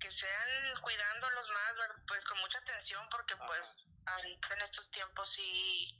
Que 0.00 0.10
sean 0.10 0.80
cuidándolos 0.82 1.48
más, 1.48 1.76
¿verdad? 1.76 2.04
pues 2.08 2.24
con 2.24 2.38
mucha 2.40 2.58
atención, 2.58 3.02
porque 3.10 3.34
pues 3.46 3.86
ahorita 4.06 4.54
en 4.54 4.62
estos 4.62 4.90
tiempos 4.90 5.30
sí, 5.30 5.96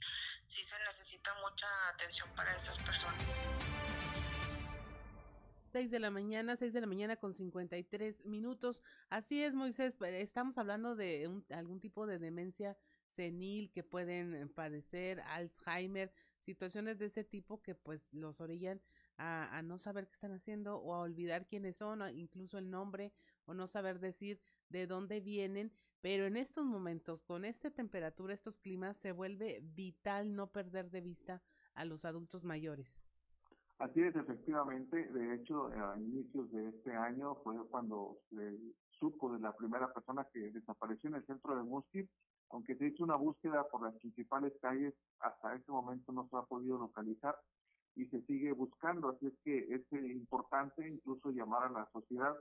sí 0.47 0.63
se 0.63 0.77
necesita 0.79 1.33
mucha 1.35 1.89
atención 1.89 2.29
para 2.35 2.55
estas 2.55 2.77
personas. 2.79 3.23
6 5.73 5.89
de 5.89 5.99
la 5.99 6.11
mañana, 6.11 6.55
6 6.55 6.71
de 6.71 6.81
la 6.81 6.87
mañana 6.87 7.15
con 7.15 7.33
53 7.33 8.25
minutos. 8.25 8.79
Así 9.09 9.43
es, 9.43 9.55
Moisés, 9.55 9.97
estamos 10.01 10.57
hablando 10.59 10.95
de 10.95 11.27
un, 11.27 11.43
algún 11.49 11.79
tipo 11.79 12.05
de 12.05 12.19
demencia 12.19 12.77
senil 13.07 13.71
que 13.71 13.83
pueden 13.83 14.49
padecer, 14.53 15.21
Alzheimer, 15.21 16.13
situaciones 16.43 16.99
de 16.99 17.05
ese 17.05 17.23
tipo 17.23 17.61
que 17.61 17.75
pues 17.75 18.13
los 18.13 18.41
orillan 18.41 18.81
a, 19.17 19.61
no 19.63 19.77
saber 19.79 20.07
qué 20.07 20.13
están 20.13 20.33
haciendo 20.33 20.77
o 20.77 20.93
a 20.93 20.99
olvidar 20.99 21.47
quiénes 21.47 21.77
son, 21.77 22.01
incluso 22.17 22.57
el 22.57 22.69
nombre 22.69 23.13
o 23.45 23.53
no 23.53 23.67
saber 23.67 23.99
decir 23.99 24.41
de 24.69 24.87
dónde 24.87 25.19
vienen, 25.19 25.71
pero 26.01 26.25
en 26.25 26.35
estos 26.35 26.65
momentos, 26.65 27.23
con 27.23 27.45
esta 27.45 27.71
temperatura, 27.71 28.33
estos 28.33 28.57
climas, 28.57 28.97
se 28.97 29.11
vuelve 29.11 29.61
vital 29.63 30.35
no 30.35 30.51
perder 30.51 30.89
de 30.89 31.01
vista 31.01 31.41
a 31.73 31.85
los 31.85 32.05
adultos 32.05 32.43
mayores. 32.43 33.05
Así 33.79 34.01
es, 34.01 34.15
efectivamente. 34.15 35.07
De 35.11 35.35
hecho, 35.35 35.67
a 35.67 35.99
inicios 35.99 36.51
de 36.51 36.69
este 36.69 36.93
año 36.93 37.35
fue 37.43 37.55
cuando 37.69 38.17
se 38.29 38.57
supo 38.91 39.33
de 39.33 39.39
la 39.39 39.55
primera 39.55 39.91
persona 39.93 40.25
que 40.31 40.51
desapareció 40.51 41.09
en 41.09 41.15
el 41.15 41.25
centro 41.25 41.55
de 41.55 41.63
Musquis 41.63 42.09
aunque 42.53 42.75
se 42.75 42.87
hizo 42.87 43.03
una 43.03 43.15
búsqueda 43.15 43.67
por 43.67 43.81
las 43.81 43.95
principales 43.95 44.53
calles, 44.61 44.93
hasta 45.19 45.55
ese 45.55 45.71
momento 45.71 46.11
no 46.11 46.27
se 46.29 46.37
ha 46.37 46.43
podido 46.43 46.77
localizar 46.77 47.35
y 47.95 48.05
se 48.05 48.21
sigue 48.21 48.51
buscando, 48.51 49.09
así 49.09 49.25
es 49.25 49.33
que 49.43 49.73
es 49.73 49.81
importante 49.91 50.87
incluso 50.87 51.31
llamar 51.31 51.63
a 51.63 51.71
la 51.71 51.89
sociedad, 51.91 52.35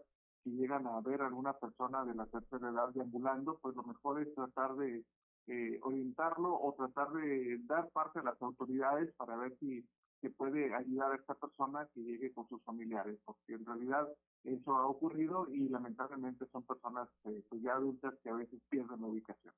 si 0.45 0.51
llegan 0.51 0.87
a 0.87 1.01
ver 1.01 1.23
alguna 1.23 1.55
persona 1.55 2.05
de 2.05 2.15
la 2.15 2.27
tercera 2.27 2.69
edad 2.69 2.91
deambulando, 2.95 3.59
pues 3.63 3.75
lo 3.75 3.85
mejor 3.85 4.21
es 4.21 4.35
tratar 4.35 4.77
de 4.77 5.03
eh, 5.47 5.79
orientarlo 5.83 6.61
o 6.61 6.75
tratar 6.75 7.11
de 7.13 7.59
dar 7.65 7.89
parte 7.91 8.19
a 8.19 8.23
las 8.23 8.41
autoridades 8.43 9.15
para 9.17 9.37
ver 9.37 9.57
si 9.61 9.83
se 10.21 10.31
puede 10.31 10.75
ayudar 10.75 11.13
a 11.13 11.17
esta 11.17 11.35
persona 11.35 11.89
que 11.95 12.01
llegue 12.03 12.33
con 12.33 12.47
sus 12.49 12.63
familiares, 12.65 13.19
porque 13.25 13.55
en 13.55 13.65
realidad 13.65 14.07
eso 14.45 14.77
ha 14.77 14.87
ocurrido 14.87 15.49
y 15.51 15.69
lamentablemente 15.69 16.47
son 16.53 16.65
personas 16.65 17.09
eh, 17.25 17.43
pues 17.49 17.63
ya 17.63 17.75
adultas 17.75 18.15
que 18.23 18.31
a 18.31 18.35
veces 18.35 18.61
pierden 18.69 19.01
la 19.01 19.07
ubicación. 19.07 19.55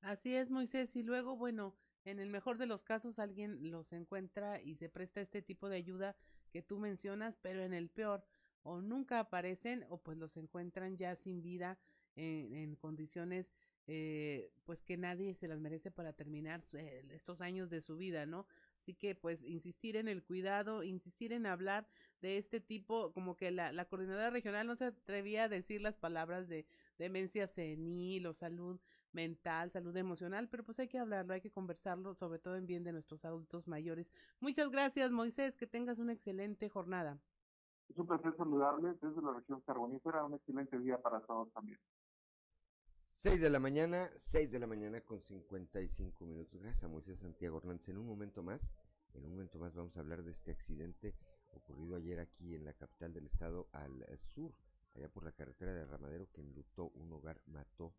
Así 0.00 0.34
es, 0.34 0.50
Moisés. 0.50 0.94
Y 0.96 1.02
luego, 1.02 1.36
bueno, 1.36 1.74
en 2.04 2.18
el 2.20 2.30
mejor 2.30 2.58
de 2.58 2.66
los 2.66 2.84
casos 2.84 3.18
alguien 3.18 3.70
los 3.70 3.92
encuentra 3.92 4.60
y 4.60 4.74
se 4.76 4.88
presta 4.88 5.20
este 5.20 5.42
tipo 5.42 5.68
de 5.68 5.76
ayuda 5.76 6.16
que 6.50 6.62
tú 6.62 6.78
mencionas, 6.78 7.36
pero 7.42 7.62
en 7.62 7.74
el 7.74 7.90
peor, 7.90 8.24
o 8.62 8.80
nunca 8.80 9.20
aparecen 9.20 9.84
o 9.88 9.98
pues 9.98 10.16
los 10.18 10.36
encuentran 10.36 10.96
ya 10.96 11.14
sin 11.16 11.42
vida 11.42 11.78
en, 12.16 12.54
en 12.54 12.76
condiciones 12.76 13.52
eh, 13.86 14.50
pues 14.66 14.82
que 14.82 14.98
nadie 14.98 15.34
se 15.34 15.48
las 15.48 15.60
merece 15.60 15.90
para 15.90 16.12
terminar 16.12 16.60
eh, 16.74 17.04
estos 17.10 17.40
años 17.40 17.70
de 17.70 17.80
su 17.80 17.96
vida, 17.96 18.26
¿no? 18.26 18.46
Así 18.78 18.94
que 18.94 19.14
pues 19.14 19.42
insistir 19.42 19.96
en 19.96 20.08
el 20.08 20.22
cuidado, 20.22 20.82
insistir 20.82 21.32
en 21.32 21.46
hablar 21.46 21.88
de 22.20 22.36
este 22.36 22.60
tipo, 22.60 23.12
como 23.12 23.34
que 23.36 23.50
la, 23.50 23.72
la 23.72 23.86
coordinadora 23.86 24.28
regional 24.30 24.66
no 24.66 24.76
se 24.76 24.86
atrevía 24.86 25.44
a 25.44 25.48
decir 25.48 25.80
las 25.80 25.96
palabras 25.96 26.48
de 26.48 26.66
demencia 26.98 27.46
senil 27.46 28.26
o 28.26 28.34
salud 28.34 28.78
mental, 29.12 29.70
salud 29.70 29.96
emocional, 29.96 30.48
pero 30.48 30.64
pues 30.64 30.78
hay 30.78 30.88
que 30.88 30.98
hablarlo, 30.98 31.34
hay 31.34 31.40
que 31.40 31.50
conversarlo, 31.50 32.14
sobre 32.14 32.38
todo 32.38 32.56
en 32.56 32.66
bien 32.66 32.84
de 32.84 32.92
nuestros 32.92 33.24
adultos 33.24 33.66
mayores. 33.66 34.12
Muchas 34.40 34.70
gracias, 34.70 35.10
Moisés, 35.10 35.56
que 35.56 35.66
tengas 35.66 35.98
una 35.98 36.12
excelente 36.12 36.68
jornada. 36.68 37.18
Es 37.88 37.96
un 37.98 38.06
placer 38.06 38.36
saludarles 38.36 39.00
desde 39.00 39.22
la 39.22 39.32
región 39.32 39.60
carbonífera, 39.62 40.24
un 40.24 40.34
excelente 40.34 40.78
día 40.78 41.00
para 41.00 41.20
todos 41.20 41.50
también. 41.52 41.78
6 43.14 43.40
de 43.40 43.50
la 43.50 43.58
mañana, 43.58 44.10
6 44.16 44.50
de 44.52 44.58
la 44.60 44.66
mañana 44.66 45.00
con 45.00 45.20
55 45.20 46.24
minutos. 46.24 46.60
Gracias 46.60 46.84
a 46.84 46.88
Moisés 46.88 47.18
Santiago 47.18 47.58
Hernández. 47.58 47.88
En 47.88 47.98
un 47.98 48.06
momento 48.06 48.42
más, 48.42 48.70
en 49.14 49.24
un 49.24 49.32
momento 49.32 49.58
más 49.58 49.74
vamos 49.74 49.96
a 49.96 50.00
hablar 50.00 50.22
de 50.22 50.30
este 50.30 50.52
accidente 50.52 51.16
ocurrido 51.52 51.96
ayer 51.96 52.20
aquí 52.20 52.54
en 52.54 52.64
la 52.64 52.74
capital 52.74 53.12
del 53.12 53.26
estado 53.26 53.68
al 53.72 54.06
sur, 54.20 54.52
allá 54.94 55.08
por 55.08 55.24
la 55.24 55.32
carretera 55.32 55.72
de 55.72 55.84
Ramadero, 55.84 56.28
que 56.30 56.42
enlutó 56.42 56.90
un 56.94 57.12
hogar, 57.12 57.40
mató 57.46 57.92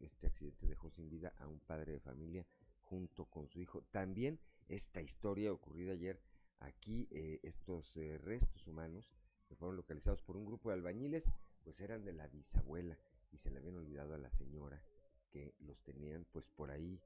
este 0.00 0.26
accidente, 0.26 0.66
dejó 0.66 0.90
sin 0.90 1.08
vida 1.08 1.32
a 1.38 1.46
un 1.46 1.60
padre 1.60 1.92
de 1.92 2.00
familia 2.00 2.46
junto 2.84 3.26
con 3.26 3.48
su 3.48 3.60
hijo. 3.60 3.82
También 3.90 4.38
esta 4.68 5.00
historia 5.00 5.52
ocurrida 5.52 5.92
ayer 5.92 6.20
aquí, 6.60 7.08
eh, 7.10 7.40
estos 7.42 7.96
eh, 7.96 8.18
restos 8.18 8.66
humanos 8.66 9.12
que 9.48 9.56
fueron 9.56 9.76
localizados 9.76 10.22
por 10.22 10.36
un 10.36 10.44
grupo 10.44 10.70
de 10.70 10.76
albañiles, 10.76 11.28
pues 11.64 11.80
eran 11.80 12.04
de 12.04 12.12
la 12.12 12.26
bisabuela 12.28 12.96
y 13.30 13.38
se 13.38 13.50
le 13.50 13.58
habían 13.58 13.76
olvidado 13.76 14.14
a 14.14 14.18
la 14.18 14.30
señora 14.30 14.82
que 15.30 15.54
los 15.60 15.82
tenían 15.82 16.26
pues 16.30 16.46
por 16.48 16.70
ahí, 16.70 17.00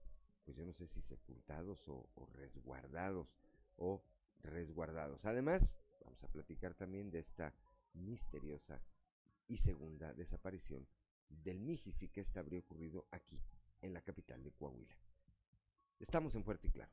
pues 0.44 0.56
yo 0.56 0.64
no 0.64 0.72
sé 0.72 0.86
si 0.86 1.00
sepultados 1.00 1.88
o, 1.88 2.08
o 2.14 2.26
resguardados 2.26 3.28
o 3.76 4.02
resguardados. 4.42 5.24
Además, 5.24 5.76
vamos 6.04 6.22
a 6.24 6.28
platicar 6.28 6.74
también 6.74 7.10
de 7.10 7.20
esta 7.20 7.54
misteriosa 7.94 8.80
y 9.48 9.56
segunda 9.58 10.12
desaparición 10.12 10.86
del 11.28 11.60
Mijisi 11.60 12.08
que 12.08 12.20
esta 12.20 12.40
habría 12.40 12.60
ocurrido 12.60 13.06
aquí, 13.10 13.40
en 13.82 13.92
la 13.92 14.02
capital 14.02 14.42
de 14.42 14.52
Coahuila. 14.52 14.96
Estamos 15.98 16.34
en 16.34 16.44
Fuerte 16.44 16.68
y 16.68 16.70
Claro. 16.70 16.92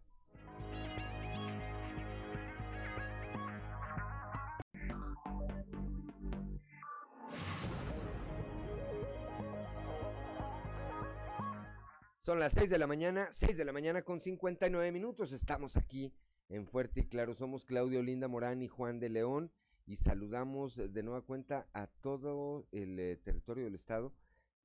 Son 12.21 12.39
las 12.39 12.53
6 12.53 12.69
de 12.69 12.77
la 12.77 12.87
mañana, 12.87 13.27
6 13.33 13.57
de 13.57 13.65
la 13.65 13.73
mañana 13.73 14.01
con 14.01 14.21
59 14.21 14.93
minutos. 14.93 15.33
Estamos 15.33 15.75
aquí 15.75 16.13
en 16.47 16.65
Fuerte 16.67 17.01
y 17.01 17.07
Claro. 17.07 17.33
Somos 17.33 17.65
Claudio 17.65 18.01
Linda 18.01 18.29
Morán 18.29 18.61
y 18.61 18.69
Juan 18.69 18.99
de 19.01 19.09
León 19.09 19.51
y 19.85 19.97
saludamos 19.97 20.77
de 20.77 21.03
nueva 21.03 21.21
cuenta 21.21 21.67
a 21.73 21.87
todo 21.87 22.65
el 22.71 22.97
eh, 22.97 23.17
territorio 23.17 23.65
del 23.65 23.75
estado, 23.75 24.13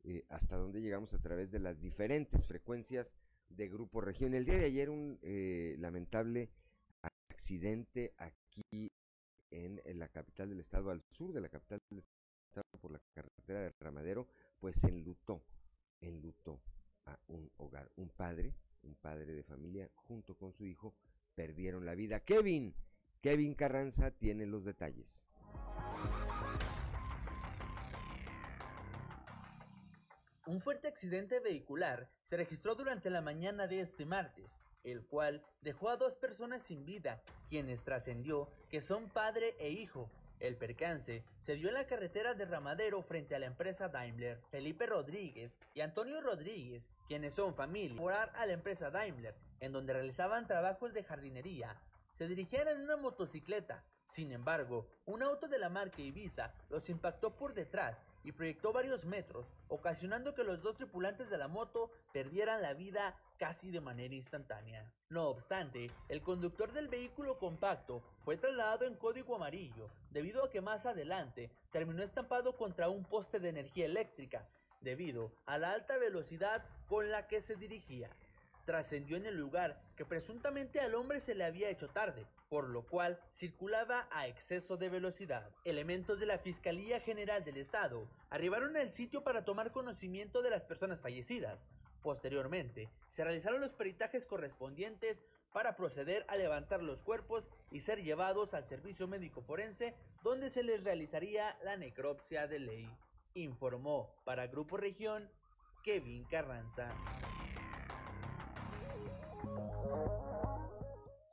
eh, 0.04 0.24
hasta 0.28 0.56
donde 0.56 0.80
llegamos 0.80 1.12
a 1.14 1.20
través 1.20 1.50
de 1.50 1.58
las 1.58 1.80
diferentes 1.80 2.46
frecuencias 2.46 3.12
de 3.48 3.68
Grupo 3.68 4.00
Región. 4.00 4.34
El 4.34 4.44
día 4.44 4.58
de 4.58 4.66
ayer 4.66 4.90
un 4.90 5.18
eh, 5.22 5.76
lamentable 5.78 6.50
accidente 7.30 8.14
aquí 8.16 8.92
en, 9.50 9.80
en 9.84 9.98
la 9.98 10.08
capital 10.08 10.50
del 10.50 10.60
estado, 10.60 10.90
al 10.90 11.02
sur 11.10 11.32
de 11.32 11.40
la 11.40 11.48
capital 11.48 11.80
del 11.90 12.00
estado, 12.00 12.66
por 12.80 12.92
la 12.92 13.00
carretera 13.12 13.60
de 13.60 13.74
Ramadero, 13.80 14.28
pues 14.58 14.82
enlutó, 14.84 15.42
enlutó 16.00 16.60
a 17.06 17.18
un 17.28 17.50
hogar. 17.56 17.90
Un 17.96 18.08
padre, 18.10 18.54
un 18.82 18.94
padre 18.96 19.32
de 19.32 19.42
familia, 19.42 19.90
junto 19.94 20.36
con 20.36 20.52
su 20.52 20.66
hijo, 20.66 20.94
perdieron 21.34 21.86
la 21.86 21.94
vida. 21.94 22.20
Kevin, 22.20 22.74
Kevin 23.20 23.54
Carranza 23.54 24.10
tiene 24.10 24.46
los 24.46 24.64
detalles. 24.64 25.22
Un 30.48 30.62
fuerte 30.62 30.88
accidente 30.88 31.40
vehicular 31.40 32.08
se 32.24 32.38
registró 32.38 32.74
durante 32.74 33.10
la 33.10 33.20
mañana 33.20 33.66
de 33.66 33.80
este 33.80 34.06
martes, 34.06 34.62
el 34.82 35.04
cual 35.04 35.42
dejó 35.60 35.90
a 35.90 35.98
dos 35.98 36.14
personas 36.14 36.62
sin 36.62 36.86
vida, 36.86 37.22
quienes 37.50 37.84
trascendió 37.84 38.48
que 38.70 38.80
son 38.80 39.10
padre 39.10 39.56
e 39.58 39.68
hijo. 39.68 40.08
El 40.40 40.56
percance 40.56 41.22
se 41.38 41.56
dio 41.56 41.68
en 41.68 41.74
la 41.74 41.86
carretera 41.86 42.32
de 42.32 42.46
Ramadero 42.46 43.02
frente 43.02 43.34
a 43.34 43.38
la 43.38 43.44
empresa 43.44 43.88
Daimler. 43.88 44.40
Felipe 44.50 44.86
Rodríguez 44.86 45.58
y 45.74 45.82
Antonio 45.82 46.18
Rodríguez, 46.22 46.88
quienes 47.08 47.34
son 47.34 47.54
familia, 47.54 48.00
morar 48.00 48.32
a 48.34 48.46
la 48.46 48.54
empresa 48.54 48.90
Daimler, 48.90 49.34
en 49.60 49.72
donde 49.72 49.92
realizaban 49.92 50.46
trabajos 50.46 50.94
de 50.94 51.04
jardinería, 51.04 51.76
se 52.12 52.26
dirigían 52.26 52.68
en 52.68 52.80
una 52.80 52.96
motocicleta. 52.96 53.84
Sin 54.08 54.32
embargo, 54.32 54.88
un 55.04 55.22
auto 55.22 55.48
de 55.48 55.58
la 55.58 55.68
marca 55.68 56.00
Ibiza 56.00 56.54
los 56.70 56.88
impactó 56.88 57.36
por 57.36 57.52
detrás 57.52 58.02
y 58.24 58.32
proyectó 58.32 58.72
varios 58.72 59.04
metros, 59.04 59.46
ocasionando 59.68 60.34
que 60.34 60.44
los 60.44 60.62
dos 60.62 60.76
tripulantes 60.76 61.28
de 61.28 61.36
la 61.36 61.46
moto 61.46 61.90
perdieran 62.12 62.62
la 62.62 62.72
vida 62.72 63.14
casi 63.36 63.70
de 63.70 63.82
manera 63.82 64.14
instantánea. 64.14 64.90
No 65.10 65.28
obstante, 65.28 65.90
el 66.08 66.22
conductor 66.22 66.72
del 66.72 66.88
vehículo 66.88 67.38
compacto 67.38 68.02
fue 68.24 68.38
trasladado 68.38 68.86
en 68.86 68.96
código 68.96 69.36
amarillo, 69.36 69.90
debido 70.10 70.42
a 70.42 70.50
que 70.50 70.62
más 70.62 70.86
adelante 70.86 71.50
terminó 71.70 72.02
estampado 72.02 72.56
contra 72.56 72.88
un 72.88 73.04
poste 73.04 73.38
de 73.38 73.50
energía 73.50 73.84
eléctrica, 73.84 74.48
debido 74.80 75.32
a 75.44 75.58
la 75.58 75.72
alta 75.72 75.98
velocidad 75.98 76.64
con 76.88 77.10
la 77.10 77.28
que 77.28 77.42
se 77.42 77.56
dirigía 77.56 78.08
trascendió 78.68 79.16
en 79.16 79.24
el 79.24 79.38
lugar 79.38 79.80
que 79.96 80.04
presuntamente 80.04 80.78
al 80.78 80.94
hombre 80.94 81.20
se 81.20 81.34
le 81.34 81.46
había 81.46 81.70
hecho 81.70 81.88
tarde, 81.88 82.26
por 82.50 82.68
lo 82.68 82.82
cual 82.82 83.18
circulaba 83.34 84.06
a 84.10 84.26
exceso 84.26 84.76
de 84.76 84.90
velocidad. 84.90 85.48
Elementos 85.64 86.20
de 86.20 86.26
la 86.26 86.36
Fiscalía 86.36 87.00
General 87.00 87.42
del 87.42 87.56
Estado 87.56 88.06
arribaron 88.28 88.76
al 88.76 88.92
sitio 88.92 89.24
para 89.24 89.42
tomar 89.46 89.72
conocimiento 89.72 90.42
de 90.42 90.50
las 90.50 90.64
personas 90.64 91.00
fallecidas. 91.00 91.66
Posteriormente, 92.02 92.90
se 93.14 93.24
realizaron 93.24 93.62
los 93.62 93.72
peritajes 93.72 94.26
correspondientes 94.26 95.22
para 95.54 95.74
proceder 95.74 96.26
a 96.28 96.36
levantar 96.36 96.82
los 96.82 97.00
cuerpos 97.00 97.48
y 97.70 97.80
ser 97.80 98.02
llevados 98.02 98.52
al 98.52 98.66
servicio 98.66 99.08
médico 99.08 99.40
forense 99.40 99.94
donde 100.22 100.50
se 100.50 100.62
les 100.62 100.84
realizaría 100.84 101.56
la 101.64 101.78
necropsia 101.78 102.46
de 102.46 102.58
ley. 102.58 102.90
Informó 103.32 104.14
para 104.26 104.46
Grupo 104.46 104.76
Región 104.76 105.26
Kevin 105.82 106.24
Carranza. 106.24 106.94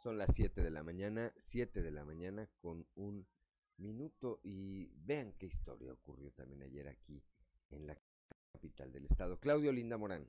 Son 0.03 0.17
las 0.17 0.35
7 0.35 0.61
de 0.61 0.69
la 0.71 0.83
mañana, 0.83 1.33
7 1.37 1.81
de 1.81 1.91
la 1.91 2.05
mañana 2.05 2.47
con 2.61 2.85
un 2.95 3.27
minuto 3.77 4.39
y 4.43 4.91
vean 4.95 5.33
qué 5.33 5.47
historia 5.47 5.93
ocurrió 5.93 6.31
también 6.31 6.61
ayer 6.61 6.87
aquí 6.87 7.23
en 7.71 7.87
la 7.87 7.97
capital 8.53 8.91
del 8.91 9.05
estado. 9.05 9.39
Claudio 9.39 9.71
Linda 9.71 9.97
Morán. 9.97 10.27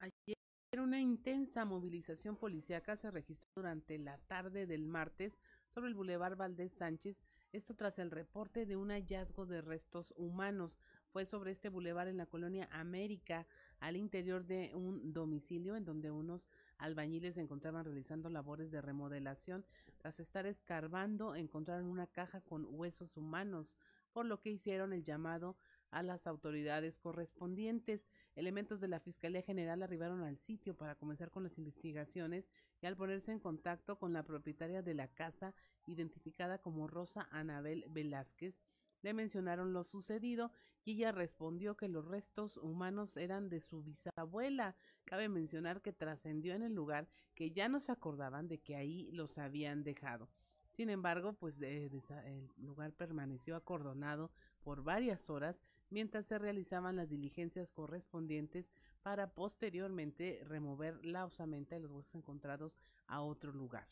Ayer 0.00 0.36
una 0.78 1.00
intensa 1.00 1.64
movilización 1.64 2.36
policíaca 2.36 2.96
se 2.96 3.10
registró 3.10 3.50
durante 3.56 3.98
la 3.98 4.18
tarde 4.18 4.66
del 4.66 4.86
martes 4.86 5.40
sobre 5.68 5.88
el 5.88 5.94
Boulevard 5.94 6.36
Valdés 6.36 6.72
Sánchez, 6.72 7.22
esto 7.52 7.74
tras 7.74 7.98
el 7.98 8.10
reporte 8.10 8.66
de 8.66 8.76
un 8.76 8.90
hallazgo 8.90 9.46
de 9.46 9.62
restos 9.62 10.14
humanos. 10.16 10.78
Fue 11.08 11.26
sobre 11.26 11.50
este 11.50 11.68
bulevar 11.68 12.06
en 12.06 12.16
la 12.16 12.26
colonia 12.26 12.68
América, 12.70 13.46
al 13.80 13.96
interior 13.96 14.46
de 14.46 14.74
un 14.74 15.12
domicilio 15.12 15.74
en 15.74 15.84
donde 15.84 16.12
unos 16.12 16.48
albañiles 16.80 17.34
se 17.34 17.40
encontraban 17.40 17.84
realizando 17.84 18.28
labores 18.28 18.70
de 18.70 18.80
remodelación. 18.80 19.64
Tras 19.98 20.18
estar 20.20 20.46
escarbando, 20.46 21.34
encontraron 21.34 21.86
una 21.86 22.06
caja 22.06 22.40
con 22.40 22.66
huesos 22.68 23.16
humanos, 23.16 23.76
por 24.12 24.26
lo 24.26 24.40
que 24.40 24.50
hicieron 24.50 24.92
el 24.92 25.04
llamado 25.04 25.56
a 25.90 26.02
las 26.02 26.26
autoridades 26.26 26.98
correspondientes. 26.98 28.08
Elementos 28.34 28.80
de 28.80 28.88
la 28.88 29.00
Fiscalía 29.00 29.42
General 29.42 29.82
arribaron 29.82 30.22
al 30.22 30.38
sitio 30.38 30.76
para 30.76 30.94
comenzar 30.94 31.30
con 31.30 31.42
las 31.42 31.58
investigaciones 31.58 32.48
y 32.80 32.86
al 32.86 32.96
ponerse 32.96 33.32
en 33.32 33.40
contacto 33.40 33.98
con 33.98 34.12
la 34.12 34.22
propietaria 34.22 34.82
de 34.82 34.94
la 34.94 35.08
casa, 35.08 35.54
identificada 35.86 36.58
como 36.58 36.86
Rosa 36.86 37.28
Anabel 37.30 37.84
Velázquez, 37.88 38.54
le 39.02 39.14
mencionaron 39.14 39.72
lo 39.72 39.84
sucedido 39.84 40.52
y 40.84 40.92
ella 40.92 41.12
respondió 41.12 41.76
que 41.76 41.88
los 41.88 42.06
restos 42.06 42.56
humanos 42.56 43.16
eran 43.16 43.48
de 43.48 43.60
su 43.60 43.82
bisabuela. 43.82 44.76
Cabe 45.04 45.28
mencionar 45.28 45.82
que 45.82 45.92
trascendió 45.92 46.54
en 46.54 46.62
el 46.62 46.74
lugar 46.74 47.08
que 47.34 47.50
ya 47.50 47.68
no 47.68 47.80
se 47.80 47.92
acordaban 47.92 48.48
de 48.48 48.58
que 48.58 48.76
ahí 48.76 49.10
los 49.12 49.38
habían 49.38 49.82
dejado. 49.82 50.28
Sin 50.72 50.88
embargo, 50.88 51.32
pues 51.34 51.60
el 51.60 52.48
lugar 52.56 52.92
permaneció 52.92 53.56
acordonado 53.56 54.30
por 54.62 54.82
varias 54.82 55.28
horas 55.28 55.62
mientras 55.90 56.26
se 56.26 56.38
realizaban 56.38 56.96
las 56.96 57.08
diligencias 57.08 57.72
correspondientes 57.72 58.70
para 59.02 59.34
posteriormente 59.34 60.42
remover 60.44 61.04
la 61.04 61.24
osamenta 61.24 61.74
de 61.74 61.82
los 61.82 61.90
huesos 61.90 62.14
encontrados 62.14 62.80
a 63.06 63.20
otro 63.20 63.52
lugar. 63.52 63.88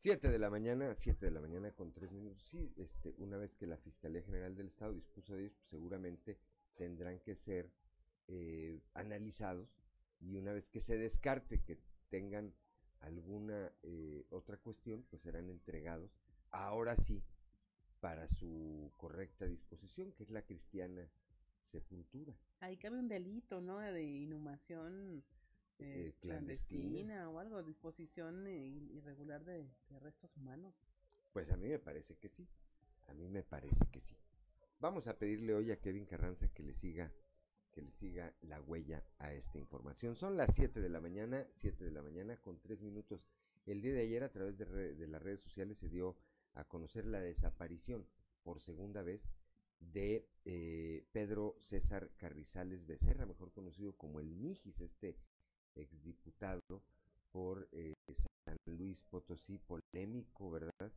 7 0.00 0.30
de 0.30 0.38
la 0.38 0.48
mañana, 0.48 0.94
7 0.94 1.26
de 1.26 1.30
la 1.30 1.42
mañana 1.42 1.72
con 1.72 1.92
3 1.92 2.10
minutos. 2.10 2.42
Sí, 2.42 2.72
este, 2.78 3.14
una 3.18 3.36
vez 3.36 3.54
que 3.54 3.66
la 3.66 3.76
Fiscalía 3.76 4.22
General 4.22 4.56
del 4.56 4.68
Estado 4.68 4.94
dispuso 4.94 5.34
de 5.34 5.42
ellos, 5.42 5.52
pues 5.58 5.68
seguramente 5.68 6.38
tendrán 6.74 7.20
que 7.20 7.34
ser 7.36 7.70
eh, 8.26 8.80
analizados 8.94 9.68
y 10.18 10.36
una 10.36 10.54
vez 10.54 10.70
que 10.70 10.80
se 10.80 10.96
descarte 10.96 11.60
que 11.60 11.78
tengan 12.08 12.54
alguna 13.00 13.72
eh, 13.82 14.24
otra 14.30 14.56
cuestión, 14.56 15.04
pues 15.10 15.20
serán 15.20 15.50
entregados 15.50 16.10
ahora 16.50 16.96
sí 16.96 17.22
para 18.00 18.26
su 18.26 18.90
correcta 18.96 19.44
disposición, 19.44 20.12
que 20.12 20.22
es 20.22 20.30
la 20.30 20.40
cristiana 20.40 21.10
sepultura. 21.70 22.34
Ahí 22.60 22.78
cabe 22.78 22.98
un 22.98 23.08
delito, 23.08 23.60
¿no? 23.60 23.78
De 23.78 24.02
inhumación 24.02 25.22
eh, 25.80 26.08
eh, 26.08 26.14
clandestina. 26.20 27.28
o 27.30 27.38
algo, 27.38 27.62
disposición 27.62 28.46
eh, 28.46 28.66
irregular 28.92 29.44
de, 29.44 29.66
restos 30.00 30.36
humanos. 30.36 30.74
Pues 31.32 31.50
a 31.50 31.56
mí 31.56 31.68
me 31.68 31.78
parece 31.78 32.16
que 32.16 32.28
sí, 32.28 32.46
a 33.08 33.14
mí 33.14 33.28
me 33.28 33.42
parece 33.42 33.86
que 33.90 34.00
sí. 34.00 34.16
Vamos 34.78 35.06
a 35.06 35.18
pedirle 35.18 35.54
hoy 35.54 35.70
a 35.70 35.80
Kevin 35.80 36.06
Carranza 36.06 36.48
que 36.48 36.62
le 36.62 36.74
siga 36.74 37.12
que 37.70 37.82
le 37.82 37.92
siga 37.92 38.34
la 38.40 38.60
huella 38.60 39.04
a 39.18 39.32
esta 39.32 39.56
información. 39.58 40.16
Son 40.16 40.36
las 40.36 40.56
7 40.56 40.80
de 40.80 40.88
la 40.88 41.00
mañana, 41.00 41.46
7 41.52 41.84
de 41.84 41.92
la 41.92 42.02
mañana 42.02 42.36
con 42.36 42.58
3 42.58 42.82
minutos. 42.82 43.24
El 43.64 43.80
día 43.80 43.92
de 43.92 44.00
ayer 44.00 44.24
a 44.24 44.32
través 44.32 44.58
de, 44.58 44.64
de 44.96 45.06
las 45.06 45.22
redes 45.22 45.40
sociales 45.40 45.78
se 45.78 45.88
dio 45.88 46.16
a 46.54 46.64
conocer 46.64 47.06
la 47.06 47.20
desaparición 47.20 48.08
por 48.42 48.60
segunda 48.60 49.02
vez 49.02 49.22
de 49.78 50.26
Pedro 51.12 51.56
César 51.60 52.10
Carrizales 52.16 52.86
Becerra, 52.86 53.24
mejor 53.24 53.52
conocido 53.52 53.96
como 53.96 54.18
el 54.18 54.34
Mijis, 54.34 54.80
este 54.80 55.16
exdiputado 55.74 56.82
por 57.32 57.68
eh, 57.72 57.94
San 58.44 58.56
Luis 58.66 59.02
Potosí, 59.04 59.58
polémico, 59.58 60.50
¿verdad? 60.50 60.92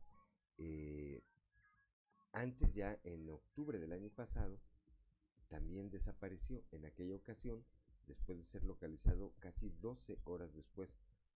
Eh, 0.58 1.22
antes 2.32 2.72
ya 2.74 2.98
en 3.04 3.28
octubre 3.28 3.78
del 3.78 3.92
año 3.92 4.10
pasado, 4.10 4.58
también 5.48 5.90
desapareció 5.90 6.64
en 6.72 6.84
aquella 6.84 7.14
ocasión, 7.14 7.64
después 8.06 8.38
de 8.38 8.44
ser 8.44 8.64
localizado 8.64 9.32
casi 9.38 9.70
12 9.80 10.18
horas 10.24 10.52
después 10.54 10.90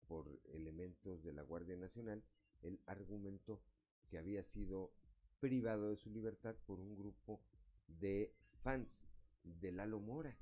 por 0.07 0.27
elementos 0.53 1.23
de 1.23 1.33
la 1.33 1.43
Guardia 1.43 1.77
Nacional, 1.77 2.23
el 2.61 2.81
argumento 2.85 3.61
que 4.09 4.17
había 4.17 4.43
sido 4.43 4.91
privado 5.39 5.89
de 5.89 5.95
su 5.95 6.09
libertad 6.09 6.55
por 6.65 6.79
un 6.79 6.97
grupo 6.97 7.39
de 7.87 8.33
fans 8.61 9.01
de 9.43 9.71
Lalo 9.71 9.99
Mora 9.99 10.37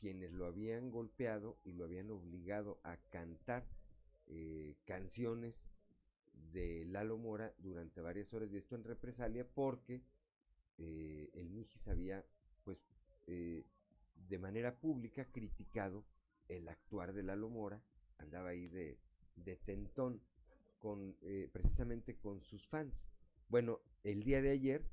quienes 0.00 0.32
lo 0.32 0.46
habían 0.46 0.90
golpeado 0.90 1.58
y 1.64 1.72
lo 1.72 1.84
habían 1.84 2.10
obligado 2.10 2.78
a 2.82 2.96
cantar 3.10 3.66
eh, 4.28 4.76
canciones 4.84 5.70
de 6.52 6.84
Lalo 6.86 7.16
Mora 7.16 7.54
durante 7.58 8.00
varias 8.00 8.32
horas 8.34 8.52
y 8.52 8.56
esto 8.56 8.74
en 8.74 8.84
represalia 8.84 9.46
porque 9.54 10.02
eh, 10.78 11.30
el 11.34 11.50
Mijis 11.50 11.88
había 11.88 12.24
pues 12.64 12.78
eh, 13.26 13.64
de 14.28 14.38
manera 14.38 14.78
pública 14.78 15.26
criticado 15.26 16.04
el 16.48 16.68
actuar 16.68 17.12
de 17.12 17.22
Lalo 17.22 17.48
Mora 17.48 17.82
andaba 18.18 18.50
ahí 18.50 18.68
de, 18.68 18.98
de 19.36 19.56
tentón 19.56 20.20
con 20.78 21.16
precisamente 21.52 22.16
con 22.16 22.42
sus 22.42 22.66
fans. 22.68 23.06
Bueno 23.48 23.80
el 24.04 24.22
día 24.22 24.42
de 24.42 24.50
ayer 24.50 24.84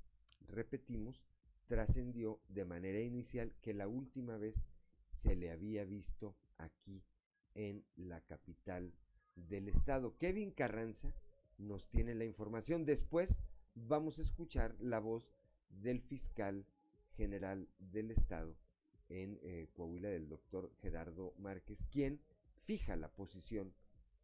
repetimos 0.47 1.23
trascendió 1.67 2.39
de 2.49 2.65
manera 2.65 2.99
inicial 2.99 3.53
que 3.61 3.73
la 3.73 3.87
última 3.87 4.37
vez 4.37 4.55
se 5.23 5.35
le 5.37 5.51
había 5.51 5.85
visto 5.85 6.35
aquí 6.57 7.01
en 7.55 7.85
la 7.95 8.19
capital 8.19 8.93
del 9.35 9.69
estado. 9.69 10.17
Kevin 10.17 10.51
Carranza 10.51 11.13
nos 11.57 11.87
tiene 11.87 12.13
la 12.13 12.25
información. 12.25 12.85
Después 12.85 13.37
vamos 13.73 14.19
a 14.19 14.21
escuchar 14.21 14.75
la 14.81 14.99
voz 14.99 15.31
del 15.69 16.01
fiscal 16.01 16.65
general 17.15 17.69
del 17.79 18.11
Estado 18.11 18.53
en 19.07 19.39
eh, 19.43 19.69
Coahuila, 19.73 20.09
del 20.09 20.27
doctor 20.27 20.73
Gerardo 20.81 21.33
Márquez, 21.37 21.87
quien 21.89 22.19
fija 22.57 22.97
la 22.97 23.07
posición 23.07 23.73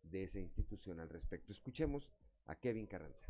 de 0.04 0.24
esa 0.24 0.40
institución 0.40 1.00
al 1.00 1.10
respecto. 1.10 1.54
Escuchemos 1.54 2.10
a 2.46 2.56
Kevin 2.56 2.88
Carranza. 2.88 3.26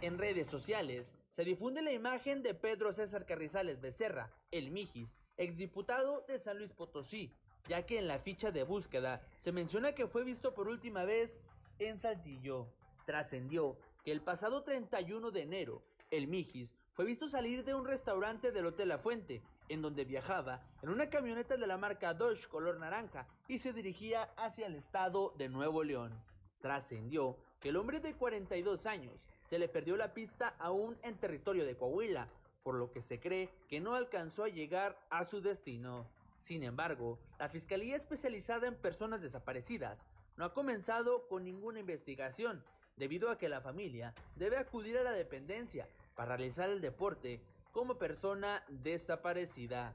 En 0.00 0.16
redes 0.16 0.46
sociales 0.46 1.14
se 1.36 1.44
difunde 1.44 1.82
la 1.82 1.92
imagen 1.92 2.42
de 2.42 2.54
Pedro 2.54 2.94
César 2.94 3.26
Carrizales 3.26 3.78
Becerra, 3.78 4.32
el 4.50 4.70
Mijis, 4.70 5.18
exdiputado 5.36 6.24
de 6.26 6.38
San 6.38 6.56
Luis 6.56 6.72
Potosí, 6.72 7.30
ya 7.68 7.84
que 7.84 7.98
en 7.98 8.08
la 8.08 8.18
ficha 8.18 8.50
de 8.50 8.62
búsqueda 8.62 9.20
se 9.36 9.52
menciona 9.52 9.92
que 9.92 10.06
fue 10.06 10.24
visto 10.24 10.54
por 10.54 10.66
última 10.66 11.04
vez 11.04 11.42
en 11.78 11.98
Saltillo. 11.98 12.68
Trascendió 13.04 13.76
que 14.02 14.12
el 14.12 14.22
pasado 14.22 14.62
31 14.62 15.30
de 15.30 15.42
enero, 15.42 15.82
el 16.10 16.26
Mijis 16.26 16.74
fue 16.94 17.04
visto 17.04 17.28
salir 17.28 17.64
de 17.64 17.74
un 17.74 17.84
restaurante 17.84 18.50
del 18.50 18.64
Hotel 18.64 18.88
La 18.88 18.98
Fuente, 18.98 19.42
en 19.68 19.82
donde 19.82 20.06
viajaba 20.06 20.62
en 20.80 20.88
una 20.88 21.10
camioneta 21.10 21.58
de 21.58 21.66
la 21.66 21.76
marca 21.76 22.14
Dodge 22.14 22.48
color 22.48 22.78
naranja 22.78 23.28
y 23.46 23.58
se 23.58 23.74
dirigía 23.74 24.22
hacia 24.38 24.68
el 24.68 24.74
estado 24.74 25.34
de 25.36 25.50
Nuevo 25.50 25.84
León. 25.84 26.18
Trascendió 26.62 27.36
que 27.60 27.68
el 27.68 27.76
hombre 27.76 28.00
de 28.00 28.14
42 28.14 28.86
años 28.86 29.26
se 29.46 29.58
le 29.58 29.68
perdió 29.68 29.96
la 29.96 30.12
pista 30.12 30.54
aún 30.58 30.96
en 31.02 31.16
territorio 31.16 31.64
de 31.64 31.76
Coahuila, 31.76 32.28
por 32.62 32.74
lo 32.74 32.90
que 32.90 33.00
se 33.00 33.20
cree 33.20 33.48
que 33.68 33.80
no 33.80 33.94
alcanzó 33.94 34.44
a 34.44 34.48
llegar 34.48 34.98
a 35.08 35.24
su 35.24 35.40
destino. 35.40 36.06
Sin 36.38 36.62
embargo, 36.62 37.18
la 37.38 37.48
Fiscalía 37.48 37.96
Especializada 37.96 38.66
en 38.66 38.74
Personas 38.74 39.22
Desaparecidas 39.22 40.04
no 40.36 40.44
ha 40.44 40.52
comenzado 40.52 41.28
con 41.28 41.44
ninguna 41.44 41.80
investigación, 41.80 42.62
debido 42.96 43.30
a 43.30 43.38
que 43.38 43.48
la 43.48 43.60
familia 43.60 44.14
debe 44.36 44.56
acudir 44.58 44.98
a 44.98 45.02
la 45.02 45.12
dependencia 45.12 45.88
para 46.14 46.36
realizar 46.36 46.68
el 46.70 46.80
deporte 46.80 47.40
como 47.72 47.98
persona 47.98 48.64
desaparecida, 48.68 49.94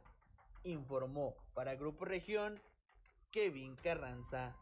informó 0.64 1.36
para 1.54 1.76
Grupo 1.76 2.06
Región 2.06 2.60
Kevin 3.32 3.76
Carranza. 3.76 4.56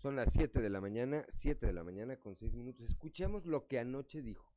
Son 0.00 0.14
las 0.14 0.32
7 0.32 0.60
de 0.60 0.70
la 0.70 0.80
mañana, 0.80 1.24
7 1.28 1.66
de 1.66 1.72
la 1.72 1.82
mañana 1.82 2.16
con 2.16 2.36
6 2.36 2.54
minutos. 2.54 2.88
Escuchemos 2.88 3.46
lo 3.46 3.66
que 3.66 3.80
anoche 3.80 4.22
dijo 4.22 4.54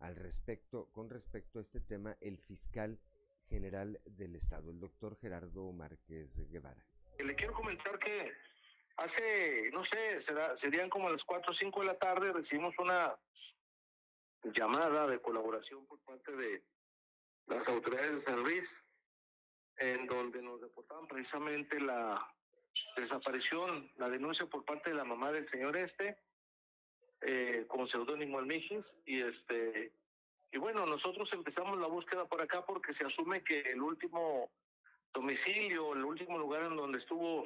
al 0.00 0.16
respecto, 0.16 0.90
con 0.92 1.08
respecto 1.08 1.58
a 1.58 1.62
este 1.62 1.80
tema, 1.80 2.14
el 2.20 2.38
fiscal 2.38 3.00
general 3.48 4.02
del 4.04 4.36
Estado, 4.36 4.70
el 4.70 4.78
doctor 4.80 5.16
Gerardo 5.18 5.72
Márquez 5.72 6.28
Guevara. 6.50 6.84
Le 7.18 7.34
quiero 7.34 7.54
comentar 7.54 7.98
que 7.98 8.32
hace, 8.98 9.70
no 9.72 9.82
sé, 9.82 10.20
será, 10.20 10.54
serían 10.56 10.90
como 10.90 11.08
las 11.08 11.24
4 11.24 11.52
o 11.52 11.54
5 11.54 11.80
de 11.80 11.86
la 11.86 11.98
tarde, 11.98 12.30
recibimos 12.30 12.78
una 12.78 13.18
llamada 14.44 15.06
de 15.06 15.22
colaboración 15.22 15.86
por 15.86 16.00
parte 16.00 16.32
de 16.32 16.62
las 17.46 17.66
autoridades 17.66 18.16
de 18.16 18.20
San 18.20 18.42
Luis, 18.42 18.68
en 19.78 20.06
donde 20.06 20.42
nos 20.42 20.60
reportaban 20.60 21.06
precisamente 21.06 21.80
la 21.80 22.22
desaparición, 22.96 23.90
la 23.96 24.08
denuncia 24.08 24.46
por 24.46 24.64
parte 24.64 24.90
de 24.90 24.96
la 24.96 25.04
mamá 25.04 25.32
del 25.32 25.46
señor 25.46 25.76
este, 25.76 26.18
eh, 27.20 27.64
con 27.68 27.86
seudónimo 27.86 28.38
Almijis, 28.38 28.98
y 29.06 29.20
este, 29.20 29.92
y 30.50 30.58
bueno, 30.58 30.86
nosotros 30.86 31.32
empezamos 31.32 31.78
la 31.78 31.86
búsqueda 31.86 32.26
por 32.26 32.42
acá 32.42 32.64
porque 32.64 32.92
se 32.92 33.06
asume 33.06 33.42
que 33.42 33.60
el 33.60 33.80
último 33.80 34.50
domicilio, 35.12 35.94
el 35.94 36.04
último 36.04 36.38
lugar 36.38 36.64
en 36.64 36.76
donde 36.76 36.98
estuvo 36.98 37.44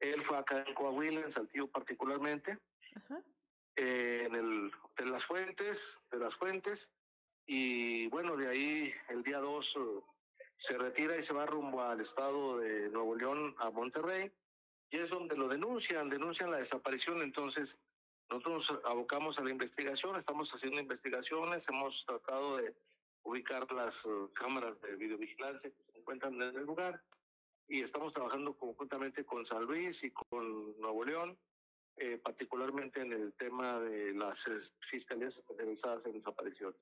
él 0.00 0.22
fue 0.24 0.36
acá 0.36 0.64
en 0.66 0.74
Coahuila, 0.74 1.20
en 1.20 1.32
Saltillo 1.32 1.68
particularmente, 1.68 2.58
eh, 3.76 4.24
en 4.26 4.34
el 4.34 4.72
de 4.96 5.06
las 5.06 5.24
Fuentes, 5.24 5.98
de 6.10 6.18
las 6.18 6.34
Fuentes, 6.34 6.90
y 7.46 8.08
bueno, 8.08 8.36
de 8.36 8.48
ahí 8.48 8.92
el 9.08 9.22
día 9.22 9.38
2 9.38 9.78
se 10.62 10.78
retira 10.78 11.16
y 11.16 11.22
se 11.22 11.34
va 11.34 11.44
rumbo 11.44 11.82
al 11.82 12.00
estado 12.00 12.58
de 12.58 12.88
Nuevo 12.90 13.16
León, 13.16 13.52
a 13.58 13.70
Monterrey, 13.70 14.30
y 14.90 14.98
es 14.98 15.10
donde 15.10 15.36
lo 15.36 15.48
denuncian, 15.48 16.08
denuncian 16.08 16.52
la 16.52 16.58
desaparición, 16.58 17.20
entonces 17.20 17.80
nosotros 18.30 18.80
abocamos 18.84 19.40
a 19.40 19.42
la 19.42 19.50
investigación, 19.50 20.14
estamos 20.14 20.54
haciendo 20.54 20.80
investigaciones, 20.80 21.68
hemos 21.68 22.06
tratado 22.06 22.58
de 22.58 22.76
ubicar 23.24 23.70
las 23.72 24.06
uh, 24.06 24.32
cámaras 24.34 24.80
de 24.82 24.94
videovigilancia 24.94 25.68
que 25.68 25.82
se 25.82 25.98
encuentran 25.98 26.40
en 26.40 26.56
el 26.56 26.64
lugar 26.64 27.02
y 27.66 27.80
estamos 27.80 28.12
trabajando 28.12 28.56
conjuntamente 28.56 29.24
con 29.24 29.44
San 29.44 29.64
Luis 29.64 30.04
y 30.04 30.12
con 30.12 30.80
Nuevo 30.80 31.04
León, 31.04 31.36
eh, 31.96 32.18
particularmente 32.22 33.00
en 33.00 33.12
el 33.12 33.32
tema 33.32 33.80
de 33.80 34.14
las 34.14 34.48
fiscalías 34.78 35.38
especializadas 35.38 36.06
en 36.06 36.12
desaparición. 36.12 36.72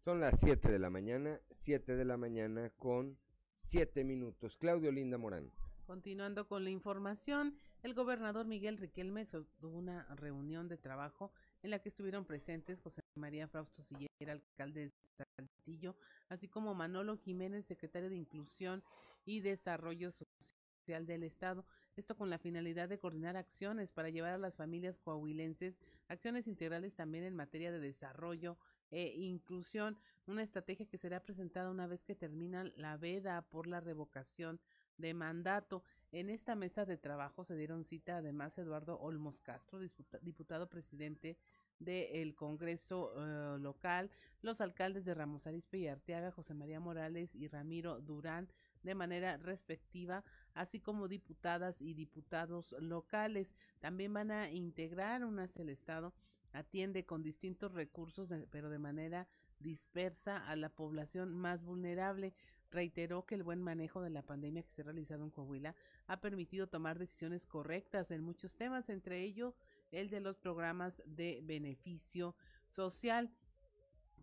Son 0.00 0.18
las 0.18 0.40
7 0.40 0.70
de 0.70 0.78
la 0.78 0.88
mañana, 0.88 1.38
7 1.50 1.94
de 1.94 2.06
la 2.06 2.16
mañana 2.16 2.70
con 2.78 3.18
7 3.58 4.02
minutos. 4.02 4.56
Claudio 4.56 4.90
Linda 4.90 5.18
Morán. 5.18 5.52
Continuando 5.86 6.48
con 6.48 6.64
la 6.64 6.70
información, 6.70 7.54
el 7.82 7.92
gobernador 7.92 8.46
Miguel 8.46 8.78
Riquelme 8.78 9.26
tuvo 9.26 9.76
una 9.76 10.06
reunión 10.14 10.68
de 10.68 10.78
trabajo 10.78 11.32
en 11.62 11.68
la 11.68 11.80
que 11.80 11.90
estuvieron 11.90 12.24
presentes 12.24 12.80
José 12.80 13.02
María 13.14 13.46
Frausto 13.46 13.82
Sillera, 13.82 14.32
alcalde 14.32 14.86
de 14.86 14.92
Saltillo, 15.36 15.94
así 16.30 16.48
como 16.48 16.74
Manolo 16.74 17.18
Jiménez, 17.18 17.66
secretario 17.66 18.08
de 18.08 18.16
Inclusión 18.16 18.82
y 19.26 19.40
Desarrollo 19.40 20.12
Social 20.12 21.06
del 21.06 21.24
Estado. 21.24 21.66
Esto 21.96 22.16
con 22.16 22.30
la 22.30 22.38
finalidad 22.38 22.88
de 22.88 22.98
coordinar 22.98 23.36
acciones 23.36 23.90
para 23.90 24.08
llevar 24.08 24.32
a 24.32 24.38
las 24.38 24.54
familias 24.54 24.98
coahuilenses 24.98 25.78
acciones 26.08 26.46
integrales 26.46 26.94
también 26.94 27.24
en 27.24 27.36
materia 27.36 27.70
de 27.70 27.80
desarrollo 27.80 28.56
e 28.90 29.14
inclusión, 29.16 29.96
una 30.26 30.42
estrategia 30.42 30.86
que 30.86 30.98
será 30.98 31.20
presentada 31.20 31.70
una 31.70 31.86
vez 31.86 32.04
que 32.04 32.14
termina 32.14 32.64
la 32.76 32.96
veda 32.96 33.42
por 33.42 33.66
la 33.66 33.80
revocación 33.80 34.60
de 34.96 35.14
mandato. 35.14 35.82
En 36.12 36.30
esta 36.30 36.54
mesa 36.54 36.84
de 36.84 36.96
trabajo 36.96 37.44
se 37.44 37.56
dieron 37.56 37.84
cita 37.84 38.18
además 38.18 38.58
Eduardo 38.58 38.98
Olmos 39.00 39.40
Castro, 39.40 39.80
diputado 40.22 40.68
presidente 40.68 41.36
del 41.78 42.34
Congreso 42.34 43.12
eh, 43.16 43.58
local, 43.58 44.10
los 44.42 44.60
alcaldes 44.60 45.04
de 45.04 45.14
Ramos 45.14 45.46
Arizpe 45.46 45.78
y 45.78 45.88
Arteaga, 45.88 46.30
José 46.30 46.52
María 46.52 46.78
Morales 46.78 47.34
y 47.34 47.48
Ramiro 47.48 48.00
Durán, 48.00 48.48
de 48.82 48.94
manera 48.94 49.36
respectiva, 49.38 50.24
así 50.54 50.80
como 50.80 51.08
diputadas 51.08 51.80
y 51.80 51.94
diputados 51.94 52.74
locales. 52.80 53.54
También 53.78 54.12
van 54.12 54.30
a 54.30 54.50
integrar 54.50 55.24
una 55.24 55.46
el 55.56 55.70
Estado 55.70 56.12
atiende 56.52 57.04
con 57.04 57.22
distintos 57.22 57.72
recursos, 57.72 58.30
pero 58.50 58.70
de 58.70 58.78
manera 58.78 59.28
dispersa 59.58 60.46
a 60.46 60.56
la 60.56 60.70
población 60.70 61.34
más 61.34 61.62
vulnerable. 61.62 62.34
Reiteró 62.70 63.26
que 63.26 63.34
el 63.34 63.42
buen 63.42 63.60
manejo 63.62 64.00
de 64.00 64.10
la 64.10 64.22
pandemia 64.22 64.62
que 64.62 64.70
se 64.70 64.82
ha 64.82 64.84
realizado 64.84 65.24
en 65.24 65.30
Coahuila 65.30 65.74
ha 66.06 66.20
permitido 66.20 66.68
tomar 66.68 66.98
decisiones 66.98 67.46
correctas 67.46 68.10
en 68.10 68.22
muchos 68.22 68.54
temas, 68.54 68.88
entre 68.88 69.22
ellos 69.22 69.54
el 69.90 70.08
de 70.08 70.20
los 70.20 70.38
programas 70.38 71.02
de 71.04 71.40
beneficio 71.42 72.36
social. 72.68 73.30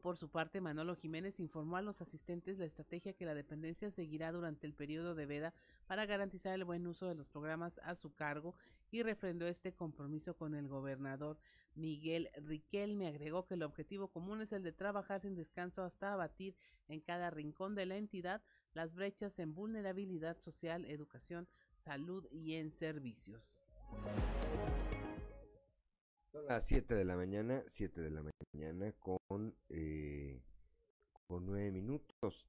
Por 0.02 0.18
su 0.18 0.30
parte, 0.30 0.62
Manolo 0.62 0.96
Jiménez 0.96 1.40
informó 1.40 1.78
a 1.78 1.82
los 1.82 2.02
asistentes 2.02 2.58
la 2.58 2.66
estrategia 2.66 3.14
que 3.14 3.26
la 3.26 3.34
dependencia 3.34 3.92
seguirá 3.92 4.32
durante 4.32 4.68
el 4.68 4.74
periodo 4.74 5.16
de 5.16 5.26
veda 5.26 5.54
para 5.88 6.06
garantizar 6.06 6.54
el 6.54 6.66
buen 6.66 6.86
uso 6.88 7.08
de 7.08 7.16
los 7.16 7.28
programas 7.28 7.80
a 7.84 7.96
su 7.96 8.14
cargo 8.14 8.56
y 8.92 9.04
refrendó 9.04 9.48
este 9.48 9.74
compromiso 9.74 10.36
con 10.36 10.56
el 10.56 10.68
gobernador 10.68 11.40
Miguel 11.76 12.30
Riquelme. 12.36 13.08
Agregó 13.08 13.46
que 13.46 13.56
el 13.56 13.64
objetivo 13.64 14.10
común 14.10 14.42
es 14.42 14.52
el 14.52 14.64
de 14.64 14.72
trabajar 14.72 15.22
sin 15.22 15.36
descanso 15.36 15.84
hasta 15.84 16.14
abatir 16.14 16.56
en 16.88 17.02
cada 17.02 17.30
rincón 17.30 17.76
de 17.76 17.86
la 17.86 17.98
entidad 17.98 18.42
las 18.74 18.96
brechas 18.96 19.40
en 19.40 19.54
vulnerabilidad 19.54 20.38
social, 20.38 20.86
educación, 20.86 21.48
salud 21.78 22.26
y 22.32 22.54
en 22.54 22.72
servicios. 22.72 23.62
Son 26.38 26.46
las 26.46 26.68
7 26.68 26.94
de 26.94 27.04
la 27.04 27.16
mañana, 27.16 27.64
7 27.66 28.00
de 28.00 28.12
la 28.12 28.22
mañana 28.22 28.92
con, 29.00 29.56
eh, 29.70 30.40
con 31.26 31.48
9 31.48 31.72
minutos. 31.72 32.46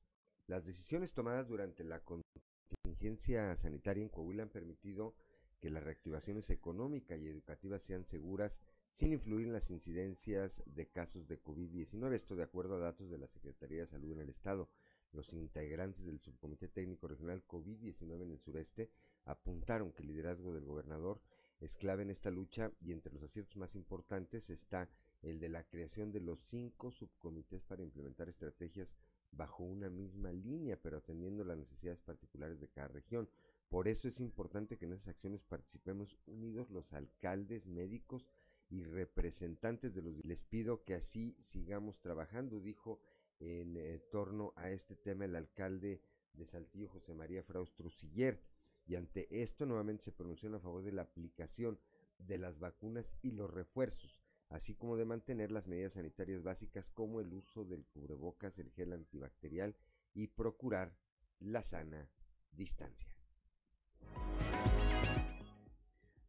Las 0.47 0.67
decisiones 0.67 1.15
tomadas 1.15 1.49
durante 1.49 1.85
la 1.85 2.03
contingencia 2.03 3.57
sanitaria 3.57 4.03
en 4.03 4.11
Coahuila 4.11 4.43
han 4.43 4.51
permitido 4.51 5.15
que 5.59 5.71
las 5.71 5.83
reactivaciones 5.83 6.51
económicas 6.51 7.19
y 7.19 7.29
educativas 7.29 7.81
sean 7.81 8.05
seguras 8.05 8.61
sin 8.93 9.13
influir 9.15 9.47
en 9.47 9.55
las 9.55 9.71
incidencias 9.71 10.63
de 10.67 10.87
casos 10.89 11.27
de 11.27 11.43
COVID-19. 11.43 12.13
Esto 12.13 12.37
de 12.37 12.43
acuerdo 12.43 12.75
a 12.75 12.81
datos 12.81 13.09
de 13.09 13.17
la 13.17 13.27
Secretaría 13.27 13.81
de 13.81 13.87
Salud 13.87 14.13
en 14.13 14.21
el 14.21 14.29
Estado. 14.29 14.69
Los 15.13 15.33
integrantes 15.33 16.05
del 16.05 16.21
Subcomité 16.21 16.69
Técnico 16.69 17.09
Regional 17.09 17.43
COVID-19 17.47 18.23
en 18.23 18.33
el 18.33 18.39
sureste 18.39 18.91
apuntaron 19.25 19.93
que 19.93 20.03
el 20.03 20.09
liderazgo 20.09 20.53
del 20.53 20.67
gobernador 20.67 21.23
es 21.61 21.77
clave 21.77 22.03
en 22.03 22.11
esta 22.11 22.31
lucha 22.31 22.71
y 22.81 22.93
entre 22.93 23.13
los 23.13 23.23
aciertos 23.23 23.57
más 23.57 23.75
importantes 23.75 24.51
está 24.51 24.89
el 25.23 25.41
de 25.41 25.49
la 25.49 25.65
creación 25.65 26.13
de 26.13 26.21
los 26.21 26.41
cinco 26.41 26.93
subcomités 26.93 27.63
para 27.65 27.83
implementar 27.83 28.29
estrategias 28.29 28.95
bajo 29.33 29.65
una 29.65 29.91
misma 29.91 30.33
línea, 30.33 30.81
pero 30.81 30.99
atendiendo 30.99 31.45
las 31.45 31.59
necesidades 31.59 32.01
particulares 32.01 32.61
de 32.61 32.69
cada 32.69 32.89
región. 32.89 33.29
Por 33.69 33.89
eso 33.89 34.09
es 34.09 34.21
importante 34.21 34.79
que 34.79 34.87
en 34.87 34.93
esas 34.93 35.09
acciones 35.09 35.43
participemos 35.43 36.17
unidos 36.27 36.71
los 36.71 36.93
alcaldes, 36.93 37.67
médicos 37.67 38.27
y 38.71 38.85
representantes 38.85 39.95
de 39.95 40.03
los... 40.03 40.25
Les 40.25 40.43
pido 40.43 40.85
que 40.85 40.95
así 40.95 41.37
sigamos 41.41 42.01
trabajando, 42.01 42.61
dijo 42.61 43.01
en 43.41 43.77
eh, 43.77 44.01
torno 44.11 44.53
a 44.57 44.71
este 44.71 44.97
tema 44.97 45.25
el 45.25 45.37
alcalde 45.37 46.01
de 46.33 46.47
Saltillo, 46.47 46.89
José 46.89 47.15
María 47.15 47.43
Fraustro 47.43 47.91
Siller. 47.91 48.41
Y 48.89 48.97
ante 48.97 49.29
esto 49.43 49.67
nuevamente 49.67 50.05
se 50.05 50.13
pronunció 50.13 50.55
a 50.57 50.59
favor 50.59 50.83
de 50.83 50.93
la 50.93 51.03
aplicación 51.03 51.79
de 52.19 52.39
las 52.39 52.59
vacunas 52.59 53.15
y 53.21 53.31
los 53.33 53.51
refuerzos, 53.53 54.19
así 54.49 54.75
como 54.75 54.97
de 54.97 55.05
mantener 55.05 55.53
las 55.53 55.67
medidas 55.67 55.93
sanitarias 55.93 56.43
básicas 56.43 56.89
como 56.89 57.21
el 57.21 57.33
uso 57.35 57.67
del 57.67 57.85
cubrebocas, 57.85 58.59
el 58.59 58.73
gel 58.73 58.95
antibacterial 58.95 59.77
y 60.15 60.29
procurar 60.29 60.97
la 61.39 61.63
sana 61.63 62.09
distancia. 62.51 63.15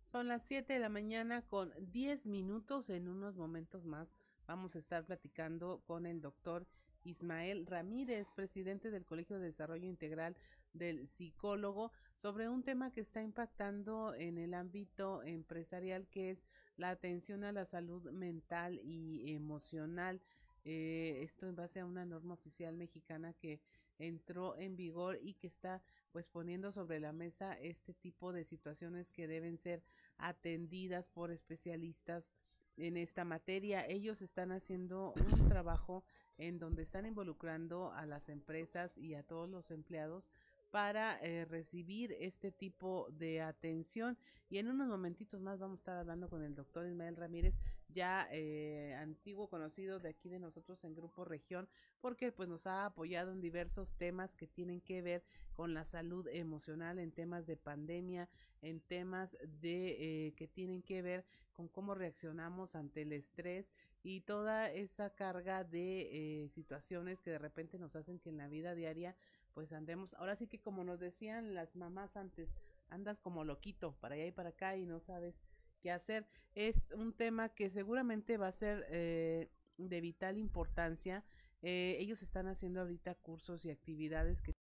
Son 0.04 0.28
las 0.28 0.44
7 0.44 0.74
de 0.74 0.80
la 0.80 0.90
mañana 0.90 1.44
con 1.44 1.72
10 1.92 2.28
minutos. 2.28 2.90
En 2.90 3.08
unos 3.08 3.38
momentos 3.38 3.86
más 3.86 4.18
vamos 4.48 4.76
a 4.76 4.80
estar 4.80 5.06
platicando 5.06 5.82
con 5.86 6.06
el 6.06 6.20
doctor 6.20 6.68
Ismael 7.04 7.66
Ramírez, 7.66 8.28
presidente 8.36 8.92
del 8.92 9.06
Colegio 9.06 9.40
de 9.40 9.48
Desarrollo 9.48 9.88
Integral 9.88 10.36
del 10.74 11.08
Psicólogo, 11.08 11.92
sobre 12.16 12.50
un 12.50 12.64
tema 12.64 12.92
que 12.92 13.02
está 13.02 13.22
impactando 13.22 14.14
en 14.14 14.38
el 14.38 14.54
ámbito 14.54 15.24
empresarial, 15.24 16.08
que 16.08 16.32
es 16.32 16.46
la 16.78 16.90
atención 16.90 17.44
a 17.44 17.52
la 17.52 17.66
salud 17.66 18.12
mental 18.12 18.80
y 18.84 19.34
emocional. 19.34 20.22
Eh, 20.66 21.22
esto 21.24 21.48
en 21.48 21.56
base 21.56 21.80
a 21.80 21.86
una 21.86 22.06
norma 22.06 22.34
oficial 22.34 22.76
mexicana 22.76 23.34
que 23.34 23.62
entró 23.98 24.58
en 24.58 24.76
vigor 24.76 25.20
y 25.22 25.34
que 25.34 25.48
está 25.48 25.82
pues 26.12 26.28
poniendo 26.28 26.72
sobre 26.72 27.00
la 27.00 27.12
mesa 27.12 27.54
este 27.54 27.94
tipo 27.94 28.34
de 28.34 28.44
situaciones 28.44 29.12
que 29.12 29.28
deben 29.28 29.58
ser 29.58 29.84
atendidas 30.18 31.08
por 31.10 31.32
especialistas 31.32 32.32
en 32.80 32.98
esta 32.98 33.26
materia. 33.26 33.86
Ellos 33.88 34.22
están 34.22 34.52
haciendo 34.52 35.14
un 35.16 35.50
trabajo 35.50 36.04
en 36.38 36.60
donde 36.60 36.84
están 36.84 37.06
involucrando 37.06 37.92
a 37.94 38.06
las 38.06 38.30
empresas 38.30 38.98
y 38.98 39.16
a 39.16 39.24
todos 39.24 39.50
los 39.50 39.72
empleados 39.72 40.30
para 40.72 41.20
eh, 41.22 41.46
recibir 41.46 42.16
este 42.20 42.52
tipo 42.52 43.08
de 43.12 43.42
atención. 43.42 44.18
Y 44.50 44.58
en 44.58 44.68
unos 44.68 44.88
momentitos 44.88 45.42
más 45.42 45.60
vamos 45.60 45.80
a 45.80 45.82
estar 45.82 45.98
hablando 45.98 46.30
con 46.30 46.44
el 46.44 46.56
doctor 46.56 46.88
Ismael 46.88 47.16
Ramírez, 47.16 47.56
ya 47.90 48.28
eh, 48.32 48.96
antiguo 48.96 49.50
conocido 49.50 50.00
de 50.00 50.10
aquí 50.10 50.30
de 50.30 50.40
nosotros 50.40 50.84
en 50.84 50.96
Grupo 50.96 51.26
Región, 51.26 51.68
porque 52.02 52.32
pues 52.32 52.48
nos 52.48 52.68
ha 52.68 52.86
apoyado 52.86 53.32
en 53.32 53.42
diversos 53.42 53.94
temas 53.94 54.36
que 54.36 54.48
tienen 54.48 54.82
que 54.82 55.02
ver 55.02 55.24
con 55.54 55.74
la 55.74 55.86
salud 55.86 56.28
emocional, 56.28 57.00
en 57.00 57.12
temas 57.12 57.46
de 57.46 57.58
pandemia, 57.58 58.30
en 58.62 58.80
temas 58.80 59.38
de 59.62 60.28
eh, 60.28 60.34
que 60.34 60.48
tienen 60.48 60.82
que 60.82 61.02
ver 61.02 61.26
con 61.54 61.68
cómo 61.68 61.96
reaccionamos 61.96 62.76
ante 62.76 63.02
el 63.02 63.12
estrés 63.12 63.70
y 64.02 64.22
toda 64.22 64.72
esa 64.72 65.10
carga 65.10 65.66
de 65.66 66.48
situaciones 66.50 67.20
que 67.20 67.32
de 67.32 67.38
repente 67.38 67.78
nos 67.78 67.98
hacen 67.98 68.20
que 68.20 68.30
en 68.30 68.38
la 68.38 68.48
vida 68.48 68.74
diaria 68.76 69.16
pues 69.54 69.74
andemos, 69.74 70.14
ahora 70.14 70.36
sí 70.36 70.48
que 70.48 70.62
como 70.62 70.84
nos 70.84 71.00
decían 71.00 71.54
las 71.54 71.76
mamás 71.76 72.16
antes, 72.16 72.50
andas 72.90 73.20
como 73.20 73.44
loquito 73.44 73.94
para 74.00 74.16
allá 74.16 74.28
y 74.28 74.32
para 74.32 74.50
acá 74.50 74.78
y 74.78 74.86
no 74.86 75.00
sabes 75.00 75.36
qué 75.82 75.92
hacer. 75.92 76.28
Es 76.56 76.92
un 76.92 77.14
tema 77.14 77.50
que 77.50 77.70
seguramente 77.70 78.38
va 78.38 78.48
a 78.48 78.52
ser 78.52 78.86
eh, 78.90 79.50
de 79.78 80.02
vital 80.02 80.38
importancia. 80.38 81.24
Eh, 81.62 81.98
ellos 82.00 82.22
están 82.22 82.48
haciendo 82.48 82.82
ahorita 82.82 83.16
cursos 83.16 83.66
y 83.66 83.70
actividades 83.70 84.42
que 84.42 84.54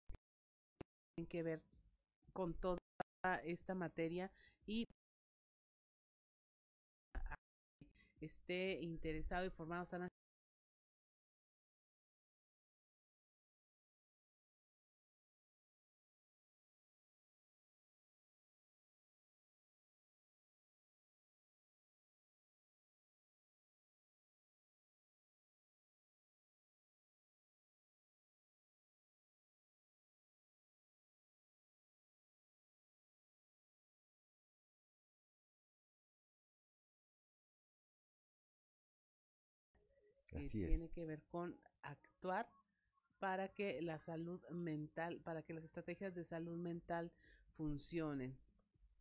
tienen 1.14 1.28
que 1.28 1.42
ver 1.42 1.62
con 2.32 2.54
toda 2.54 2.78
esta 3.44 3.74
materia 3.74 4.30
y 4.66 4.86
esté 8.20 8.80
interesado 8.82 9.46
y 9.46 9.50
formado, 9.50 9.84
están 9.84 10.08
tiene 40.48 40.90
que 40.90 41.04
ver 41.04 41.22
con 41.30 41.58
actuar 41.82 42.50
para 43.18 43.48
que 43.48 43.80
la 43.82 43.98
salud 43.98 44.40
mental, 44.50 45.20
para 45.22 45.42
que 45.42 45.54
las 45.54 45.64
estrategias 45.64 46.14
de 46.14 46.24
salud 46.24 46.56
mental 46.56 47.12
funcionen. 47.56 48.38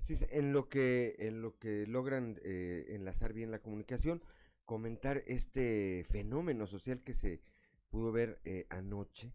Sí, 0.02 0.16
en 0.30 0.54
lo 0.54 0.70
que, 0.70 1.16
en 1.20 1.42
lo 1.42 1.58
que 1.58 1.86
logran 1.88 2.40
eh, 2.44 2.86
enlazar 2.90 3.34
bien 3.34 3.52
la 3.52 3.60
comunicación, 3.60 4.22
comentar 4.66 5.24
este 5.28 6.06
fenómeno 6.10 6.68
social 6.68 7.02
que 7.04 7.14
se 7.14 7.42
pudo 7.90 8.12
ver 8.12 8.40
eh, 8.44 8.68
anoche, 8.70 9.34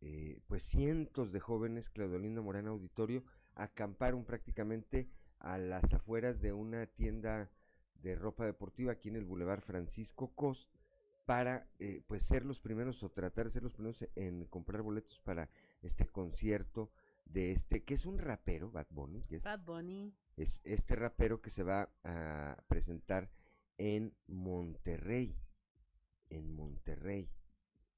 eh, 0.00 0.40
pues 0.46 0.62
cientos 0.62 1.32
de 1.32 1.40
jóvenes, 1.40 1.90
Claudolinda 1.90 2.40
Morán 2.42 2.68
Auditorio, 2.68 3.24
acamparon 3.54 4.24
prácticamente 4.24 5.08
a 5.38 5.58
las 5.58 5.92
afueras 5.92 6.40
de 6.40 6.52
una 6.52 6.86
tienda 6.86 7.50
de 7.94 8.14
ropa 8.14 8.44
deportiva 8.44 8.92
aquí 8.92 9.08
en 9.08 9.16
el 9.16 9.24
Boulevard 9.24 9.62
Francisco 9.62 10.32
Cos, 10.34 10.68
para 11.28 11.68
eh, 11.78 12.00
pues 12.06 12.22
ser 12.22 12.46
los 12.46 12.58
primeros 12.58 13.02
o 13.02 13.10
tratar 13.10 13.44
de 13.44 13.50
ser 13.50 13.62
los 13.62 13.74
primeros 13.74 14.02
en 14.14 14.46
comprar 14.46 14.80
boletos 14.80 15.20
para 15.20 15.50
este 15.82 16.06
concierto 16.06 16.90
de 17.26 17.52
este, 17.52 17.84
que 17.84 17.92
es 17.92 18.06
un 18.06 18.16
rapero, 18.16 18.70
Bad 18.70 18.86
Bunny, 18.88 19.24
que 19.24 19.36
es, 19.36 19.44
Bad 19.44 19.62
Bunny. 19.62 20.14
es 20.38 20.62
este 20.64 20.96
rapero 20.96 21.42
que 21.42 21.50
se 21.50 21.64
va 21.64 21.90
a 22.02 22.56
presentar 22.66 23.28
en 23.76 24.14
Monterrey, 24.26 25.36
en 26.30 26.50
Monterrey. 26.50 27.28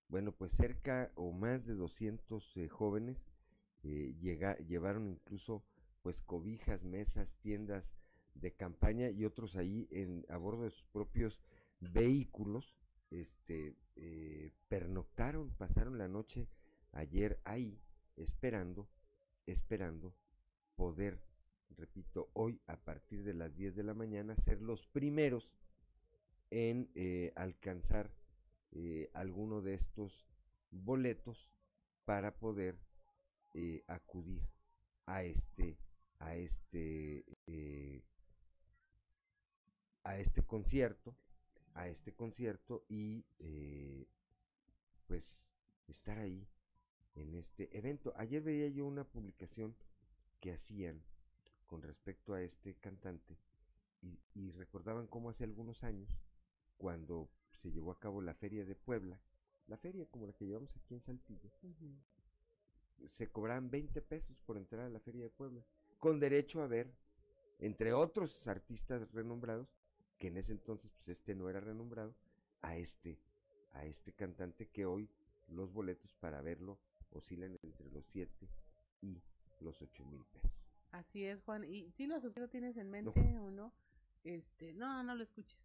Bueno, 0.09 0.33
pues 0.33 0.51
cerca 0.51 1.13
o 1.15 1.31
más 1.31 1.65
de 1.65 1.75
200 1.75 2.57
eh, 2.57 2.69
jóvenes 2.69 3.25
eh, 3.85 4.17
llega, 4.21 4.59
llevaron 4.59 5.09
incluso 5.09 5.63
pues 6.03 6.21
cobijas, 6.21 6.83
mesas, 6.83 7.37
tiendas 7.37 7.95
de 8.35 8.51
campaña 8.55 9.09
y 9.09 9.25
otros 9.25 9.55
ahí 9.55 9.87
en, 9.93 10.27
a 10.31 10.37
bordo 10.37 10.65
de 10.65 10.71
sus 10.71 10.87
propios 10.87 11.41
vehículos 11.79 12.75
este, 13.11 13.77
eh, 13.97 14.53
pernoctaron, 14.69 15.51
pasaron 15.57 15.99
la 15.99 16.09
noche 16.09 16.49
ayer 16.93 17.41
ahí, 17.45 17.81
esperando, 18.17 18.89
esperando 19.47 20.15
poder, 20.77 21.21
repito, 21.77 22.31
hoy 22.35 22.61
a 22.67 22.77
partir 22.77 23.25
de 23.25 23.35
las 23.35 23.55
10 23.55 23.75
de 23.77 23.83
la 23.83 23.95
mañana, 23.95 24.37
ser 24.37 24.63
los 24.63 24.87
primeros 24.87 25.51
en 26.51 26.91
eh, 26.95 27.33
alcanzar 27.37 28.11
eh, 28.73 29.11
alguno 29.15 29.61
de 29.61 29.75
estos 29.75 30.27
boletos 30.71 31.51
para 32.05 32.37
poder 32.39 32.79
acudir 33.89 34.49
a 35.07 35.25
este 35.25 35.77
a 36.21 36.37
este 36.37 37.25
a 40.05 40.19
este 40.19 40.43
concierto 40.43 41.17
a 41.75 41.89
este 41.89 42.13
concierto 42.13 42.85
y 42.89 43.25
eh, 43.39 44.07
pues 45.07 45.43
estar 45.89 46.19
ahí 46.19 46.47
en 47.15 47.35
este 47.35 47.77
evento. 47.77 48.13
Ayer 48.17 48.43
veía 48.43 48.69
yo 48.69 48.87
una 48.87 49.05
publicación 49.05 49.77
que 50.41 50.53
hacían 50.53 51.03
con 51.67 51.83
respecto 51.83 52.35
a 52.35 52.43
este 52.43 52.75
cantante 52.75 53.39
y, 54.35 54.51
recordaban 54.53 55.07
cómo 55.07 55.31
hace 55.31 55.45
algunos 55.45 55.85
años, 55.85 56.09
cuando 56.79 57.29
se 57.53 57.71
llevó 57.71 57.93
a 57.93 58.01
cabo 58.01 58.23
la 58.23 58.35
feria 58.35 58.65
de 58.65 58.75
Puebla, 58.75 59.21
la 59.67 59.77
feria 59.77 60.07
como 60.07 60.27
la 60.27 60.33
que 60.33 60.47
llevamos 60.47 60.77
aquí 60.77 60.95
en 60.95 61.03
Saltillo, 61.03 61.51
se 63.09 63.31
cobraban 63.31 63.71
20 63.71 64.01
pesos 64.03 64.41
por 64.41 64.57
entrar 64.57 64.87
a 64.87 64.89
la 64.89 65.01
feria 65.01 65.23
de 65.23 65.31
Puebla, 65.31 65.63
con 65.99 66.19
derecho 66.19 66.63
a 66.63 66.67
ver, 66.67 66.93
entre 67.59 67.93
otros 67.93 68.49
artistas 68.49 69.11
renombrados, 69.13 69.69
que 70.21 70.29
en 70.29 70.37
ese 70.37 70.53
entonces 70.53 70.93
pues 70.93 71.09
este 71.09 71.35
no 71.35 71.49
era 71.49 71.59
renombrado, 71.61 72.15
a 72.61 72.77
este, 72.77 73.19
a 73.73 73.87
este 73.87 74.13
cantante 74.13 74.67
que 74.69 74.85
hoy 74.85 75.09
los 75.49 75.73
boletos 75.73 76.15
para 76.15 76.43
verlo 76.43 76.79
oscilan 77.11 77.59
entre 77.63 77.91
los 77.91 78.05
7 78.07 78.49
y 79.01 79.21
los 79.61 79.81
8 79.81 80.05
mil 80.05 80.23
pesos. 80.27 80.53
Así 80.93 81.25
es, 81.25 81.43
Juan. 81.43 81.65
¿Y 81.65 81.91
si 81.93 82.07
los 82.07 82.23
lo 82.23 82.49
tienes 82.49 82.77
en 82.77 82.91
mente 82.91 83.39
o 83.39 83.51
no? 83.51 83.73
Este, 84.23 84.75
no, 84.75 85.03
no 85.03 85.15
lo 85.15 85.23
escuches. 85.23 85.59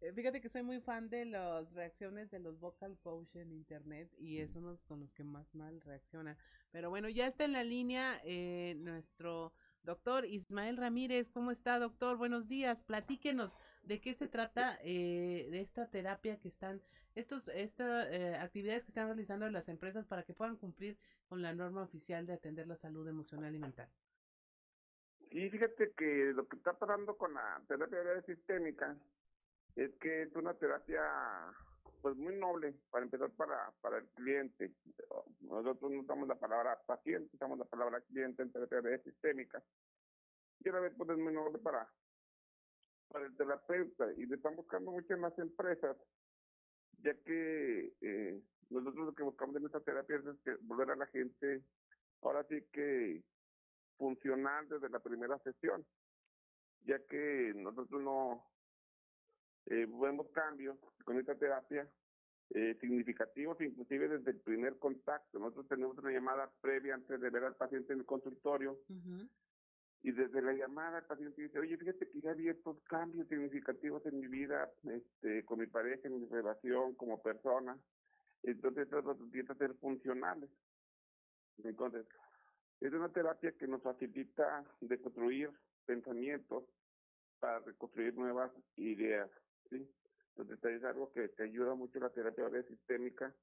Eh, 0.00 0.12
Fíjate 0.12 0.40
que 0.40 0.48
soy 0.48 0.62
muy 0.62 0.80
fan 0.80 1.08
de 1.08 1.26
las 1.26 1.72
reacciones 1.72 2.30
de 2.30 2.40
los 2.40 2.58
vocal 2.58 2.98
coach 2.98 3.36
en 3.36 3.52
internet 3.52 4.12
y 4.18 4.38
es 4.38 4.56
uno 4.56 4.76
con 4.88 5.00
los 5.00 5.14
que 5.14 5.22
más 5.22 5.54
mal 5.54 5.80
reacciona. 5.82 6.36
Pero 6.72 6.90
bueno, 6.90 7.08
ya 7.08 7.28
está 7.28 7.44
en 7.44 7.52
la 7.52 7.62
línea 7.62 8.20
eh, 8.24 8.74
nuestro 8.78 9.52
doctor 9.82 10.24
Ismael 10.24 10.76
Ramírez. 10.76 11.30
¿Cómo 11.30 11.50
está, 11.50 11.78
doctor? 11.78 12.16
Buenos 12.16 12.48
días. 12.48 12.82
Platíquenos 12.82 13.56
de 13.82 14.00
qué 14.00 14.14
se 14.14 14.28
trata 14.28 14.78
eh, 14.82 15.48
de 15.50 15.60
esta 15.60 15.90
terapia 15.90 16.38
que 16.38 16.48
están, 16.48 16.80
estas 17.14 17.48
eh, 17.48 18.36
actividades 18.40 18.84
que 18.84 18.90
están 18.90 19.06
realizando 19.06 19.48
las 19.50 19.68
empresas 19.68 20.06
para 20.06 20.22
que 20.22 20.34
puedan 20.34 20.56
cumplir 20.56 20.98
con 21.28 21.42
la 21.42 21.52
norma 21.54 21.82
oficial 21.82 22.26
de 22.26 22.34
atender 22.34 22.66
la 22.66 22.76
salud 22.76 23.06
emocional 23.08 23.54
y 23.54 23.58
mental. 23.58 23.88
Fíjate 25.30 25.92
que 25.96 26.32
lo 26.34 26.48
que 26.48 26.56
está 26.56 26.72
pasando 26.72 27.16
con 27.16 27.32
la 27.34 27.62
terapia 27.68 28.22
sistémica 28.26 28.96
es 29.76 29.94
que 30.00 30.22
es 30.22 30.34
una 30.34 30.54
terapia 30.54 31.00
pues 32.00 32.16
muy 32.16 32.34
noble 32.36 32.74
para 32.90 33.04
empezar 33.04 33.30
para, 33.32 33.72
para 33.80 33.98
el 33.98 34.08
cliente. 34.10 34.72
Nosotros 35.40 35.90
no 35.90 36.00
usamos 36.00 36.28
la 36.28 36.38
palabra 36.38 36.80
paciente, 36.86 37.34
usamos 37.34 37.58
la 37.58 37.64
palabra 37.64 38.00
cliente 38.02 38.42
en 38.42 38.52
terapia 38.52 38.80
breve 38.80 39.02
sistémica. 39.02 39.62
Y 40.60 40.68
a 40.68 40.72
la 40.72 40.80
vez 40.80 40.94
pues 40.96 41.10
es 41.10 41.18
muy 41.18 41.32
noble 41.32 41.58
para, 41.58 41.88
para 43.08 43.26
el 43.26 43.36
terapeuta 43.36 44.12
y 44.12 44.26
le 44.26 44.36
están 44.36 44.56
buscando 44.56 44.90
muchas 44.90 45.18
más 45.18 45.38
empresas, 45.38 45.96
ya 47.02 47.14
que 47.22 47.92
eh, 48.00 48.42
nosotros 48.68 49.06
lo 49.06 49.14
que 49.14 49.22
buscamos 49.22 49.56
en 49.56 49.66
esta 49.66 49.80
terapia 49.80 50.16
es 50.16 50.40
que 50.44 50.54
volver 50.62 50.90
a 50.90 50.96
la 50.96 51.06
gente, 51.06 51.64
ahora 52.22 52.44
sí 52.48 52.62
que 52.72 53.22
funcional 53.98 54.68
desde 54.68 54.88
la 54.88 55.00
primera 55.00 55.38
sesión, 55.40 55.84
ya 56.84 56.98
que 57.06 57.52
nosotros 57.56 58.00
no 58.00 58.49
eh, 59.66 59.86
vemos 59.86 60.28
cambios 60.30 60.76
con 61.04 61.18
esta 61.18 61.34
terapia 61.34 61.88
eh, 62.50 62.76
significativos, 62.80 63.60
inclusive 63.60 64.08
desde 64.08 64.32
el 64.32 64.40
primer 64.40 64.78
contacto. 64.78 65.38
Nosotros 65.38 65.68
tenemos 65.68 65.96
una 65.98 66.10
llamada 66.10 66.50
previa 66.60 66.94
antes 66.94 67.20
de 67.20 67.30
ver 67.30 67.44
al 67.44 67.56
paciente 67.56 67.92
en 67.92 68.00
el 68.00 68.06
consultorio 68.06 68.78
y 70.02 70.12
desde 70.12 70.40
la 70.40 70.52
llamada 70.54 70.98
el 70.98 71.04
paciente 71.04 71.42
dice, 71.42 71.58
oye, 71.58 71.76
fíjate 71.76 72.08
que 72.08 72.20
ya 72.20 72.32
vi 72.32 72.48
estos 72.48 72.80
cambios 72.84 73.28
significativos 73.28 74.04
en 74.06 74.18
mi 74.18 74.28
vida, 74.28 74.70
este, 74.84 75.44
con 75.44 75.58
mi 75.58 75.66
pareja, 75.66 76.08
en 76.08 76.20
mi 76.20 76.26
relación, 76.26 76.94
como 76.94 77.20
persona. 77.20 77.78
Entonces, 78.42 78.88
eso 78.88 79.10
empieza 79.10 79.52
a 79.52 79.56
ser 79.56 79.74
funcionales. 79.74 80.48
Entonces, 81.62 82.06
es 82.80 82.92
una 82.94 83.10
terapia 83.10 83.52
que 83.52 83.68
nos 83.68 83.82
facilita 83.82 84.64
de 84.80 84.98
construir 85.00 85.50
pensamientos 85.84 86.64
para 87.38 87.58
reconstruir 87.60 88.14
nuevas 88.14 88.50
ideas, 88.76 89.30
¿sí? 89.70 89.88
Entonces, 90.36 90.64
es 90.64 90.84
algo 90.84 91.12
que 91.12 91.28
te 91.28 91.44
ayuda 91.44 91.74
mucho 91.74 91.98
la 91.98 92.10
terapia 92.10 92.48
breve 92.48 92.68
sistémica, 92.68 93.34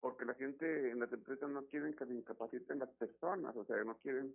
porque 0.00 0.24
la 0.24 0.34
gente 0.34 0.90
en 0.90 1.00
las 1.00 1.12
empresas 1.12 1.50
no 1.50 1.66
quieren 1.66 1.94
que 1.94 2.06
se 2.06 2.14
incapaciten 2.14 2.78
las 2.78 2.90
personas, 2.90 3.54
o 3.56 3.64
sea, 3.64 3.82
no 3.84 3.96
quieren 3.98 4.34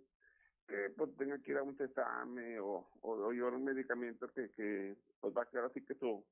que 0.66 0.90
pues, 0.96 1.14
tengan 1.16 1.42
que 1.42 1.52
ir 1.52 1.58
a 1.58 1.62
un 1.62 1.76
cesame 1.76 2.58
o, 2.58 2.88
o, 3.02 3.32
llevar 3.32 3.54
un 3.54 3.64
medicamento 3.64 4.28
que, 4.28 4.50
que 4.52 4.96
pues 5.20 5.34
va 5.36 5.42
a 5.42 5.46
quedar 5.46 5.66
así 5.66 5.84
que 5.84 5.94
su, 5.94 6.24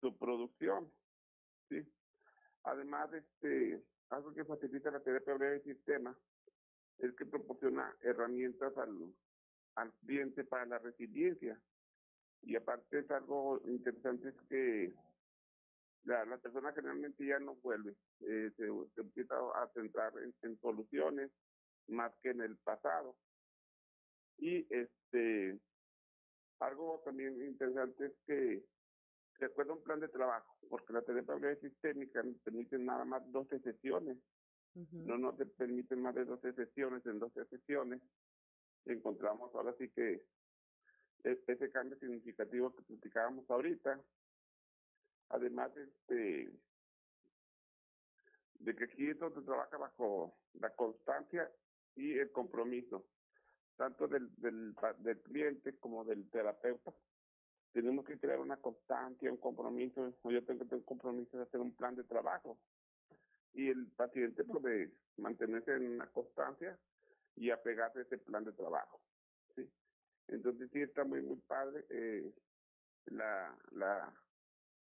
su 0.00 0.16
producción, 0.18 0.90
¿sí? 1.68 1.82
Además, 2.64 3.12
este, 3.12 3.82
algo 4.10 4.32
que 4.34 4.44
facilita 4.44 4.90
la 4.90 5.00
terapia 5.00 5.34
breve 5.34 5.60
sistema 5.62 6.16
es 6.98 7.12
que 7.14 7.26
proporciona 7.26 7.94
herramientas 8.02 8.76
al, 8.76 9.12
al 9.74 9.92
cliente 9.94 10.44
para 10.44 10.66
la 10.66 10.78
resiliencia. 10.78 11.60
Y 12.42 12.56
aparte 12.56 12.98
es 12.98 13.10
algo 13.10 13.60
interesante 13.66 14.28
es 14.30 14.34
que 14.48 14.92
la, 16.04 16.24
la 16.24 16.38
persona 16.38 16.72
generalmente 16.72 17.24
ya 17.24 17.38
no 17.38 17.54
vuelve, 17.56 17.94
eh, 18.20 18.50
se, 18.56 18.66
se, 18.94 19.00
empieza 19.00 19.34
a 19.34 19.68
centrar 19.74 20.12
en, 20.18 20.34
en, 20.42 20.58
soluciones 20.60 21.30
más 21.88 22.12
que 22.22 22.30
en 22.30 22.40
el 22.40 22.56
pasado. 22.58 23.16
Y 24.38 24.66
este 24.74 25.60
algo 26.58 27.00
también 27.04 27.40
interesante 27.44 28.06
es 28.06 28.12
que 28.26 28.64
se 29.38 29.44
acuerda 29.46 29.72
un 29.72 29.82
plan 29.82 30.00
de 30.00 30.08
trabajo, 30.08 30.56
porque 30.68 30.92
la 30.92 31.02
terapia 31.02 31.34
breve 31.34 31.60
sistémica 31.60 32.22
nos 32.22 32.38
permite 32.42 32.78
nada 32.78 33.04
más 33.04 33.22
12 33.32 33.60
sesiones 33.60 34.18
Uh 34.74 34.80
-huh. 34.80 35.06
No 35.06 35.18
nos 35.18 35.34
permiten 35.56 36.00
más 36.00 36.14
de 36.14 36.24
12 36.24 36.52
sesiones. 36.54 37.04
En 37.06 37.18
12 37.18 37.44
sesiones 37.46 38.00
encontramos 38.86 39.54
ahora 39.54 39.74
sí 39.78 39.88
que 39.90 40.24
ese 41.24 41.70
cambio 41.70 41.98
significativo 41.98 42.74
que 42.74 42.82
platicábamos 42.82 43.48
ahorita. 43.50 44.00
Además, 45.30 45.70
este, 45.76 46.52
de 48.58 48.76
que 48.76 48.84
aquí 48.84 49.08
esto 49.08 49.30
se 49.30 49.42
trabaja 49.42 49.76
bajo 49.76 50.36
la 50.54 50.70
constancia 50.70 51.50
y 51.96 52.18
el 52.18 52.30
compromiso, 52.30 53.06
tanto 53.76 54.08
del, 54.08 54.34
del, 54.36 54.74
del 54.98 55.20
cliente 55.22 55.76
como 55.78 56.04
del 56.04 56.28
terapeuta. 56.30 56.92
Tenemos 57.72 58.04
que 58.04 58.18
crear 58.18 58.38
una 58.38 58.58
constancia, 58.58 59.30
un 59.30 59.38
compromiso. 59.38 60.12
Yo 60.24 60.44
tengo 60.44 60.60
que 60.60 60.66
tener 60.66 60.80
un 60.80 60.82
compromiso 60.82 61.38
de 61.38 61.44
hacer 61.44 61.60
un 61.60 61.74
plan 61.74 61.94
de 61.94 62.04
trabajo 62.04 62.58
y 63.54 63.68
el 63.68 63.86
paciente 63.88 64.44
puede 64.44 64.92
mantenerse 65.16 65.74
en 65.74 65.94
una 65.94 66.06
constancia 66.06 66.78
y 67.36 67.50
apegarse 67.50 68.00
a 68.00 68.02
ese 68.02 68.18
plan 68.18 68.44
de 68.44 68.52
trabajo. 68.52 69.00
Entonces 70.28 70.70
sí 70.72 70.80
está 70.80 71.04
muy, 71.04 71.22
muy 71.22 71.36
padre 71.36 71.84
eh, 71.90 72.32
la, 73.06 73.56
la 73.72 74.12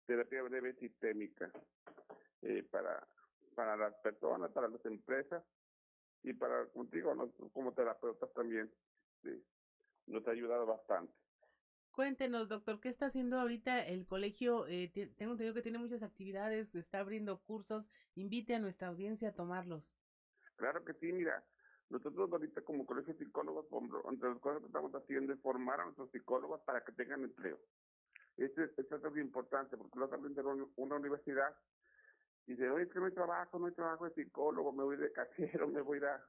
terapia 0.05 0.43
breve 0.43 0.73
sistémica 0.75 1.51
eh, 2.41 2.63
para, 2.69 3.07
para 3.55 3.77
las 3.77 3.93
personas, 3.95 4.51
para 4.51 4.67
las 4.67 4.85
empresas 4.85 5.43
y 6.23 6.33
para, 6.33 6.65
contigo, 6.67 7.13
nosotros 7.15 7.51
como 7.53 7.73
terapeutas 7.73 8.33
también 8.33 8.71
sí, 9.23 9.43
nos 10.07 10.27
ha 10.27 10.31
ayudado 10.31 10.65
bastante. 10.65 11.13
Cuéntenos, 11.91 12.47
doctor, 12.47 12.79
¿qué 12.79 12.89
está 12.89 13.07
haciendo 13.07 13.39
ahorita 13.39 13.83
el 13.87 14.05
colegio? 14.05 14.67
Eh, 14.67 14.91
tengo 15.17 15.31
entendido 15.31 15.55
que 15.55 15.63
tiene 15.63 15.79
muchas 15.79 16.03
actividades, 16.03 16.75
está 16.75 16.99
abriendo 16.99 17.41
cursos. 17.41 17.89
Invite 18.13 18.53
a 18.53 18.59
nuestra 18.59 18.89
audiencia 18.89 19.29
a 19.29 19.33
tomarlos. 19.33 19.95
Claro 20.57 20.85
que 20.85 20.93
sí, 20.93 21.11
mira, 21.11 21.43
nosotros 21.89 22.31
ahorita 22.31 22.61
como 22.61 22.85
colegio 22.85 23.13
de 23.13 23.25
psicólogos, 23.25 23.65
entre 24.11 24.29
las 24.29 24.39
cosas 24.39 24.59
que 24.59 24.67
estamos 24.67 24.93
haciendo 24.93 25.33
es 25.33 25.39
formar 25.41 25.79
a 25.79 25.85
nuestros 25.85 26.11
psicólogos 26.11 26.61
para 26.61 26.83
que 26.83 26.91
tengan 26.91 27.23
empleo. 27.23 27.59
Esto 28.35 28.63
es, 28.63 28.77
esto 28.77 28.95
es 28.95 29.17
importante, 29.17 29.77
porque 29.77 29.99
los 29.99 30.09
salen 30.09 30.35
de 30.35 30.41
una 30.75 30.95
universidad 30.95 31.55
y 32.45 32.51
dicen, 32.51 32.71
oye, 32.71 32.83
es 32.83 32.91
que 32.91 32.99
no 32.99 33.05
hay 33.05 33.13
trabajo, 33.13 33.59
no 33.59 33.65
hay 33.65 33.73
trabajo 33.73 34.05
de 34.05 34.13
psicólogo, 34.13 34.71
me 34.71 34.83
voy 34.83 34.97
de 34.97 35.11
casero, 35.11 35.67
me 35.67 35.81
voy 35.81 35.99
a 35.99 36.23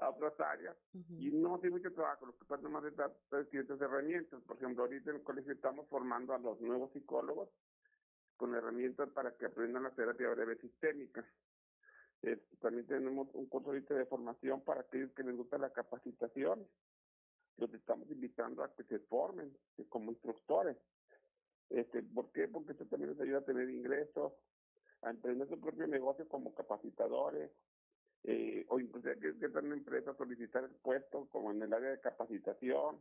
a 0.00 0.08
otras 0.08 0.38
áreas 0.40 0.76
uh 0.94 0.98
-huh. 0.98 1.20
y 1.20 1.30
no 1.30 1.60
hay 1.62 1.70
mucho 1.70 1.92
trabajo, 1.92 2.26
lo 2.26 2.36
que 2.36 2.44
pasa 2.46 2.68
más 2.68 2.84
es 2.84 2.96
dar 2.96 3.12
ciertas 3.50 3.80
herramientas. 3.80 4.42
Por 4.42 4.56
ejemplo, 4.56 4.84
ahorita 4.84 5.10
en 5.10 5.16
el 5.16 5.22
colegio 5.22 5.52
estamos 5.52 5.88
formando 5.88 6.34
a 6.34 6.38
los 6.38 6.60
nuevos 6.60 6.90
psicólogos 6.92 7.48
con 8.36 8.54
herramientas 8.54 9.10
para 9.10 9.32
que 9.36 9.46
aprendan 9.46 9.82
la 9.82 9.90
terapia 9.90 10.30
breve 10.30 10.56
sistémica. 10.56 11.24
Eh, 12.22 12.38
también 12.60 12.86
tenemos 12.86 13.28
un 13.34 13.46
curso 13.46 13.72
de 13.72 14.06
formación 14.06 14.60
para 14.60 14.82
aquellos 14.82 15.12
que 15.12 15.22
les 15.22 15.36
gusta 15.36 15.58
la 15.58 15.70
capacitación. 15.70 16.66
Los 17.56 17.72
estamos 17.72 18.10
invitando 18.10 18.62
a 18.62 18.74
que 18.74 18.84
se 18.84 18.98
formen 19.00 19.56
eh, 19.78 19.86
como 19.88 20.10
instructores. 20.10 20.76
Este, 21.70 22.02
¿Por 22.02 22.30
qué? 22.32 22.48
Porque 22.48 22.72
eso 22.72 22.84
también 22.86 23.12
les 23.12 23.20
ayuda 23.20 23.38
a 23.38 23.44
tener 23.44 23.70
ingresos, 23.70 24.32
a 25.02 25.10
emprender 25.10 25.48
su 25.48 25.58
propio 25.58 25.86
negocio 25.86 26.28
como 26.28 26.54
capacitadores, 26.54 27.50
eh, 28.24 28.66
o 28.68 28.78
incluso 28.78 29.08
que, 29.18 29.38
que 29.38 29.46
están 29.46 29.66
en 29.66 29.72
empresas 29.72 30.16
solicitar 30.16 30.64
el 30.64 30.70
puesto 30.70 31.26
como 31.30 31.52
en 31.52 31.62
el 31.62 31.72
área 31.72 31.90
de 31.90 32.00
capacitación. 32.00 32.98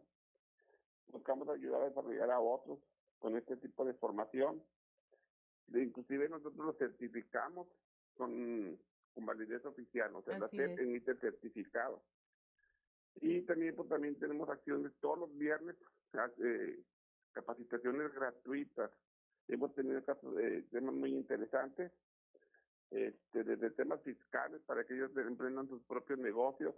Buscamos 1.08 1.50
ayudar 1.50 1.82
a 1.82 1.90
desarrollar 1.90 2.32
a 2.32 2.40
otros 2.40 2.80
con 3.18 3.36
este 3.36 3.58
tipo 3.58 3.84
de 3.84 3.94
formación. 3.96 4.64
Inclusive 5.74 6.30
nosotros 6.30 6.66
lo 6.66 6.74
certificamos 6.74 7.68
con, 8.16 8.80
con 9.14 9.26
validez 9.26 9.66
oficial, 9.66 10.16
o 10.16 10.22
sea, 10.22 10.36
Así 10.36 10.57
la 10.57 10.68
SEP 10.68 10.80
emite 10.80 11.12
el 11.12 11.20
certificado. 11.20 12.01
Y 13.22 13.41
también, 13.41 13.76
pues, 13.76 13.89
también 13.89 14.18
tenemos 14.18 14.49
acciones 14.49 14.93
todos 15.01 15.20
los 15.20 15.38
viernes, 15.38 15.76
eh, 16.43 16.84
capacitaciones 17.32 18.14
gratuitas. 18.14 18.91
Hemos 19.47 19.74
tenido 19.76 20.03
casos 20.05 20.36
de 20.36 20.62
temas 20.64 20.93
muy 20.93 21.12
interesantes 21.12 21.91
este, 22.91 23.43
desde 23.43 23.72
temas 23.72 24.01
fiscales 24.03 24.62
para 24.66 24.84
que 24.84 24.95
ellos 24.95 25.12
emprendan 25.18 25.68
sus 25.68 25.84
propios 25.84 26.20
negocios, 26.20 26.76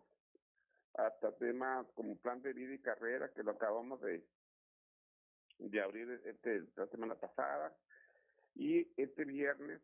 hasta 0.95 1.31
temas 1.37 1.87
como 1.93 2.17
plan 2.17 2.41
de 2.41 2.53
vida 2.53 2.73
y 2.73 2.79
carrera, 2.79 3.31
que 3.31 3.43
lo 3.43 3.51
acabamos 3.51 4.01
de, 4.01 4.25
de 5.59 5.81
abrir 5.81 6.21
este, 6.25 6.65
la 6.75 6.87
semana 6.87 7.15
pasada. 7.15 7.73
Y 8.55 8.91
este 8.97 9.23
viernes 9.23 9.81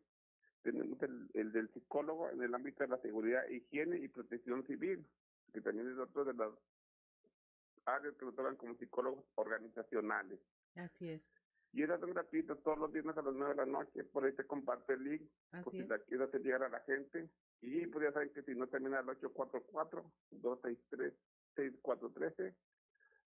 tenemos 0.62 1.00
el, 1.02 1.30
el 1.34 1.52
del 1.52 1.68
psicólogo 1.72 2.30
en 2.30 2.42
el 2.42 2.54
ámbito 2.54 2.82
de 2.84 2.88
la 2.88 2.98
seguridad, 3.00 3.46
higiene 3.48 3.98
y 3.98 4.08
protección 4.08 4.66
civil, 4.66 5.06
que 5.52 5.60
también 5.60 5.90
es 5.90 5.98
otro 5.98 6.24
de 6.24 6.34
las 6.34 6.50
áreas 7.84 8.14
que 8.16 8.24
nos 8.26 8.34
tocan 8.36 8.56
como 8.56 8.74
psicólogos 8.76 9.24
organizacionales. 9.36 10.40
Así 10.74 11.08
es. 11.10 11.30
Y 11.72 11.82
esas 11.82 12.00
son 12.00 12.12
gratuitas 12.14 12.58
todos 12.62 12.78
los 12.78 12.90
viernes 12.92 13.16
a 13.18 13.22
las 13.22 13.34
9 13.34 13.50
de 13.50 13.56
la 13.56 13.66
noche. 13.66 14.02
Por 14.04 14.24
ahí 14.24 14.32
te 14.32 14.44
comparte 14.44 14.94
el 14.94 15.04
link. 15.04 15.22
Por 15.50 15.60
Así 15.60 15.70
si 15.70 15.80
es. 15.80 15.88
la 15.88 15.98
quieres 15.98 16.28
hacer 16.28 16.40
llegar 16.42 16.62
a 16.62 16.68
la 16.70 16.80
gente. 16.80 17.28
Y 17.60 17.86
pues 17.88 18.04
ya 18.04 18.12
saben 18.12 18.30
que 18.32 18.42
si 18.42 18.54
no 18.54 18.66
termina 18.68 19.00
el 19.00 19.06
844-263-6413, 21.56 22.54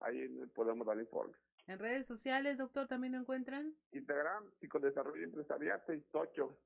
ahí 0.01 0.27
podemos 0.55 0.87
dar 0.87 0.99
informe. 0.99 1.33
En 1.67 1.79
redes 1.79 2.07
sociales, 2.07 2.57
doctor, 2.57 2.87
también 2.87 3.13
lo 3.13 3.19
encuentran. 3.19 3.75
Instagram, 3.91 4.49
Psicodesarrollo 4.59 5.23
Empresarial 5.23 5.81
68. 5.85 6.57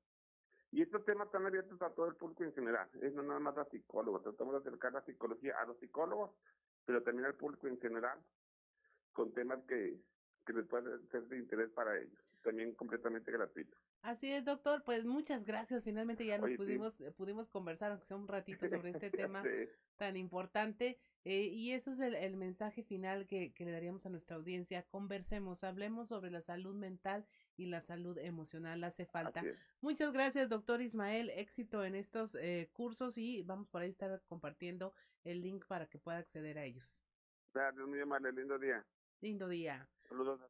Y 0.74 0.82
estos 0.82 1.04
temas 1.04 1.26
están 1.26 1.46
abiertos 1.46 1.80
a 1.82 1.90
todo 1.90 2.08
el 2.08 2.16
público 2.16 2.42
en 2.42 2.52
general. 2.52 2.88
Es 3.00 3.14
no 3.14 3.22
nada 3.22 3.38
más 3.38 3.56
a 3.56 3.64
psicólogos. 3.66 4.24
Tratamos 4.24 4.54
de 4.54 4.58
acercar 4.68 4.92
la 4.92 5.02
psicología 5.02 5.54
a 5.60 5.66
los 5.66 5.78
psicólogos, 5.78 6.32
pero 6.84 7.00
también 7.00 7.26
al 7.26 7.36
público 7.36 7.68
en 7.68 7.78
general, 7.78 8.18
con 9.12 9.32
temas 9.32 9.60
que, 9.68 10.00
que 10.44 10.52
les 10.52 10.66
pueden 10.66 11.08
ser 11.12 11.28
de 11.28 11.38
interés 11.38 11.70
para 11.70 11.96
ellos. 11.96 12.18
También 12.42 12.74
completamente 12.74 13.30
gratuito. 13.30 13.76
Así 14.04 14.30
es, 14.30 14.44
doctor. 14.44 14.82
Pues 14.84 15.06
muchas 15.06 15.44
gracias. 15.46 15.82
Finalmente 15.82 16.26
ya 16.26 16.36
nos 16.36 16.48
Oye, 16.48 16.56
pudimos 16.58 17.00
eh, 17.00 17.10
pudimos 17.10 17.48
conversar, 17.48 17.90
aunque 17.90 18.06
sea 18.06 18.18
un 18.18 18.28
ratito, 18.28 18.68
sobre 18.68 18.90
este 18.90 19.10
tema 19.10 19.42
tan 19.96 20.16
importante. 20.18 20.98
eh, 21.24 21.44
y 21.44 21.72
eso 21.72 21.92
es 21.92 22.00
el, 22.00 22.14
el 22.14 22.36
mensaje 22.36 22.82
final 22.82 23.26
que, 23.26 23.54
que 23.54 23.64
le 23.64 23.70
daríamos 23.72 24.04
a 24.04 24.10
nuestra 24.10 24.36
audiencia. 24.36 24.82
Conversemos, 24.82 25.64
hablemos 25.64 26.10
sobre 26.10 26.30
la 26.30 26.42
salud 26.42 26.74
mental 26.74 27.24
y 27.56 27.64
la 27.66 27.80
salud 27.80 28.18
emocional. 28.18 28.84
Hace 28.84 29.06
falta. 29.06 29.42
Muchas 29.80 30.12
gracias, 30.12 30.50
doctor 30.50 30.82
Ismael. 30.82 31.30
Éxito 31.30 31.82
en 31.82 31.94
estos 31.94 32.34
eh, 32.34 32.68
cursos 32.74 33.16
y 33.16 33.42
vamos 33.42 33.68
por 33.68 33.80
ahí 33.80 33.88
a 33.88 33.90
estar 33.92 34.22
compartiendo 34.26 34.92
el 35.24 35.40
link 35.40 35.64
para 35.66 35.86
que 35.86 35.98
pueda 35.98 36.18
acceder 36.18 36.58
a 36.58 36.64
ellos. 36.64 37.00
Gracias, 37.54 37.86
muy 37.86 38.00
amable. 38.00 38.32
Lindo 38.32 38.58
día. 38.58 38.84
Lindo 39.22 39.48
día. 39.48 39.88
Saludos. 40.10 40.40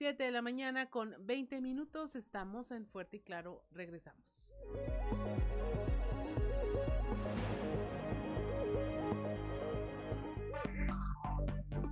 7 0.00 0.24
de 0.24 0.30
la 0.30 0.40
mañana 0.40 0.88
con 0.88 1.14
20 1.26 1.60
minutos. 1.60 2.16
Estamos 2.16 2.70
en 2.70 2.86
Fuerte 2.86 3.18
y 3.18 3.20
Claro. 3.20 3.66
Regresamos. 3.70 4.48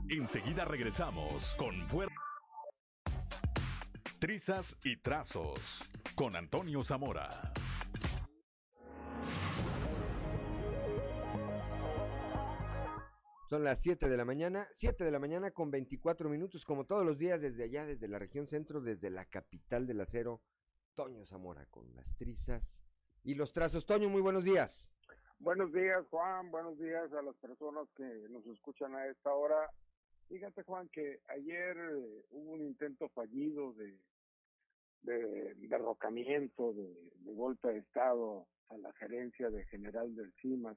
Enseguida 0.09 0.65
regresamos 0.65 1.55
con 1.59 1.87
Fuerte. 1.89 2.15
Trizas 4.19 4.75
y 4.83 4.97
Trazos 4.97 5.91
con 6.15 6.35
Antonio 6.35 6.83
Zamora. 6.83 7.53
Son 13.49 13.65
las 13.65 13.81
7 13.81 14.11
de 14.11 14.17
la 14.19 14.27
mañana, 14.27 14.69
7 14.73 15.05
de 15.05 15.11
la 15.11 15.19
mañana 15.19 15.53
con 15.53 15.71
24 15.71 16.29
minutos, 16.29 16.67
como 16.67 16.85
todos 16.85 17.03
los 17.07 17.17
días 17.17 17.41
desde 17.41 17.65
allá, 17.65 17.87
desde 17.87 18.07
la 18.07 18.19
región 18.19 18.47
centro, 18.47 18.83
desde 18.83 19.09
la 19.09 19.25
capital 19.25 19.87
del 19.87 20.03
acero, 20.03 20.43
Toño 20.95 21.25
Zamora 21.25 21.65
con 21.65 21.95
las 21.95 22.15
trizas 22.19 22.85
y 23.25 23.35
los 23.37 23.55
trazos. 23.55 23.87
Toño, 23.87 24.11
muy 24.11 24.21
buenos 24.21 24.45
días. 24.45 24.91
Buenos 25.39 25.73
días, 25.73 26.07
Juan. 26.11 26.51
Buenos 26.51 26.79
días 26.79 27.11
a 27.15 27.23
las 27.23 27.35
personas 27.37 27.89
que 27.97 28.05
nos 28.29 28.47
escuchan 28.49 28.95
a 28.95 29.07
esta 29.07 29.33
hora. 29.33 29.71
Fíjate, 30.29 30.63
Juan, 30.65 30.87
que 30.91 31.23
ayer 31.29 31.75
eh, 31.75 32.25
hubo 32.29 32.53
un 32.53 32.61
intento 32.61 33.09
fallido 33.15 33.73
de, 33.73 33.99
de 35.05 35.55
derrocamiento, 35.55 36.75
de, 36.75 36.95
de 37.21 37.33
golpe 37.33 37.69
de 37.69 37.79
Estado 37.79 38.47
a 38.69 38.77
la 38.77 38.93
gerencia 38.93 39.49
de 39.49 39.65
general 39.69 40.15
del 40.15 40.35
CIMAS, 40.43 40.77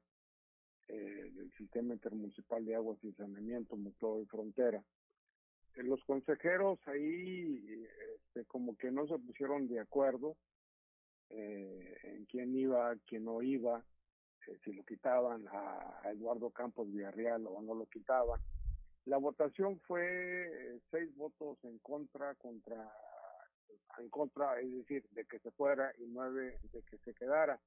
eh, 0.87 1.31
del 1.33 1.51
Sistema 1.57 1.93
Intermunicipal 1.93 2.65
de 2.65 2.75
Aguas 2.75 2.97
y 3.03 3.11
Saneamiento, 3.13 3.75
Muclova 3.75 4.21
y 4.21 4.25
Frontera. 4.25 4.83
Eh, 5.75 5.83
los 5.83 6.03
consejeros 6.03 6.79
ahí 6.87 7.85
este, 8.15 8.45
como 8.45 8.75
que 8.77 8.91
no 8.91 9.07
se 9.07 9.17
pusieron 9.19 9.67
de 9.67 9.79
acuerdo 9.79 10.35
eh, 11.29 11.97
en 12.03 12.25
quién 12.25 12.55
iba, 12.55 12.95
quién 13.07 13.25
no 13.25 13.41
iba, 13.41 13.83
eh, 14.47 14.57
si 14.63 14.73
lo 14.73 14.83
quitaban 14.83 15.47
a, 15.47 16.01
a 16.03 16.11
Eduardo 16.11 16.49
Campos 16.49 16.91
Villarreal 16.91 17.47
o 17.47 17.61
no 17.61 17.73
lo 17.73 17.85
quitaban. 17.85 18.41
La 19.05 19.17
votación 19.17 19.79
fue 19.87 20.79
seis 20.91 21.15
votos 21.15 21.57
en 21.63 21.79
contra 21.79 22.35
contra 22.35 22.91
en 23.97 24.09
contra, 24.09 24.59
es 24.59 24.71
decir, 24.71 25.03
de 25.11 25.25
que 25.25 25.39
se 25.39 25.51
fuera 25.51 25.91
y 25.97 26.05
nueve 26.07 26.59
de 26.71 26.81
que 26.83 26.97
se 26.99 27.13
quedara. 27.13 27.59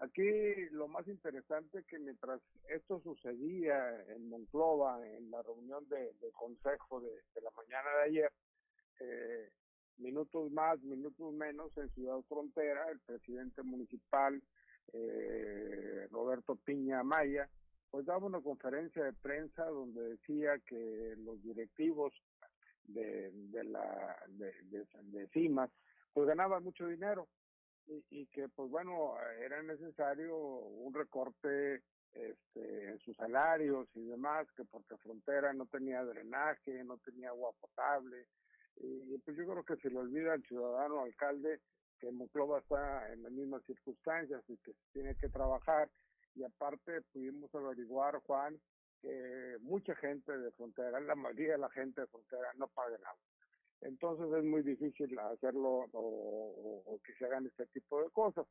Aquí 0.00 0.22
lo 0.70 0.88
más 0.88 1.06
interesante 1.08 1.82
que 1.84 1.98
mientras 1.98 2.40
esto 2.68 3.00
sucedía 3.00 4.02
en 4.08 4.28
Monclova, 4.28 5.06
en 5.06 5.30
la 5.30 5.42
reunión 5.42 5.86
de, 5.88 6.14
consejo 6.32 7.00
de, 7.00 7.10
de 7.34 7.40
la 7.42 7.50
mañana 7.50 7.90
de 7.96 8.02
ayer, 8.04 8.32
eh, 9.00 9.50
minutos 9.98 10.50
más, 10.52 10.80
minutos 10.80 11.32
menos, 11.34 11.76
en 11.76 11.90
Ciudad 11.90 12.20
Frontera, 12.28 12.88
el 12.90 13.00
presidente 13.00 13.62
municipal, 13.62 14.40
eh, 14.92 16.08
Roberto 16.10 16.56
Piña 16.56 17.02
Maya, 17.02 17.48
pues 17.90 18.06
daba 18.06 18.26
una 18.26 18.40
conferencia 18.40 19.04
de 19.04 19.12
prensa 19.12 19.64
donde 19.64 20.10
decía 20.10 20.58
que 20.66 21.14
los 21.18 21.42
directivos 21.42 22.12
de, 22.84 23.30
de 23.32 23.64
la 23.64 24.16
de, 24.28 24.52
de, 24.70 24.86
de 25.02 25.28
CIMAS 25.28 25.70
pues 26.12 26.26
ganaban 26.26 26.64
mucho 26.64 26.86
dinero 26.86 27.28
y, 27.90 28.04
y, 28.10 28.26
que 28.26 28.48
pues 28.48 28.70
bueno 28.70 29.14
era 29.40 29.62
necesario 29.62 30.36
un 30.36 30.94
recorte 30.94 31.82
este, 32.12 32.88
en 32.88 32.98
sus 33.00 33.16
salarios 33.16 33.88
y 33.94 34.04
demás 34.04 34.46
que 34.56 34.64
porque 34.64 34.96
Frontera 34.98 35.52
no 35.52 35.66
tenía 35.66 36.04
drenaje 36.04 36.84
no 36.84 36.98
tenía 36.98 37.30
agua 37.30 37.50
potable 37.60 38.26
y, 38.76 39.18
pues 39.18 39.36
yo 39.36 39.44
creo 39.46 39.64
que 39.64 39.76
se 39.76 39.90
le 39.90 39.98
olvida 39.98 40.32
al 40.32 40.42
ciudadano 40.44 41.02
alcalde 41.02 41.60
que 41.98 42.10
Monclova 42.10 42.60
está 42.60 43.12
en 43.12 43.22
las 43.22 43.32
mismas 43.32 43.62
circunstancias 43.64 44.42
y 44.48 44.56
que 44.58 44.72
se 44.72 44.92
tiene 44.92 45.14
que 45.16 45.28
trabajar 45.28 45.90
y 46.34 46.44
aparte 46.44 47.02
pudimos 47.12 47.54
averiguar 47.54 48.20
Juan 48.22 48.58
que 49.02 49.56
mucha 49.60 49.94
gente 49.96 50.36
de 50.36 50.50
frontera, 50.52 51.00
la 51.00 51.14
mayoría 51.14 51.52
de 51.52 51.58
la 51.58 51.70
gente 51.70 52.02
de 52.02 52.06
frontera 52.06 52.52
no 52.56 52.68
paga 52.68 52.96
el 52.96 53.04
agua. 53.04 53.29
Entonces 53.82 54.26
es 54.32 54.44
muy 54.44 54.62
difícil 54.62 55.18
hacerlo 55.18 55.86
o, 55.92 57.00
que 57.04 57.14
se 57.14 57.24
hagan 57.26 57.46
este 57.46 57.66
tipo 57.66 58.02
de 58.02 58.10
cosas. 58.10 58.46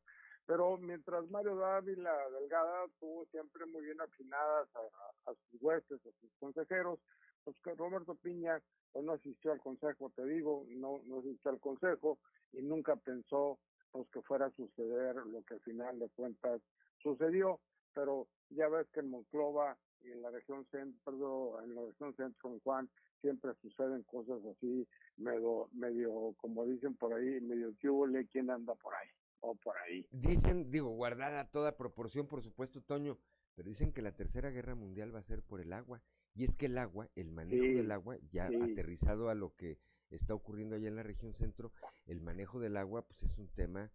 Pero 0.46 0.76
mientras 0.78 1.28
Mario 1.30 1.56
Dávila 1.56 2.12
Delgada 2.30 2.86
tuvo 2.98 3.24
siempre 3.26 3.66
muy 3.66 3.84
bien 3.84 4.00
afinadas 4.00 4.68
a, 4.74 5.30
a 5.30 5.34
sus 5.34 5.62
huestes, 5.62 6.00
a 6.00 6.10
sus 6.20 6.30
consejeros, 6.40 6.98
pues 7.44 7.56
que 7.62 7.74
Roberto 7.74 8.14
Piña 8.16 8.60
pues 8.92 9.04
no 9.04 9.12
asistió 9.12 9.52
al 9.52 9.60
consejo, 9.60 10.10
te 10.16 10.24
digo, 10.26 10.64
no, 10.68 11.00
no 11.04 11.20
asistió 11.20 11.50
al 11.52 11.60
consejo 11.60 12.18
y 12.52 12.62
nunca 12.62 12.96
pensó 12.96 13.58
pues 13.92 14.08
que 14.10 14.22
fuera 14.22 14.46
a 14.46 14.50
suceder 14.52 15.16
lo 15.16 15.42
que 15.44 15.54
al 15.54 15.60
final 15.60 15.98
de 15.98 16.08
cuentas 16.10 16.60
sucedió. 17.02 17.60
Pero 17.94 18.28
ya 18.50 18.68
ves 18.68 18.88
que 18.92 19.00
en 19.00 19.10
Monclova 19.10 19.76
y 20.02 20.10
en 20.12 20.22
la 20.22 20.30
región 20.30 20.66
centro, 20.70 21.62
en 21.62 21.74
la 21.74 21.82
región 21.82 22.14
centro, 22.16 22.52
en 22.52 22.60
Juan, 22.60 22.88
siempre 23.20 23.52
suceden 23.60 24.02
cosas 24.04 24.40
así, 24.44 24.86
medio, 25.16 25.68
medio 25.72 26.34
como 26.38 26.64
dicen 26.66 26.94
por 26.96 27.12
ahí, 27.12 27.40
medio 27.40 27.74
le 28.06 28.26
quién 28.28 28.50
anda 28.50 28.74
por 28.74 28.94
ahí, 28.94 29.08
o 29.40 29.54
por 29.54 29.76
ahí. 29.78 30.06
Dicen, 30.10 30.70
digo, 30.70 30.90
guardada 30.90 31.50
toda 31.50 31.76
proporción, 31.76 32.26
por 32.26 32.42
supuesto, 32.42 32.80
Toño, 32.80 33.18
pero 33.54 33.68
dicen 33.68 33.92
que 33.92 34.02
la 34.02 34.12
tercera 34.12 34.50
guerra 34.50 34.74
mundial 34.74 35.14
va 35.14 35.18
a 35.20 35.22
ser 35.24 35.42
por 35.42 35.60
el 35.60 35.72
agua. 35.72 36.02
Y 36.34 36.44
es 36.44 36.54
que 36.56 36.66
el 36.66 36.78
agua, 36.78 37.08
el 37.16 37.30
manejo 37.30 37.64
Sí, 37.64 37.74
del 37.74 37.90
agua, 37.90 38.16
ya 38.30 38.48
sí. 38.48 38.54
aterrizado 38.54 39.28
a 39.28 39.34
lo 39.34 39.54
que 39.56 39.78
está 40.10 40.32
ocurriendo 40.34 40.76
allá 40.76 40.88
en 40.88 40.96
la 40.96 41.02
región 41.02 41.34
centro, 41.34 41.72
el 42.06 42.20
manejo 42.20 42.60
del 42.60 42.76
agua, 42.76 43.02
pues 43.06 43.22
es 43.24 43.36
un 43.38 43.48
tema 43.48 43.90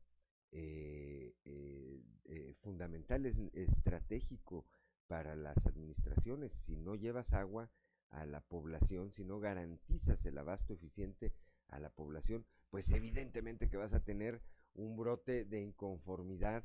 eh, 0.52 1.34
eh, 1.46 2.02
eh, 2.26 2.54
fundamental, 2.62 3.26
es 3.26 3.38
estratégico 3.54 4.66
para 5.08 5.36
las 5.36 5.66
administraciones. 5.66 6.54
Si 6.54 6.76
no 6.76 6.96
llevas 6.96 7.34
agua 7.34 7.70
a 8.10 8.26
la 8.26 8.42
población, 8.42 9.12
si 9.12 9.24
no 9.24 9.40
garantizas 9.40 10.26
el 10.26 10.38
abasto 10.38 10.74
eficiente 10.74 11.34
a 11.68 11.80
la 11.80 11.90
población, 11.90 12.46
pues 12.70 12.92
evidentemente 12.92 13.70
que 13.70 13.78
vas 13.78 13.94
a 13.94 14.04
tener 14.04 14.42
un 14.74 14.98
brote 14.98 15.46
de 15.46 15.62
inconformidad 15.62 16.64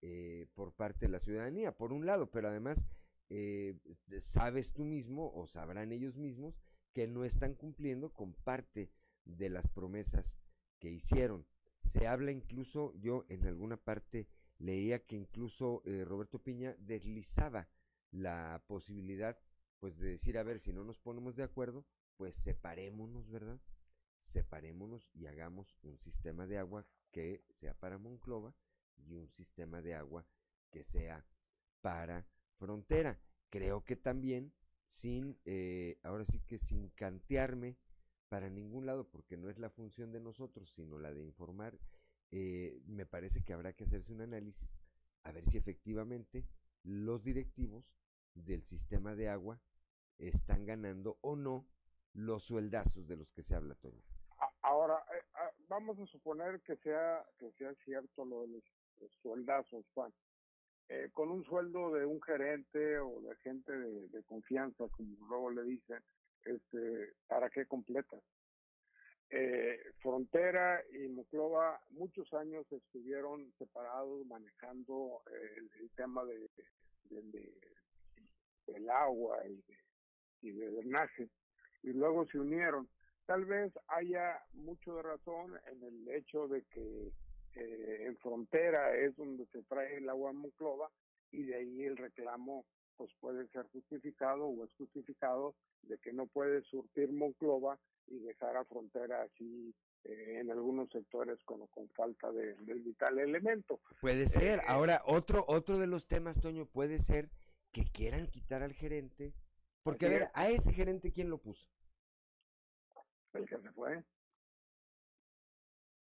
eh, 0.00 0.46
por 0.54 0.72
parte 0.72 1.06
de 1.06 1.12
la 1.12 1.20
ciudadanía, 1.20 1.72
por 1.72 1.92
un 1.92 2.06
lado, 2.06 2.30
pero 2.30 2.48
además 2.48 2.84
eh, 3.30 3.78
sabes 4.20 4.72
tú 4.72 4.84
mismo 4.84 5.32
o 5.34 5.46
sabrán 5.46 5.92
ellos 5.92 6.16
mismos 6.16 6.60
que 6.92 7.06
no 7.06 7.24
están 7.24 7.54
cumpliendo 7.54 8.12
con 8.12 8.34
parte 8.34 8.90
de 9.24 9.48
las 9.48 9.68
promesas 9.68 10.36
que 10.78 10.90
hicieron. 10.90 11.46
Se 11.84 12.06
habla 12.06 12.32
incluso, 12.32 12.92
yo 12.94 13.24
en 13.28 13.46
alguna 13.46 13.76
parte 13.76 14.28
leía 14.58 15.04
que 15.04 15.16
incluso 15.16 15.82
eh, 15.84 16.04
Roberto 16.04 16.38
Piña 16.38 16.74
deslizaba 16.78 17.68
la 18.12 18.62
posibilidad 18.68 19.38
pues 19.80 19.98
de 19.98 20.10
decir, 20.10 20.38
a 20.38 20.44
ver, 20.44 20.60
si 20.60 20.72
no 20.72 20.84
nos 20.84 20.98
ponemos 20.98 21.34
de 21.34 21.42
acuerdo, 21.42 21.84
pues 22.16 22.36
separémonos, 22.36 23.28
¿verdad? 23.28 23.60
Separémonos 24.20 25.10
y 25.12 25.26
hagamos 25.26 25.76
un 25.82 25.98
sistema 25.98 26.46
de 26.46 26.58
agua 26.58 26.86
que 27.10 27.44
sea 27.50 27.74
para 27.74 27.98
Monclova 27.98 28.54
y 28.96 29.14
un 29.14 29.28
sistema 29.28 29.82
de 29.82 29.94
agua 29.94 30.24
que 30.70 30.84
sea 30.84 31.26
para 31.80 32.24
frontera. 32.58 33.20
Creo 33.50 33.84
que 33.84 33.96
también 33.96 34.52
sin, 34.86 35.36
eh, 35.44 35.98
ahora 36.02 36.24
sí 36.24 36.38
que 36.40 36.58
sin 36.58 36.90
cantearme 36.90 37.76
para 38.28 38.48
ningún 38.48 38.86
lado 38.86 39.08
porque 39.08 39.36
no 39.36 39.50
es 39.50 39.58
la 39.58 39.68
función 39.68 40.12
de 40.12 40.20
nosotros, 40.20 40.70
sino 40.70 40.98
la 40.98 41.12
de 41.12 41.22
informar, 41.22 41.78
eh, 42.30 42.80
me 42.86 43.04
parece 43.04 43.42
que 43.42 43.52
habrá 43.52 43.72
que 43.72 43.84
hacerse 43.84 44.12
un 44.12 44.20
análisis 44.20 44.80
a 45.24 45.32
ver 45.32 45.48
si 45.50 45.58
efectivamente 45.58 46.46
los 46.82 47.22
directivos 47.24 47.84
del 48.34 48.62
sistema 48.62 49.14
de 49.14 49.28
agua 49.28 49.60
están 50.18 50.64
ganando 50.64 51.18
o 51.20 51.36
no 51.36 51.66
los 52.14 52.44
sueldazos 52.44 53.06
de 53.08 53.16
los 53.16 53.30
que 53.32 53.42
se 53.42 53.54
habla, 53.54 53.74
Toño. 53.74 54.02
Ahora, 54.62 55.04
eh, 55.14 55.22
ah, 55.34 55.50
vamos 55.68 55.98
a 55.98 56.06
suponer 56.06 56.60
que 56.60 56.76
sea, 56.76 57.24
que 57.38 57.50
sea 57.52 57.74
cierto 57.84 58.24
lo 58.24 58.42
de 58.42 58.48
los, 58.48 58.62
sueldazos, 59.22 59.84
Juan. 59.94 60.12
Eh, 60.88 61.10
con 61.12 61.30
un 61.30 61.44
sueldo 61.44 61.92
de 61.92 62.04
un 62.04 62.20
gerente 62.22 62.98
o 62.98 63.20
de 63.22 63.34
gente 63.36 63.72
de, 63.72 64.22
confianza, 64.24 64.84
como 64.90 65.16
luego 65.28 65.50
le 65.50 65.62
dicen, 65.62 66.02
este, 66.44 67.14
¿para 67.26 67.50
qué 67.50 67.66
completas? 67.66 68.20
Eh, 69.30 69.80
Frontera 70.00 70.82
y 70.92 71.08
Muclova 71.08 71.80
muchos 71.90 72.32
años 72.34 72.70
estuvieron 72.70 73.52
separados 73.58 74.26
manejando 74.26 75.22
eh, 75.32 75.68
el, 75.80 75.90
tema 75.92 76.24
de- 76.24 76.50
del 78.72 78.88
agua 78.90 79.38
y 79.46 79.56
de, 79.56 79.78
y 80.42 80.50
de 80.52 80.70
drenaje 80.70 81.28
y 81.82 81.92
luego 81.92 82.26
se 82.26 82.38
unieron. 82.38 82.88
Tal 83.26 83.44
vez 83.44 83.72
haya 83.88 84.40
mucho 84.52 84.96
de 84.96 85.02
razón 85.02 85.58
en 85.70 85.82
el 85.82 86.08
hecho 86.08 86.48
de 86.48 86.62
que 86.64 87.12
eh, 87.54 88.04
en 88.06 88.16
Frontera 88.18 88.96
es 88.96 89.16
donde 89.16 89.46
se 89.46 89.62
trae 89.62 89.98
el 89.98 90.08
agua 90.08 90.30
a 90.30 90.34
Monclova 90.34 90.90
y 91.30 91.44
de 91.44 91.56
ahí 91.56 91.82
el 91.84 91.96
reclamo 91.96 92.64
pues 92.96 93.10
puede 93.20 93.48
ser 93.48 93.66
justificado 93.72 94.46
o 94.46 94.64
es 94.64 94.72
justificado 94.74 95.54
de 95.82 95.98
que 95.98 96.12
no 96.12 96.26
puede 96.26 96.62
surtir 96.62 97.12
Monclova 97.12 97.78
y 98.06 98.18
dejar 98.18 98.56
a 98.56 98.64
Frontera 98.64 99.22
así 99.22 99.74
eh, 100.04 100.38
en 100.40 100.50
algunos 100.50 100.90
sectores 100.90 101.38
con, 101.44 101.66
con 101.68 101.88
falta 101.90 102.30
de, 102.32 102.54
del 102.56 102.80
vital 102.80 103.18
elemento. 103.18 103.80
Puede 104.00 104.28
ser. 104.28 104.58
Eh, 104.58 104.62
Ahora, 104.66 105.02
otro, 105.06 105.44
otro 105.46 105.78
de 105.78 105.86
los 105.86 106.06
temas, 106.06 106.40
Toño, 106.40 106.66
puede 106.66 106.98
ser 106.98 107.30
que 107.72 107.84
quieran 107.84 108.28
quitar 108.28 108.62
al 108.62 108.72
gerente. 108.74 109.34
Porque, 109.82 110.06
a 110.06 110.10
ver, 110.10 110.22
es. 110.22 110.30
a 110.34 110.48
ese 110.48 110.72
gerente, 110.72 111.12
¿quién 111.12 111.30
lo 111.30 111.38
puso? 111.38 111.66
el 113.34 113.48
que 113.48 113.58
se 113.58 113.70
fue. 113.72 114.04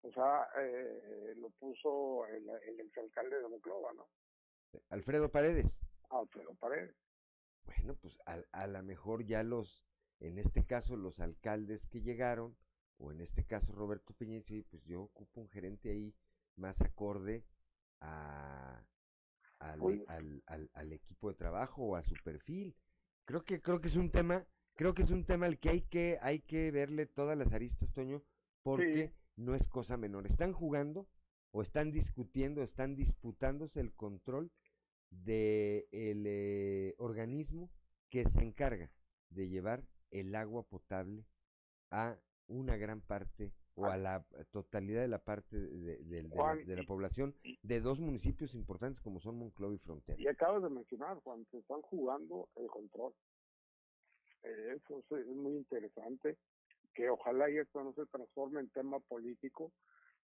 O 0.02 0.12
sea, 0.12 0.48
eh, 0.58 1.34
lo 1.36 1.50
puso 1.50 2.26
el, 2.26 2.48
el 2.48 2.80
exalcalde 2.80 3.40
de 3.40 3.48
Monclova, 3.48 3.92
¿no? 3.92 4.08
Alfredo 4.88 5.30
Paredes. 5.30 5.78
Alfredo 6.10 6.54
Paredes. 6.54 6.96
Bueno, 7.64 7.94
pues 7.96 8.18
a, 8.26 8.40
a 8.52 8.66
lo 8.66 8.82
mejor 8.82 9.24
ya 9.24 9.42
los, 9.42 9.84
en 10.18 10.38
este 10.38 10.64
caso, 10.64 10.96
los 10.96 11.20
alcaldes 11.20 11.86
que 11.86 12.00
llegaron, 12.00 12.56
o 12.98 13.12
en 13.12 13.20
este 13.20 13.44
caso 13.44 13.72
Roberto 13.72 14.14
"Oye, 14.20 14.64
pues 14.70 14.84
yo 14.84 15.02
ocupo 15.02 15.40
un 15.40 15.48
gerente 15.48 15.90
ahí 15.90 16.14
más 16.56 16.80
acorde 16.82 17.44
a, 18.00 18.82
al, 19.60 19.80
al- 20.08 20.42
al- 20.46 20.70
al 20.74 20.92
equipo 20.92 21.28
de 21.28 21.34
trabajo 21.36 21.82
o 21.84 21.96
a 21.96 22.02
su 22.02 22.14
perfil. 22.24 22.74
Creo 23.24 23.44
que, 23.44 23.60
creo 23.60 23.80
que 23.80 23.88
es 23.88 23.96
un 23.96 24.10
tema, 24.10 24.46
creo 24.74 24.94
que 24.94 25.02
es 25.02 25.10
un 25.10 25.24
tema 25.24 25.46
al 25.46 25.58
que 25.58 25.70
hay 25.70 25.82
que, 25.82 26.18
hay 26.22 26.40
que 26.40 26.70
verle 26.70 27.06
todas 27.06 27.38
las 27.38 27.52
aristas, 27.52 27.92
Toño, 27.92 28.22
porque 28.62 29.12
no 29.36 29.54
es 29.54 29.68
cosa 29.68 29.96
menor. 29.96 30.26
Están 30.26 30.52
jugando 30.52 31.06
o 31.52 31.62
están 31.62 31.92
discutiendo, 31.92 32.62
están 32.62 32.96
disputándose 32.96 33.80
el 33.80 33.92
control 33.94 34.50
de 35.10 35.88
el 35.92 36.24
eh, 36.26 36.94
organismo 36.98 37.70
que 38.08 38.24
se 38.28 38.42
encarga 38.42 38.90
de 39.30 39.48
llevar 39.48 39.84
el 40.10 40.34
agua 40.34 40.62
potable 40.66 41.26
a 41.90 42.18
una 42.46 42.76
gran 42.76 43.00
parte 43.00 43.52
o 43.80 43.90
a 43.90 43.96
la 43.96 44.24
totalidad 44.50 45.00
de 45.00 45.08
la 45.08 45.18
parte 45.18 45.56
de, 45.56 45.68
de- 45.68 45.98
de 46.04 46.22
la- 46.24 46.54
de 46.66 46.76
población 46.84 47.34
de 47.62 47.80
dos 47.80 47.98
municipios 48.00 48.54
importantes 48.54 49.00
como 49.00 49.20
son 49.20 49.38
Monclova 49.38 49.74
y 49.74 49.78
Frontera. 49.78 50.20
Y 50.20 50.28
acabas 50.28 50.62
de 50.62 50.70
mencionar, 50.70 51.16
Juan, 51.18 51.44
que 51.50 51.58
están 51.58 51.80
jugando 51.82 52.48
el 52.56 52.66
control. 52.68 53.12
Eh, 54.42 54.74
Eso 54.76 54.98
es, 55.00 55.26
es 55.26 55.26
muy 55.36 55.56
interesante, 55.56 56.36
que 56.94 57.08
ojalá 57.10 57.50
y 57.50 57.58
esto 57.58 57.82
no 57.82 57.92
se 57.94 58.06
transforme 58.06 58.60
en 58.60 58.68
tema 58.70 58.98
político. 59.00 59.72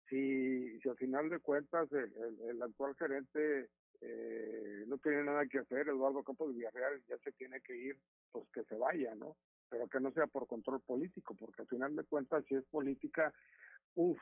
Si, 0.08 0.80
si 0.80 0.88
al 0.88 0.96
final 0.96 1.28
de 1.28 1.38
cuentas 1.38 1.90
el, 1.92 2.12
el- 2.16 2.40
el 2.50 2.62
actual 2.62 2.94
gerente 2.96 3.68
eh, 4.00 4.84
no 4.86 4.96
tiene 4.98 5.24
nada 5.24 5.44
que 5.46 5.58
hacer, 5.58 5.88
Eduardo 5.88 6.22
Campos 6.22 6.54
Villarreal 6.54 7.02
ya 7.08 7.18
se 7.18 7.32
tiene 7.32 7.60
que 7.60 7.76
ir, 7.76 7.98
pues 8.32 8.48
que 8.52 8.62
se 8.64 8.76
vaya, 8.76 9.14
¿no? 9.16 9.36
Pero 9.70 9.88
que 9.88 10.00
no 10.00 10.12
sea 10.12 10.26
por 10.26 10.46
control 10.46 10.80
político, 10.80 11.34
porque 11.34 11.62
al 11.62 11.68
final 11.68 11.94
de 11.96 12.04
cuentas 12.04 12.44
si 12.48 12.54
es 12.54 12.64
política, 12.66 13.32
uff, 13.94 14.18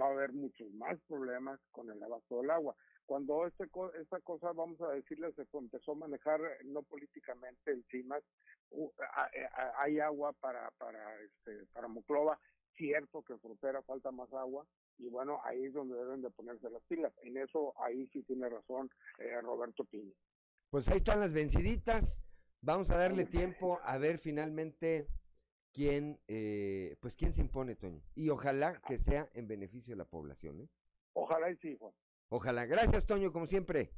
va 0.00 0.06
a 0.06 0.12
haber 0.12 0.32
muchos 0.32 0.70
más 0.72 0.98
problemas 1.08 1.60
con 1.70 1.90
el 1.90 2.02
abasto 2.02 2.40
del 2.40 2.50
agua. 2.50 2.76
Cuando 3.06 3.46
este 3.46 3.64
esta 4.00 4.20
cosa, 4.20 4.52
vamos 4.52 4.80
a 4.82 4.90
decirle, 4.90 5.32
se 5.32 5.44
empezó 5.52 5.92
a 5.92 5.96
manejar 5.96 6.40
eh, 6.40 6.64
no 6.64 6.82
políticamente 6.82 7.72
encima, 7.72 8.18
hay 9.78 9.98
agua 9.98 10.32
para 10.34 10.70
para 10.78 11.20
este 11.22 11.66
para 11.72 11.88
Monclova, 11.88 12.38
cierto 12.76 13.22
que 13.22 13.32
en 13.32 13.40
frontera 13.40 13.82
falta 13.82 14.12
más 14.12 14.32
agua 14.32 14.64
y 15.00 15.08
bueno, 15.08 15.40
ahí 15.44 15.64
es 15.64 15.72
donde 15.72 15.96
deben 15.96 16.22
de 16.22 16.30
ponerse 16.30 16.70
las 16.70 16.82
pilas. 16.84 17.12
En 17.22 17.36
eso 17.36 17.74
ahí 17.82 18.06
sí 18.12 18.22
tiene 18.22 18.48
razón 18.48 18.90
eh, 19.18 19.40
Roberto 19.40 19.84
Piña. 19.84 20.12
Pues 20.70 20.88
ahí 20.88 20.98
están 20.98 21.20
las 21.20 21.32
venciditas. 21.32 22.22
Vamos 22.62 22.90
a 22.90 22.96
darle 22.96 23.24
tiempo 23.24 23.80
a 23.82 23.96
ver 23.98 24.18
finalmente 24.18 25.08
quién, 25.72 26.20
eh, 26.28 26.96
pues 27.00 27.16
quién 27.16 27.32
se 27.32 27.40
impone, 27.40 27.74
Toño. 27.74 28.02
Y 28.14 28.28
ojalá 28.28 28.80
que 28.82 28.98
sea 28.98 29.30
en 29.34 29.48
beneficio 29.48 29.92
de 29.92 29.98
la 29.98 30.04
población. 30.04 30.60
¿eh? 30.60 30.68
Ojalá 31.14 31.50
y 31.50 31.56
sí, 31.56 31.76
Juan. 31.78 31.92
Ojalá. 32.28 32.66
Gracias, 32.66 33.06
Toño, 33.06 33.32
como 33.32 33.46
siempre. 33.46 33.92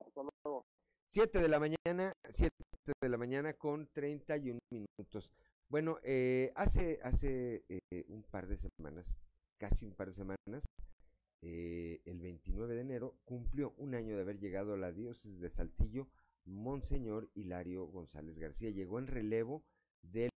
Hasta 0.00 0.22
luego. 0.22 0.64
7 1.10 1.38
de 1.38 1.48
la 1.48 1.58
mañana, 1.58 2.12
7 2.28 2.54
de 3.00 3.08
la 3.08 3.16
mañana 3.16 3.54
con 3.54 3.86
31 3.92 4.58
minutos. 4.70 5.30
Bueno, 5.68 5.98
eh, 6.02 6.52
hace, 6.56 6.98
hace 7.02 7.64
eh, 7.68 8.04
un 8.08 8.22
par 8.22 8.46
de 8.46 8.56
semanas, 8.56 9.06
casi 9.58 9.84
un 9.84 9.94
par 9.94 10.08
de 10.08 10.14
semanas, 10.14 10.64
eh, 11.42 12.00
el 12.04 12.20
29 12.20 12.74
de 12.74 12.80
enero, 12.80 13.14
cumplió 13.24 13.74
un 13.76 13.94
año 13.94 14.16
de 14.16 14.22
haber 14.22 14.38
llegado 14.38 14.74
a 14.74 14.78
la 14.78 14.92
diócesis 14.92 15.40
de 15.40 15.50
Saltillo, 15.50 16.08
Monseñor 16.48 17.30
Hilario 17.34 17.86
González 17.86 18.38
García. 18.38 18.70
Llegó 18.70 18.98
en 18.98 19.06
relevo 19.06 19.64
del 20.02 20.30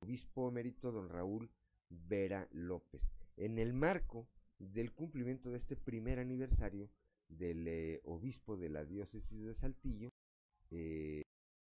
obispo 0.00 0.48
emérito 0.48 0.92
don 0.92 1.08
Raúl 1.08 1.50
Vera 1.88 2.48
López. 2.52 3.08
En 3.36 3.58
el 3.58 3.72
marco 3.72 4.28
del 4.58 4.92
cumplimiento 4.92 5.50
de 5.50 5.58
este 5.58 5.76
primer 5.76 6.18
aniversario 6.18 6.90
del 7.28 7.68
eh, 7.68 8.00
obispo 8.04 8.56
de 8.56 8.68
la 8.68 8.84
diócesis 8.84 9.44
de 9.44 9.54
Saltillo, 9.54 10.10
eh, 10.70 11.22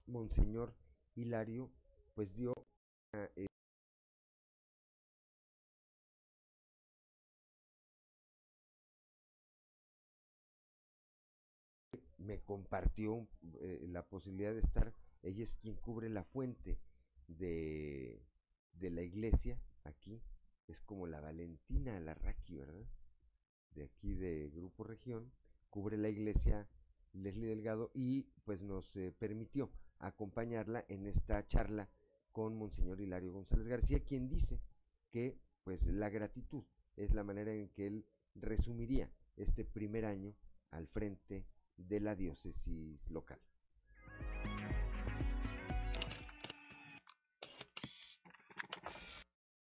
Monseñor 0.05 0.75
Hilario, 1.15 1.71
pues 2.13 2.33
dio 2.33 2.53
una, 3.13 3.29
eh, 3.35 3.47
me 12.29 12.39
compartió 12.41 13.27
eh, 13.59 13.87
la 13.89 14.05
posibilidad 14.05 14.53
de 14.53 14.59
estar, 14.59 14.93
ella 15.23 15.43
es 15.43 15.57
quien 15.57 15.75
cubre 15.75 16.09
la 16.09 16.23
fuente 16.23 16.77
de, 17.27 18.23
de 18.73 18.91
la 18.91 19.01
iglesia 19.01 19.59
aquí, 19.83 20.21
es 20.67 20.79
como 20.79 21.07
la 21.07 21.21
Valentina 21.21 21.97
Alarraqui, 21.97 22.55
¿verdad? 22.55 22.85
De 23.71 23.83
aquí 23.85 24.13
de 24.13 24.51
Grupo 24.53 24.83
Región, 24.83 25.31
cubre 25.71 25.97
la 25.97 26.09
iglesia 26.09 26.69
Leslie 27.13 27.47
Delgado 27.47 27.89
y 27.95 28.27
pues 28.45 28.61
nos 28.61 28.95
eh, 28.95 29.11
permitió 29.11 29.71
acompañarla 29.97 30.85
en 30.87 31.07
esta 31.07 31.47
charla 31.47 31.89
con 32.31 32.55
Monseñor 32.55 33.01
Hilario 33.01 33.33
González 33.33 33.65
García, 33.65 34.03
quien 34.03 34.29
dice 34.29 34.61
que 35.09 35.39
pues 35.63 35.83
la 35.87 36.11
gratitud 36.11 36.63
es 36.95 37.11
la 37.15 37.23
manera 37.23 37.55
en 37.55 37.69
que 37.69 37.87
él 37.87 38.05
resumiría 38.35 39.11
este 39.35 39.65
primer 39.65 40.05
año 40.05 40.35
al 40.69 40.85
frente 40.85 41.47
de 41.87 41.99
la 41.99 42.15
diócesis 42.15 43.09
local. 43.09 43.39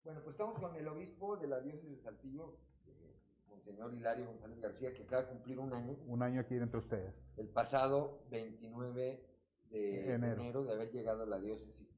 Bueno, 0.05 0.21
pues 0.23 0.35
estamos 0.35 0.59
con 0.59 0.75
el 0.77 0.89
obispo 0.89 1.37
de 1.37 1.47
la 1.47 1.61
diócesis 1.61 1.91
de 1.91 2.03
Saltillo, 2.03 2.57
eh, 2.87 3.17
Monseñor 3.49 3.95
Hilario 3.95 4.27
González 4.27 4.61
García, 4.61 4.93
que 4.95 5.03
acaba 5.05 5.23
de 5.23 5.29
cumplir 5.29 5.59
un 5.59 5.73
año, 5.73 5.97
Un 6.07 6.23
año 6.23 6.41
aquí 6.41 6.55
entre 6.57 6.79
ustedes. 6.79 7.23
el 7.37 7.49
pasado 7.49 8.25
29 8.31 9.27
de 9.71 10.15
Enero. 10.15 10.41
enero. 10.43 10.65
de 10.65 10.73
haber 10.73 10.91
llegado 10.91 11.23
a 11.23 11.27
la 11.27 11.39
diócesis. 11.39 11.89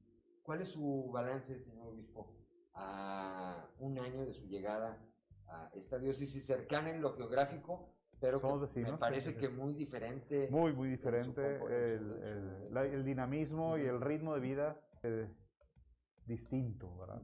¿Cuál 0.43 0.61
es 0.61 0.69
su 0.69 1.09
balance, 1.11 1.57
señor 1.59 1.87
obispo, 1.87 2.35
a 2.73 3.67
un 3.79 3.97
año 3.97 4.25
de 4.25 4.33
su 4.33 4.45
llegada 4.47 4.99
a 5.47 5.69
esta 5.73 5.97
diócesis 5.97 6.45
cercana 6.45 6.89
en 6.89 7.01
lo 7.01 7.13
geográfico, 7.15 7.92
pero 8.23 8.39
que 8.39 8.47
me 8.47 8.97
parece 8.97 9.35
que 9.35 9.49
muy 9.49 9.73
diferente? 9.73 10.47
Muy, 10.49 10.71
muy 10.71 10.87
diferente. 10.87 11.57
El, 11.67 12.11
el- 12.71 12.77
el 12.77 13.03
dinamismo 13.03 13.77
y 13.77 13.81
el 13.81 13.99
ritmo 13.99 14.33
de 14.33 14.39
vida 14.39 14.79
eh, 15.03 15.27
distinto, 16.25 16.97
¿verdad? 16.97 17.21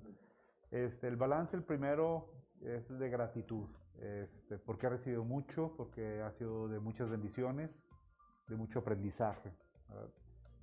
Este, 0.71 1.07
el 1.07 1.15
balance, 1.15 1.55
el 1.55 1.63
primero, 1.63 2.33
es 2.61 2.89
de 2.89 3.09
gratitud, 3.09 3.69
este, 4.01 4.57
porque 4.59 4.87
ha 4.87 4.89
recibido 4.89 5.23
mucho, 5.23 5.73
porque 5.77 6.21
ha 6.21 6.31
sido 6.33 6.67
de 6.67 6.79
muchas 6.81 7.09
bendiciones, 7.09 7.71
de 8.49 8.55
mucho 8.57 8.79
aprendizaje. 8.79 9.53
¿verdad? 9.87 10.09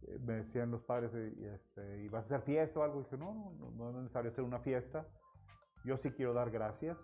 Eh, 0.02 0.18
Me 0.22 0.34
decían 0.34 0.70
los 0.70 0.82
padres, 0.82 1.14
eh, 1.14 1.32
y, 1.34 1.44
este, 1.46 2.02
¿y 2.02 2.08
vas 2.08 2.24
a 2.30 2.36
hacer 2.36 2.42
fiesta 2.42 2.80
o 2.80 2.82
algo? 2.82 3.00
Y 3.00 3.04
dije, 3.04 3.16
no, 3.16 3.54
no, 3.58 3.70
no 3.70 3.88
es 3.90 3.96
necesario 3.96 4.30
hacer 4.30 4.44
una 4.44 4.58
fiesta. 4.60 5.08
Yo 5.84 5.96
sí 5.96 6.10
quiero 6.10 6.34
dar 6.34 6.50
gracias. 6.50 6.98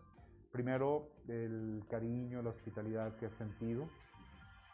Primero, 0.53 1.09
el 1.29 1.83
cariño, 1.89 2.43
la 2.43 2.51
hospitalidad 2.51 3.17
que 3.17 3.27
he 3.27 3.31
sentido, 3.31 3.89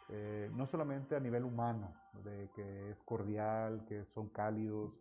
eh, 0.09 0.51
no 0.53 0.67
solamente 0.67 1.15
a 1.15 1.21
nivel 1.21 1.45
humano, 1.45 1.93
de 2.21 2.49
que 2.53 2.91
es 2.91 3.01
cordial, 3.03 3.85
que 3.85 4.03
son 4.03 4.27
cálidos, 4.27 4.99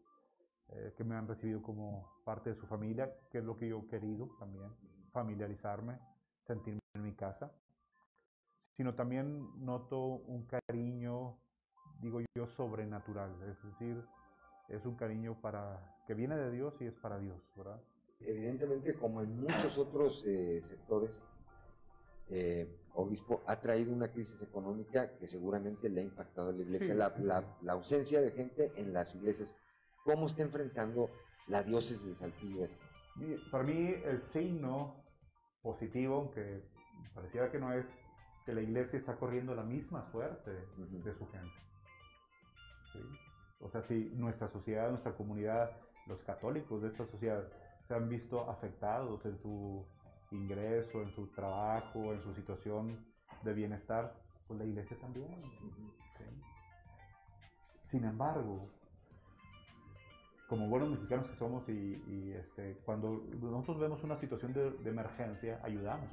eh, 0.68 0.94
que 0.96 1.02
me 1.02 1.16
han 1.16 1.26
recibido 1.26 1.60
como 1.62 2.08
parte 2.24 2.50
de 2.50 2.56
su 2.56 2.66
familia, 2.68 3.12
que 3.28 3.38
es 3.38 3.44
lo 3.44 3.56
que 3.56 3.68
yo 3.68 3.80
he 3.80 3.86
querido 3.88 4.30
también, 4.38 4.70
familiarizarme, 5.10 5.98
sentirme 6.38 6.80
en 6.94 7.02
mi 7.02 7.14
casa, 7.14 7.52
sino 8.76 8.94
también 8.94 9.48
noto 9.64 9.98
un 9.98 10.46
cariño, 10.46 11.38
digo 12.00 12.20
yo, 12.36 12.46
sobrenatural, 12.46 13.34
es 13.48 13.60
decir, 13.64 14.04
es 14.68 14.86
un 14.86 14.94
cariño 14.94 15.40
para 15.40 15.98
que 16.06 16.14
viene 16.14 16.36
de 16.36 16.52
Dios 16.52 16.80
y 16.80 16.84
es 16.84 16.94
para 16.94 17.18
Dios, 17.18 17.42
¿verdad? 17.56 17.82
Evidentemente, 18.20 18.94
como 18.94 19.22
en 19.22 19.40
muchos 19.40 19.78
otros 19.78 20.24
eh, 20.26 20.60
sectores, 20.64 21.22
eh, 22.30 22.68
obispo, 22.94 23.42
ha 23.46 23.60
traído 23.60 23.92
una 23.92 24.08
crisis 24.08 24.40
económica 24.42 25.16
que 25.18 25.28
seguramente 25.28 25.88
le 25.88 26.00
ha 26.00 26.04
impactado 26.04 26.50
a 26.50 26.52
la 26.52 26.62
iglesia, 26.62 27.12
Sí, 27.16 27.22
la, 27.22 27.72
ausencia 27.72 28.20
de 28.20 28.32
gente 28.32 28.72
en 28.76 28.92
las 28.92 29.14
iglesias. 29.14 29.54
¿Cómo 30.04 30.26
está 30.26 30.42
enfrentando 30.42 31.10
la 31.46 31.62
diócesis 31.62 32.04
de 32.04 32.14
Saltillo 32.16 32.64
esto? 32.64 32.84
Para 33.50 33.64
mí 33.64 33.94
el 34.04 34.20
signo 34.22 35.04
positivo, 35.62 36.16
aunque 36.16 36.62
pareciera 37.14 37.50
que 37.50 37.58
no 37.58 37.72
es, 37.72 37.86
que 38.44 38.52
la 38.54 38.62
iglesia 38.62 38.96
está 38.96 39.16
corriendo 39.16 39.54
la 39.54 39.62
misma 39.62 40.10
suerte 40.10 40.50
de 40.50 41.14
su 41.14 41.26
gente. 41.28 41.56
¿sí? 42.92 43.00
O 43.60 43.68
sea, 43.68 43.82
si 43.82 44.10
nuestra 44.14 44.48
sociedad, 44.48 44.88
nuestra 44.88 45.12
comunidad, 45.12 45.70
los 46.06 46.22
católicos 46.22 46.82
de 46.82 46.88
esta 46.88 47.06
sociedad 47.06 47.46
se 47.88 47.94
han 47.94 48.08
visto 48.08 48.48
afectados 48.50 49.24
en 49.24 49.38
su 49.38 49.86
ingreso, 50.30 51.00
en 51.00 51.10
su 51.10 51.26
trabajo, 51.28 52.12
en 52.12 52.20
su 52.20 52.34
situación 52.34 53.02
de 53.42 53.54
bienestar, 53.54 54.14
pues 54.46 54.60
la 54.60 54.66
iglesia 54.66 54.98
también. 55.00 55.42
Sin 57.82 58.04
embargo, 58.04 58.68
como 60.48 60.68
buenos 60.68 60.90
mexicanos 60.90 61.28
que 61.28 61.36
somos 61.36 61.66
y, 61.70 62.32
este, 62.36 62.76
cuando 62.84 63.24
nosotros 63.40 63.78
vemos 63.78 64.04
una 64.04 64.16
situación 64.16 64.52
de, 64.52 64.70
de 64.70 64.90
emergencia, 64.90 65.58
ayudamos. 65.62 66.10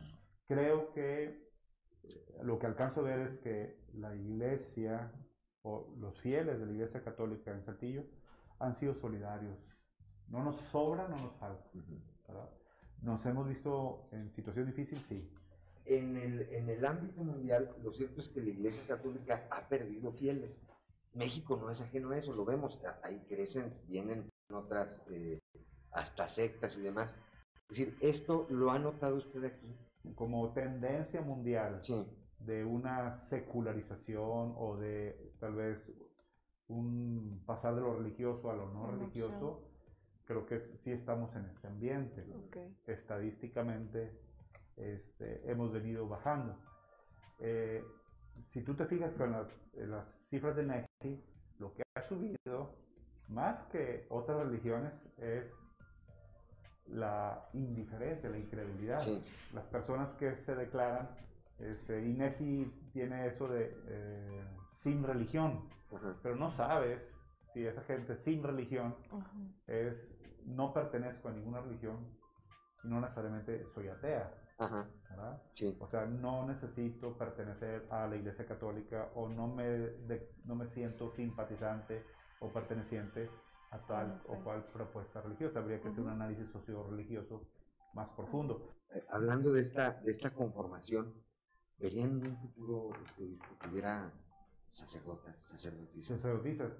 Creo 0.47 0.93
que 0.93 1.23
eh, 1.23 2.39
lo 2.43 2.57
que 2.57 2.68
alcanzo 2.68 3.02
a 3.02 3.03
ver 3.03 3.19
es 3.19 3.38
que 3.38 3.77
la 3.93 4.15
iglesia 4.15 5.11
o 5.64 5.93
los 5.99 6.22
fieles 6.22 6.57
de 6.60 6.68
la 6.68 6.72
iglesia 6.72 7.03
católica 7.03 7.52
en 7.52 7.64
Saltillo 7.64 8.06
han 8.60 8.76
sido 8.76 8.93
solidarios. 8.93 9.74
No 10.30 10.43
nos 10.43 10.60
sobra, 10.72 11.07
no 11.07 11.18
nos 11.18 11.34
falta. 11.35 11.69
¿verdad? 12.27 12.49
Nos 13.02 13.26
hemos 13.26 13.47
visto 13.47 14.07
en 14.11 14.31
situación 14.31 14.65
difícil, 14.65 14.99
sí. 15.02 15.30
En 15.85 16.18
el, 16.18 16.41
en 16.53 16.69
el 16.69 16.85
ámbito 16.85 17.23
mundial, 17.23 17.76
lo 17.84 17.93
cierto 17.93 18.22
es 18.22 18.30
que 18.30 18.41
la 18.41 18.49
iglesia 18.49 18.84
católica 18.88 19.47
ha 19.52 19.68
perdido 19.68 20.11
fieles. 20.11 20.60
México 21.14 21.56
no 21.57 21.69
es 21.69 21.80
ajeno 21.81 22.11
a 22.11 22.18
eso, 22.18 22.34
lo 22.34 22.43
vemos, 22.43 22.81
ahí 23.03 23.23
crecen, 23.30 23.73
vienen 23.88 24.30
otras, 24.52 25.02
eh, 25.10 25.39
hasta 25.91 26.27
sectas 26.27 26.77
y 26.77 26.81
demás. 26.81 27.15
Es 27.69 27.77
decir, 27.77 27.97
¿esto 28.02 28.45
lo 28.49 28.72
ha 28.72 28.80
notado 28.80 29.15
usted 29.15 29.43
aquí? 29.45 29.76
Como 30.14 30.52
tendencia 30.53 31.22
mundial 31.22 31.81
de 32.39 32.64
una 32.64 33.15
secularización 33.15 34.53
o 34.57 34.77
de 34.77 35.34
tal 35.39 35.56
vez 35.56 35.91
un 36.68 37.41
pasar 37.45 37.76
de 37.76 37.81
lo 37.81 37.95
religioso 37.95 38.52
a 38.52 38.56
lo 38.56 38.72
no 38.72 38.91
religioso. 38.91 39.61
Creo 40.26 40.45
que 40.45 40.60
sí 40.80 40.91
estamos 40.91 41.35
en 41.35 41.45
ese 41.45 41.68
ambiente. 41.68 42.23
Estadísticamente 42.88 44.11
este, 44.77 45.49
hemos 45.49 45.72
venido 45.72 46.07
bajando. 46.07 46.57
Eh, 47.39 47.84
si 48.43 48.61
tú 48.61 48.76
te 48.76 48.85
fijas 48.85 49.14
con 49.14 49.31
las, 49.31 50.14
cifras 50.30 50.56
de 50.56 50.64
NEGI, 50.64 51.23
lo 51.60 51.73
que 51.73 51.84
ha 51.95 52.02
subido 52.02 52.76
más 53.30 53.64
que 53.65 54.06
otras 54.10 54.45
religiones 54.45 54.93
es 55.18 55.52
la 56.88 57.49
indiferencia, 57.53 58.30
la 58.30 58.38
incredulidad. 58.38 59.02
Las 59.53 59.65
personas 59.65 60.14
que 60.14 60.35
se 60.35 60.56
declaran, 60.56 61.10
este, 61.60 62.06
INEGI 62.06 62.72
tiene 62.91 63.27
eso 63.27 63.47
de 63.47 63.76
eh, 63.88 64.43
sin 64.77 65.03
religión, 65.03 65.68
pero 66.22 66.35
no 66.35 66.52
sabes 66.52 67.15
si 67.53 67.65
esa 67.65 67.81
gente 67.84 68.18
sin 68.18 68.43
religión 68.43 68.95
es 69.65 70.14
no 70.45 70.73
pertenezco 70.73 71.30
a 71.30 71.31
ninguna 71.31 71.61
religión 71.61 71.97
y 72.84 72.88
no 72.88 73.01
necesariamente 73.01 73.65
soy 73.73 73.88
atea. 73.89 74.34
¿verdad? 75.09 75.41
O 75.80 75.88
sea, 75.88 76.05
no 76.05 76.45
necesito 76.45 77.17
pertenecer 77.17 77.88
a 77.89 78.07
la 78.07 78.15
Iglesia 78.15 78.45
Católica 78.45 79.11
o 79.15 79.27
no 79.30 79.47
me, 79.47 79.63
de- 79.65 80.31
no 80.45 80.55
me 80.55 80.67
siento 80.67 81.09
simpatizante 81.11 82.03
o 82.39 82.51
perteneciente 82.51 83.30
a 83.72 83.80
tal 83.85 84.22
o 84.27 84.35
cual 84.43 84.63
propuesta 84.73 85.22
religiosa. 85.22 85.59
Habría 85.59 85.81
que 85.81 85.89
hacer 85.89 86.01
un 86.01 86.09
análisis 86.09 86.49
socio-religioso 86.51 87.47
más 87.93 88.09
profundo. 88.09 88.76
Eh, 88.91 89.03
hablando 89.09 89.51
de 89.51 89.61
esta, 89.61 89.93
de 90.01 90.11
esta 90.11 90.31
conformación, 90.34 91.13
¿verían 91.77 92.22
en 92.22 92.27
un 92.31 92.38
futuro 92.38 92.91
este, 93.05 93.38
que 93.59 93.69
hubiera 93.69 94.11
sacerdotas, 94.69 95.35
sacerdotisas? 95.45 96.17
sacerdotisas. 96.17 96.72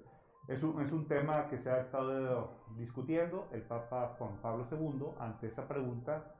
Es 0.48 0.62
un, 0.62 0.80
es 0.80 0.92
un 0.92 1.06
tema 1.06 1.48
que 1.48 1.58
se 1.58 1.70
ha 1.70 1.80
estado 1.80 2.50
discutiendo. 2.76 3.48
El 3.52 3.62
Papa 3.62 4.14
Juan 4.18 4.40
Pablo 4.40 4.66
II, 4.70 5.08
ante 5.18 5.48
esa 5.48 5.66
pregunta, 5.66 6.34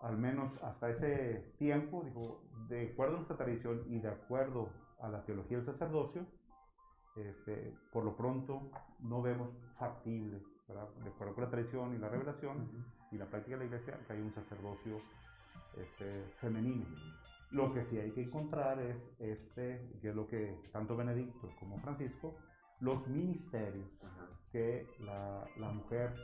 al 0.00 0.18
menos 0.18 0.62
hasta 0.62 0.90
ese 0.90 1.54
tiempo, 1.56 2.02
dijo, 2.04 2.42
de 2.68 2.90
acuerdo 2.90 3.14
a 3.14 3.16
nuestra 3.18 3.36
tradición 3.36 3.84
y 3.88 4.00
de 4.00 4.08
acuerdo 4.08 4.68
a 5.00 5.08
la 5.08 5.24
teología 5.24 5.56
del 5.58 5.66
sacerdocio, 5.66 6.26
este, 7.16 7.74
por 7.92 8.04
lo 8.04 8.16
pronto 8.16 8.70
no 9.00 9.22
vemos 9.22 9.50
factible, 9.78 10.42
¿verdad? 10.68 10.88
de 11.02 11.08
acuerdo 11.08 11.34
con 11.34 11.44
la 11.44 11.50
tradición 11.50 11.94
y 11.94 11.98
la 11.98 12.08
revelación 12.08 12.68
y 13.10 13.16
la 13.16 13.26
práctica 13.26 13.56
de 13.56 13.60
la 13.60 13.66
iglesia, 13.66 13.98
que 14.06 14.12
hay 14.12 14.20
un 14.20 14.32
sacerdocio 14.32 15.00
este, 15.76 16.24
femenino. 16.38 16.84
Lo 17.50 17.72
que 17.72 17.84
sí 17.84 17.98
hay 17.98 18.10
que 18.12 18.22
encontrar 18.22 18.78
es 18.80 19.14
este, 19.20 19.98
que 20.00 20.10
es 20.10 20.14
lo 20.14 20.26
que 20.26 20.58
tanto 20.72 20.96
Benedicto 20.96 21.50
como 21.60 21.78
Francisco, 21.78 22.34
los 22.82 23.06
ministerios 23.08 23.88
que 24.50 24.86
la, 25.00 25.46
la 25.56 25.70
mujer 25.70 26.14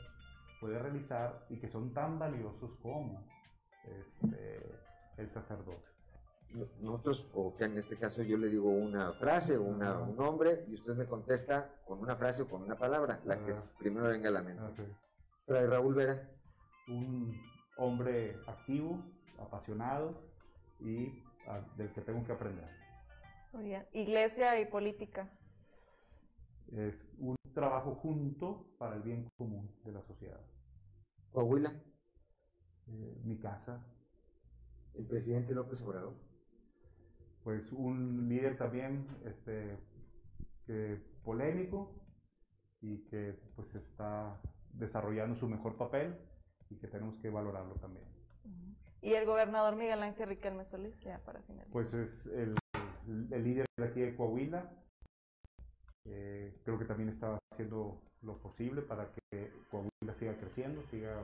puede 0.60 0.78
realizar 0.78 1.46
y 1.48 1.56
que 1.58 1.68
son 1.68 1.94
tan 1.94 2.18
valiosos 2.18 2.74
como 2.82 3.24
este, 3.84 4.60
el 5.16 5.30
sacerdote. 5.30 5.86
No- 6.50 6.66
Nosotros, 6.80 7.26
o 7.34 7.54
que 7.56 7.64
en 7.64 7.78
este 7.78 7.96
caso 7.96 8.22
yo 8.22 8.36
le 8.36 8.48
digo 8.48 8.68
una 8.70 9.12
frase 9.14 9.56
o 9.56 9.62
una, 9.62 9.98
un 10.00 10.16
nombre 10.16 10.64
y 10.68 10.74
usted 10.74 10.94
me 10.96 11.06
contesta 11.06 11.70
con 11.86 12.00
una 12.00 12.16
frase 12.16 12.42
o 12.42 12.48
con 12.48 12.62
una 12.62 12.76
palabra, 12.76 13.20
la 13.24 13.38
que 13.44 13.52
Ah. 13.52 13.62
primero 13.78 14.08
venga 14.08 14.28
a 14.28 14.32
la 14.32 14.42
mente. 14.42 14.84
Fray 15.46 15.66
Raúl 15.66 15.94
Vera. 15.94 16.28
Un 16.88 17.40
hombre 17.76 18.36
activo, 18.46 18.98
apasionado 19.38 20.20
y 20.80 21.22
ah, 21.46 21.60
del 21.76 21.92
que 21.92 22.00
tengo 22.00 22.24
que 22.26 22.32
aprender. 22.32 22.66
Muy 23.52 23.64
bien. 23.64 23.86
Iglesia 23.92 24.58
y 24.60 24.66
política. 24.66 25.28
Es 26.72 26.94
un 27.18 27.36
trabajo 27.54 27.94
junto 27.94 28.66
para 28.78 28.96
el 28.96 29.02
bien 29.02 29.28
común 29.36 29.70
de 29.84 29.92
la 29.92 30.02
sociedad. 30.02 30.40
Coahuila. 31.32 31.72
Eh, 32.88 33.20
mi 33.24 33.38
casa. 33.38 33.84
El 34.94 35.06
presidente 35.06 35.54
López 35.54 35.80
Obrador. 35.82 36.14
Pues 37.44 37.72
un 37.72 38.28
líder 38.28 38.58
también 38.58 39.06
este, 39.24 39.78
que 40.66 41.00
polémico 41.24 41.94
y 42.80 42.98
que 43.04 43.38
pues 43.56 43.74
está 43.74 44.40
desarrollando 44.72 45.34
su 45.36 45.48
mejor 45.48 45.76
papel 45.76 46.16
y 46.70 46.76
que 46.76 46.88
tenemos 46.88 47.16
que 47.18 47.30
valorarlo 47.30 47.74
también. 47.76 48.06
Y 49.00 49.14
el 49.14 49.26
gobernador 49.26 49.76
Miguel 49.76 50.02
Ángel 50.02 50.28
Riquelme 50.28 50.64
Solís, 50.64 51.00
ya 51.02 51.18
para 51.24 51.40
finalizar. 51.42 51.72
Pues 51.72 51.94
es 51.94 52.26
el, 52.26 52.56
el 53.30 53.44
líder 53.44 53.66
de 53.76 53.84
aquí 53.84 54.00
de 54.00 54.16
Coahuila. 54.16 54.70
Eh, 56.10 56.52
creo 56.64 56.78
que 56.78 56.84
también 56.84 57.10
está 57.10 57.38
haciendo 57.52 58.00
lo 58.22 58.38
posible 58.38 58.82
para 58.82 59.10
que 59.12 59.52
Coahuila 59.70 60.14
siga 60.14 60.36
creciendo, 60.36 60.82
siga 60.90 61.22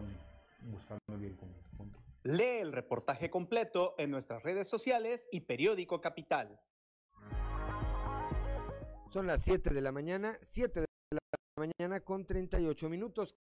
buscando 0.71 1.01
el 1.13 1.19
bien 1.19 1.37
común. 1.37 1.57
Punto. 1.77 1.99
Lee 2.25 2.61
el 2.61 2.73
reportaje 2.73 3.31
completo 3.31 3.95
en 3.99 4.11
nuestras 4.11 4.43
redes 4.43 4.69
sociales 4.69 5.27
y 5.31 5.41
periódico 5.41 6.01
Capital. 6.01 6.61
Son 9.11 9.27
las 9.27 9.43
7 9.43 9.71
de 9.71 9.81
la 9.81 9.93
mañana, 9.93 10.39
7 10.43 10.81
de 10.81 10.87
la 11.13 11.21
mañana 11.57 12.01
con 12.01 12.27
38 12.27 12.89
minutos. 12.89 13.35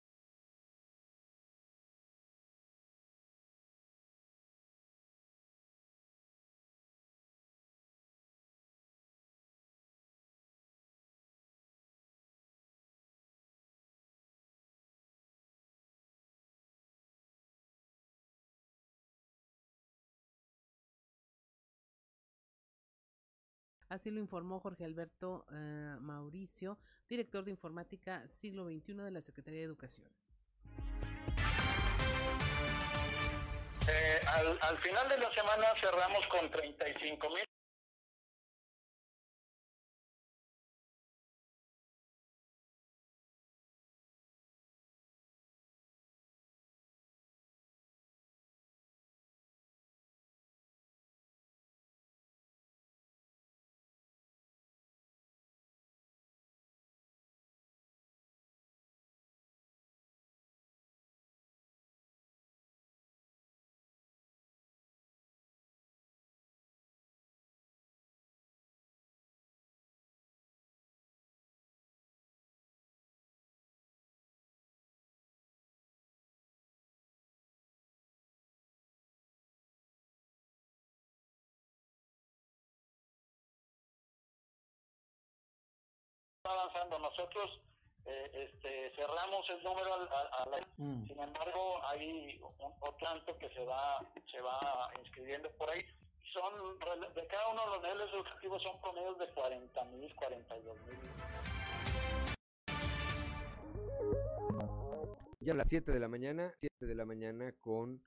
Así 23.90 24.10
lo 24.12 24.20
informó 24.20 24.60
Jorge 24.60 24.84
Alberto 24.84 25.44
eh, 25.52 25.96
Mauricio, 26.00 26.78
director 27.08 27.44
de 27.44 27.50
informática 27.50 28.26
siglo 28.28 28.64
XXI 28.64 28.94
de 28.94 29.10
la 29.10 29.20
Secretaría 29.20 29.58
de 29.58 29.66
Educación. 29.66 30.08
Eh, 33.88 34.20
al, 34.28 34.58
al 34.62 34.78
final 34.78 35.08
de 35.08 35.18
la 35.18 35.34
semana 35.34 35.66
cerramos 35.80 36.24
con 36.28 36.48
35 36.52 37.30
mil 37.30 37.44
avanzando. 86.50 86.98
Nosotros 86.98 87.60
eh, 88.06 88.50
este, 88.50 88.92
cerramos 88.96 89.48
el 89.50 89.62
número 89.62 89.94
al, 89.94 90.08
al, 90.08 90.54
al 90.54 90.66
mm. 90.78 91.06
sin 91.06 91.20
embargo 91.20 91.80
hay 91.84 92.38
un, 92.40 92.54
otro 92.80 92.96
tanto 92.98 93.36
que 93.38 93.48
se 93.50 93.64
va 93.64 94.00
se 94.30 94.40
va 94.40 94.90
inscribiendo 95.00 95.50
por 95.52 95.68
ahí. 95.70 95.84
Son 96.32 96.78
de 97.14 97.26
cada 97.26 97.48
uno 97.50 97.60
de 97.60 97.66
los 97.68 97.82
niveles 97.82 98.14
educativos 98.14 98.62
son 98.62 98.80
promedios 98.80 99.18
de 99.18 99.28
40 99.30 99.84
mil, 99.86 100.14
42 100.14 100.76
mil. 100.86 100.98
Ya 105.40 105.52
a 105.52 105.56
las 105.56 105.68
7 105.68 105.90
de 105.90 106.00
la 106.00 106.08
mañana, 106.08 106.54
7 106.58 106.86
de 106.86 106.94
la 106.94 107.04
mañana 107.04 107.52
con 107.60 108.02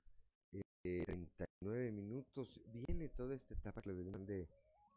eh, 0.84 1.04
39 1.04 1.92
minutos, 1.92 2.60
viene 2.66 3.08
toda 3.10 3.34
esta 3.34 3.54
etapa 3.54 3.82
de 3.84 4.48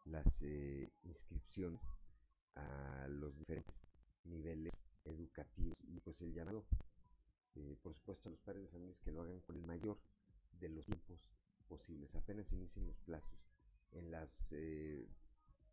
las 0.06 0.26
eh, 0.42 0.90
inscripciones 1.04 1.82
a 2.56 3.08
los 3.10 3.38
diferentes 3.38 3.76
niveles 4.24 4.74
educativos 5.06 5.78
y 5.84 6.00
pues 6.00 6.22
el 6.22 6.34
llamado 6.34 6.66
eh, 7.56 7.78
por 7.82 7.94
supuesto 7.94 8.30
a 8.30 8.32
los 8.32 8.42
padres 8.42 8.64
de 8.64 8.70
familias 8.70 9.00
que 9.00 9.12
lo 9.12 9.22
hagan 9.22 9.40
con 9.42 9.56
el 9.56 9.66
mayor 9.66 9.98
de 10.60 10.70
los 10.70 10.86
tiempos 10.86 11.20
posibles. 11.68 12.14
Apenas 12.16 12.52
inicien 12.52 12.88
los 12.88 13.00
plazos 13.00 13.40
en 13.92 14.12
las 14.12 14.52
eh, 14.52 15.08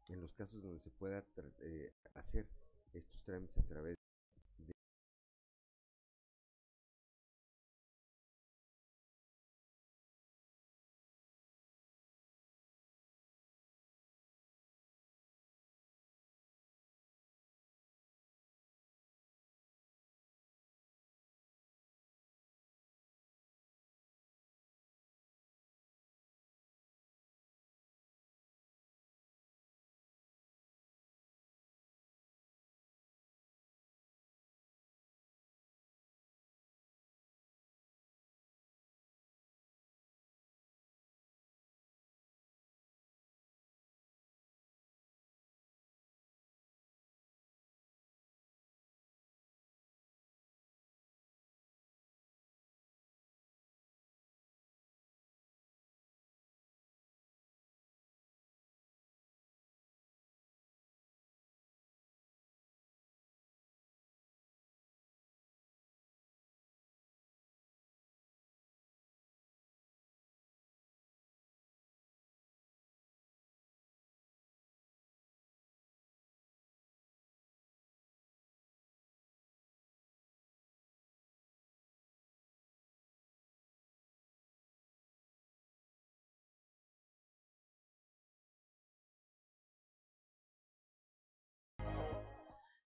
en 0.08 0.20
los 0.20 0.34
casos 0.34 0.62
donde 0.62 0.80
se 0.80 0.90
pueda 0.90 1.24
eh, 1.60 1.92
hacer 2.14 2.48
estos 2.92 3.20
trámites 3.22 3.58
a 3.58 3.66
través 3.66 3.96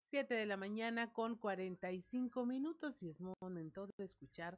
Siete 0.10 0.36
de 0.36 0.46
la 0.46 0.56
mañana 0.56 1.12
con 1.12 1.36
45 1.36 2.46
minutos 2.46 3.04
y 3.04 3.10
es 3.10 3.20
momento 3.42 3.88
de 3.98 4.06
escuchar 4.06 4.58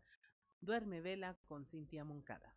Duerme 0.61 1.01
Vela 1.01 1.37
con 1.47 1.65
Cintia 1.65 2.05
Moncada. 2.05 2.53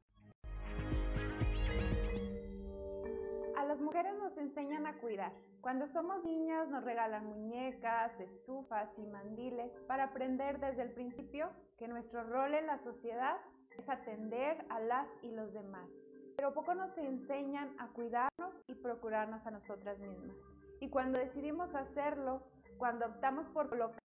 A 3.56 3.64
las 3.64 3.80
mujeres 3.80 4.12
nos 4.18 4.36
enseñan 4.36 4.86
a 4.86 4.98
cuidar. 4.98 5.32
Cuando 5.62 5.88
somos 5.94 6.22
niñas 6.22 6.68
nos 6.68 6.84
regalan 6.84 7.24
muñecas, 7.24 8.20
estufas 8.20 8.90
y 8.98 9.06
mandiles 9.06 9.72
para 9.88 10.04
aprender 10.04 10.60
desde 10.60 10.82
el 10.82 10.92
principio 10.92 11.48
que 11.78 11.88
nuestro 11.88 12.24
rol 12.24 12.52
en 12.52 12.66
la 12.66 12.78
sociedad 12.84 13.38
es 13.78 13.88
atender 13.88 14.66
a 14.68 14.80
las 14.80 15.08
y 15.22 15.30
los 15.30 15.50
demás. 15.54 15.88
Pero 16.36 16.52
poco 16.52 16.74
nos 16.74 16.94
enseñan 16.98 17.74
a 17.78 17.88
cuidarnos 17.88 18.52
y 18.66 18.74
procurarnos 18.74 19.46
a 19.46 19.50
nosotras 19.50 19.98
mismas. 19.98 20.36
Y 20.80 20.90
cuando 20.90 21.18
decidimos 21.18 21.74
hacerlo, 21.74 22.42
cuando 22.78 23.06
optamos 23.06 23.46
por 23.48 23.68
colocar 23.68 24.01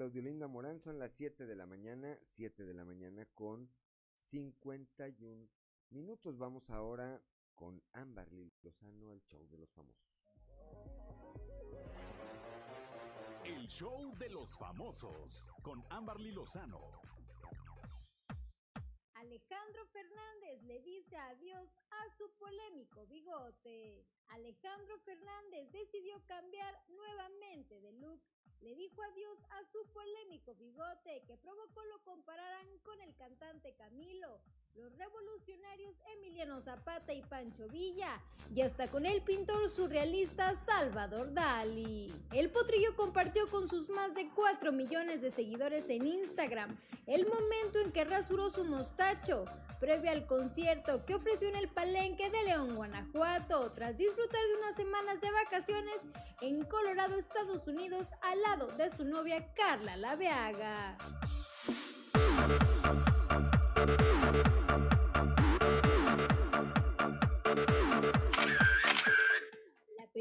Claudio 0.00 0.22
Linda 0.22 0.48
Morán, 0.48 0.80
son 0.80 0.98
las 0.98 1.12
7 1.12 1.44
de 1.44 1.54
la 1.54 1.66
mañana, 1.66 2.18
7 2.30 2.64
de 2.64 2.72
la 2.72 2.86
mañana 2.86 3.26
con 3.34 3.70
51 4.30 5.46
minutos. 5.90 6.38
Vamos 6.38 6.70
ahora 6.70 7.22
con 7.54 7.82
Amberly 7.92 8.50
Lozano 8.62 9.10
al 9.10 9.20
show 9.20 9.46
de 9.50 9.58
los 9.58 9.70
famosos. 9.74 10.00
El 13.44 13.68
show 13.68 14.16
de 14.16 14.30
los 14.30 14.56
famosos 14.56 15.46
con 15.60 15.84
Amberly 15.90 16.32
Lozano. 16.32 16.80
Alejandro 19.16 19.86
Fernández 19.92 20.62
le 20.62 20.80
dice 20.80 21.14
adiós 21.14 21.68
a 21.90 22.16
su 22.16 22.32
polémico 22.38 23.06
bigote. 23.06 24.06
Alejandro 24.28 24.98
Fernández 25.00 25.70
decidió 25.72 26.24
cambiar 26.24 26.74
nuevamente 26.88 27.82
de 27.82 27.92
look. 27.92 28.22
Le 28.60 28.74
dijo 28.74 29.02
adiós 29.02 29.38
a 29.50 29.64
su 29.72 29.86
polémico 29.92 30.54
bigote 30.54 31.22
que 31.26 31.38
provocó 31.38 31.82
lo 31.86 32.02
compararan 32.04 32.78
con 32.80 33.00
el 33.00 33.14
cantante 33.16 33.74
Camilo, 33.74 34.40
los 34.74 34.96
revolucionarios 34.96 35.94
Emiliano 36.16 36.60
Zapata 36.60 37.12
y 37.12 37.22
Pancho 37.22 37.68
Villa, 37.68 38.20
y 38.54 38.62
hasta 38.62 38.88
con 38.88 39.06
el 39.06 39.22
pintor 39.22 39.68
surrealista 39.68 40.54
Salvador 40.54 41.32
Dali. 41.32 42.12
El 42.32 42.50
potrillo 42.50 42.96
compartió 42.96 43.48
con 43.48 43.68
sus 43.68 43.88
más 43.88 44.14
de 44.14 44.28
4 44.30 44.72
millones 44.72 45.20
de 45.20 45.30
seguidores 45.30 45.88
en 45.88 46.06
Instagram 46.06 46.78
el 47.06 47.26
momento 47.26 47.80
en 47.80 47.90
que 47.90 48.04
rasuró 48.04 48.50
su 48.50 48.64
mostacho, 48.64 49.44
previo 49.80 50.12
al 50.12 50.26
concierto 50.26 51.04
que 51.04 51.14
ofreció 51.14 51.48
en 51.48 51.56
el 51.56 51.68
Palenque 51.68 52.30
de 52.30 52.44
León, 52.44 52.76
Guanajuato, 52.76 53.72
tras 53.72 53.96
disfrutar 53.96 54.40
de 54.40 54.56
unas 54.56 54.76
semanas 54.76 55.20
de 55.20 55.32
vacaciones 55.32 55.96
en 56.40 56.62
Colorado, 56.64 57.18
Estados 57.18 57.66
Unidos, 57.66 58.08
al 58.22 58.40
lado 58.42 58.68
de 58.68 58.90
su 58.90 59.04
novia 59.04 59.52
Carla 59.54 59.96
Laveaga. 59.96 60.96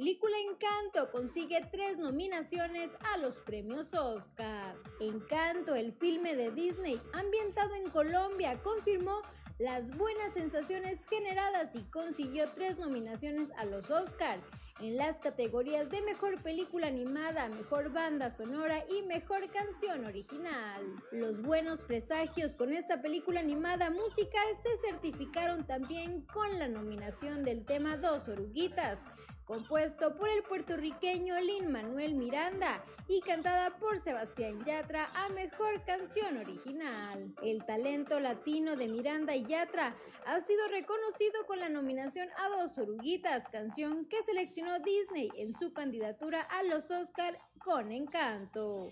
Película 0.10 0.38
Encanto 0.40 1.12
consigue 1.12 1.64
tres 1.72 2.00
nominaciones 2.00 2.90
a 3.14 3.18
los 3.18 3.42
premios 3.42 3.94
Oscar. 3.94 4.76
Encanto, 5.00 5.76
el 5.76 5.94
filme 5.94 6.36
de 6.36 6.50
Disney 6.50 7.00
ambientado 7.14 7.76
en 7.76 7.92
Colombia, 7.92 8.60
confirmó 8.64 9.22
las 9.60 9.96
buenas 9.96 10.34
sensaciones 10.34 11.06
generadas 11.06 11.76
y 11.76 11.84
consiguió 11.92 12.50
tres 12.56 12.80
nominaciones 12.80 13.50
a 13.56 13.66
los 13.66 13.92
Oscar 13.92 14.40
en 14.82 14.98
las 14.98 15.18
categorías 15.18 15.92
de 15.92 16.02
Mejor 16.02 16.42
Película 16.42 16.88
Animada, 16.88 17.48
Mejor 17.50 17.92
Banda 17.92 18.32
Sonora 18.32 18.84
y 18.90 19.04
Mejor 19.04 19.52
Canción 19.52 20.06
Original. 20.06 20.82
Los 21.12 21.44
buenos 21.44 21.82
presagios 21.82 22.54
con 22.54 22.74
esta 22.74 23.00
película 23.00 23.42
animada 23.42 23.92
musical 23.92 24.48
se 24.64 24.88
certificaron 24.88 25.68
también 25.68 26.22
con 26.34 26.58
la 26.58 26.68
nominación 26.68 27.44
del 27.44 27.64
tema 27.64 27.98
Dos 27.98 28.28
Oruguitas, 28.28 29.02
compuesto 29.50 30.16
por 30.16 30.30
el 30.30 30.44
puertorriqueño 30.44 31.40
Lin 31.40 31.72
Manuel 31.72 32.14
Miranda 32.14 32.86
y 33.08 33.20
cantada 33.22 33.80
por 33.80 33.98
Sebastián 33.98 34.64
Yatra 34.64 35.10
a 35.16 35.28
Mejor 35.30 35.84
Canción 35.86 36.38
Original. 36.38 37.34
El 37.42 37.66
talento 37.66 38.20
latino 38.20 38.76
de 38.76 38.88
Miranda 38.88 39.36
y 39.36 39.44
Yatra 39.46 39.96
ha 40.28 40.40
sido 40.42 40.68
reconocido 40.68 41.48
con 41.48 41.60
la 41.60 41.68
nominación 41.68 42.30
a 42.38 42.62
Dos 42.62 42.78
Oruguitas, 42.78 43.48
canción 43.48 44.06
que 44.06 44.22
seleccionó 44.22 44.78
Disney 44.82 45.32
en 45.36 45.58
su 45.58 45.74
candidatura 45.74 46.42
a 46.42 46.62
los 46.62 46.92
Oscar 46.92 47.40
con 47.58 47.92
encanto. 47.92 48.92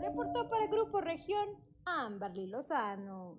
Reportó 0.00 0.48
para 0.48 0.68
Grupo 0.68 1.00
Región 1.00 1.48
Amberly 1.84 2.46
Lozano. 2.46 3.36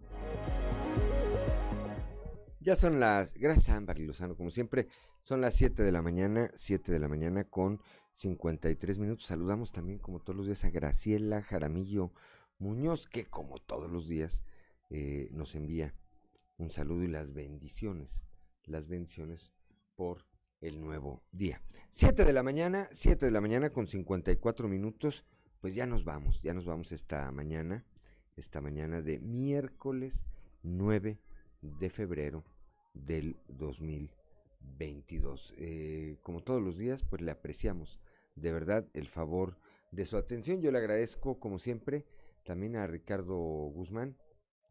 Ya 2.66 2.76
son 2.76 3.00
las, 3.00 3.36
gracias 3.36 3.78
Ámbar 3.78 4.00
Lozano, 4.00 4.36
como 4.36 4.50
siempre, 4.50 4.88
son 5.22 5.40
las 5.40 5.54
7 5.54 5.84
de 5.84 5.92
la 5.92 6.02
mañana, 6.02 6.50
7 6.56 6.92
de 6.92 6.98
la 6.98 7.08
mañana 7.08 7.44
con 7.44 7.80
53 8.14 8.98
minutos. 8.98 9.28
Saludamos 9.28 9.72
también, 9.72 10.00
como 10.00 10.20
todos 10.20 10.36
los 10.36 10.48
días, 10.48 10.66
a 10.66 10.72
Graciela 10.72 11.44
Jaramillo 11.44 12.12
Muñoz, 12.58 13.06
que 13.06 13.26
como 13.26 13.60
todos 13.60 13.92
los 13.92 14.08
días 14.08 14.42
eh, 14.90 15.30
nos 15.32 15.54
envía 15.54 15.94
un 16.58 16.72
saludo 16.72 17.04
y 17.04 17.08
las 17.08 17.36
bendiciones, 17.36 18.24
las 18.64 18.88
bendiciones 18.88 19.54
por 19.96 20.26
el 20.60 20.82
nuevo 20.82 21.22
día. 21.32 21.62
7 21.92 22.26
de 22.26 22.34
la 22.34 22.42
mañana, 22.42 22.90
7 22.92 23.28
de 23.28 23.32
la 23.32 23.42
mañana 23.42 23.70
con 23.70 23.86
54 23.86 24.68
minutos, 24.68 25.24
pues 25.62 25.76
ya 25.76 25.86
nos 25.86 26.04
vamos, 26.04 26.42
ya 26.42 26.56
nos 26.56 26.66
vamos 26.66 26.92
esta 26.92 27.32
mañana, 27.32 27.86
esta 28.36 28.60
mañana 28.60 29.04
de 29.04 29.20
miércoles 29.20 30.26
9 30.64 31.20
de 31.62 31.90
febrero 31.92 32.44
del 32.96 33.38
2022. 33.50 35.54
Eh, 35.58 36.18
como 36.24 36.42
todos 36.42 36.62
los 36.62 36.78
días, 36.78 37.04
pues 37.04 37.22
le 37.22 37.32
apreciamos 37.32 38.00
de 38.36 38.52
verdad 38.52 38.88
el 38.94 39.08
favor 39.08 39.58
de 39.92 40.06
su 40.06 40.18
atención. 40.18 40.62
Yo 40.62 40.72
le 40.72 40.80
agradezco, 40.80 41.40
como 41.40 41.60
siempre, 41.60 42.06
también 42.44 42.76
a 42.76 42.88
Ricardo 42.88 43.36
Guzmán 43.36 44.18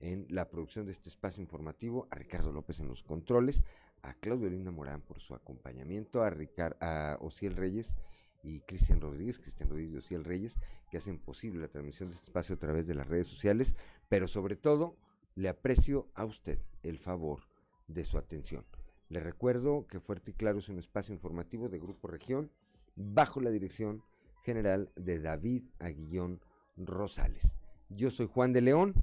en 0.01 0.27
la 0.29 0.51
producción 0.51 0.87
de 0.87 0.93
este 0.93 1.09
espacio 1.09 1.43
informativo, 1.43 2.09
a 2.11 2.17
Ricardo 2.17 2.53
López 2.53 2.81
en 2.81 2.89
los 2.89 3.03
controles, 3.03 3.63
a 4.03 4.15
Claudio 4.15 4.51
Linda 4.51 4.71
Morán 4.71 5.01
por 5.01 5.21
su 5.21 5.35
acompañamiento, 5.35 6.23
a, 6.23 7.17
Ociel 7.21 7.57
Reyes 7.57 7.97
y 8.43 8.61
Cristian 8.61 9.01
Rodríguez, 9.01 9.39
Cristian 9.39 9.71
Rodríguez 9.71 9.95
y 9.95 9.97
Ociel 9.97 10.25
Reyes, 10.25 10.59
que 10.91 10.99
hacen 10.99 11.19
posible 11.19 11.61
la 11.61 11.69
transmisión 11.69 12.11
de 12.11 12.17
este 12.17 12.27
espacio 12.27 12.57
a 12.57 12.59
través 12.59 12.87
de 12.87 12.95
las 12.95 13.09
redes 13.09 13.27
sociales, 13.27 13.75
pero 14.09 14.29
sobre 14.29 14.57
todo 14.57 14.97
le 15.35 15.49
aprecio 15.49 16.11
a 16.15 16.27
usted 16.27 16.59
el 16.83 16.99
favor 16.99 17.49
de 17.87 18.05
su 18.05 18.19
atención. 18.19 18.65
Le 19.09 19.21
recuerdo 19.21 19.87
que 19.87 20.01
Fuerte 20.01 20.31
y 20.33 20.35
Claro 20.35 20.59
es 20.59 20.69
un 20.69 20.79
espacio 20.79 21.15
informativo 21.15 21.69
de 21.69 21.79
Grupo 21.79 22.09
Región 22.09 22.51
bajo 22.97 23.41
la 23.41 23.51
dirección 23.51 24.03
general 24.43 24.91
de 24.97 25.21
David 25.21 25.65
Aguillón 25.79 26.41
Rosales. 26.77 27.57
Yo 27.89 28.11
soy 28.11 28.27
Juan 28.27 28.53
de 28.53 28.61
León 28.61 28.95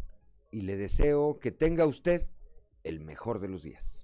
y 0.51 0.61
le 0.61 0.75
deseo 0.77 1.39
que 1.39 1.51
tenga 1.51 1.85
usted 1.85 2.29
el 2.83 2.99
mejor 2.99 3.39
de 3.39 3.47
los 3.47 3.63
días. 3.63 4.00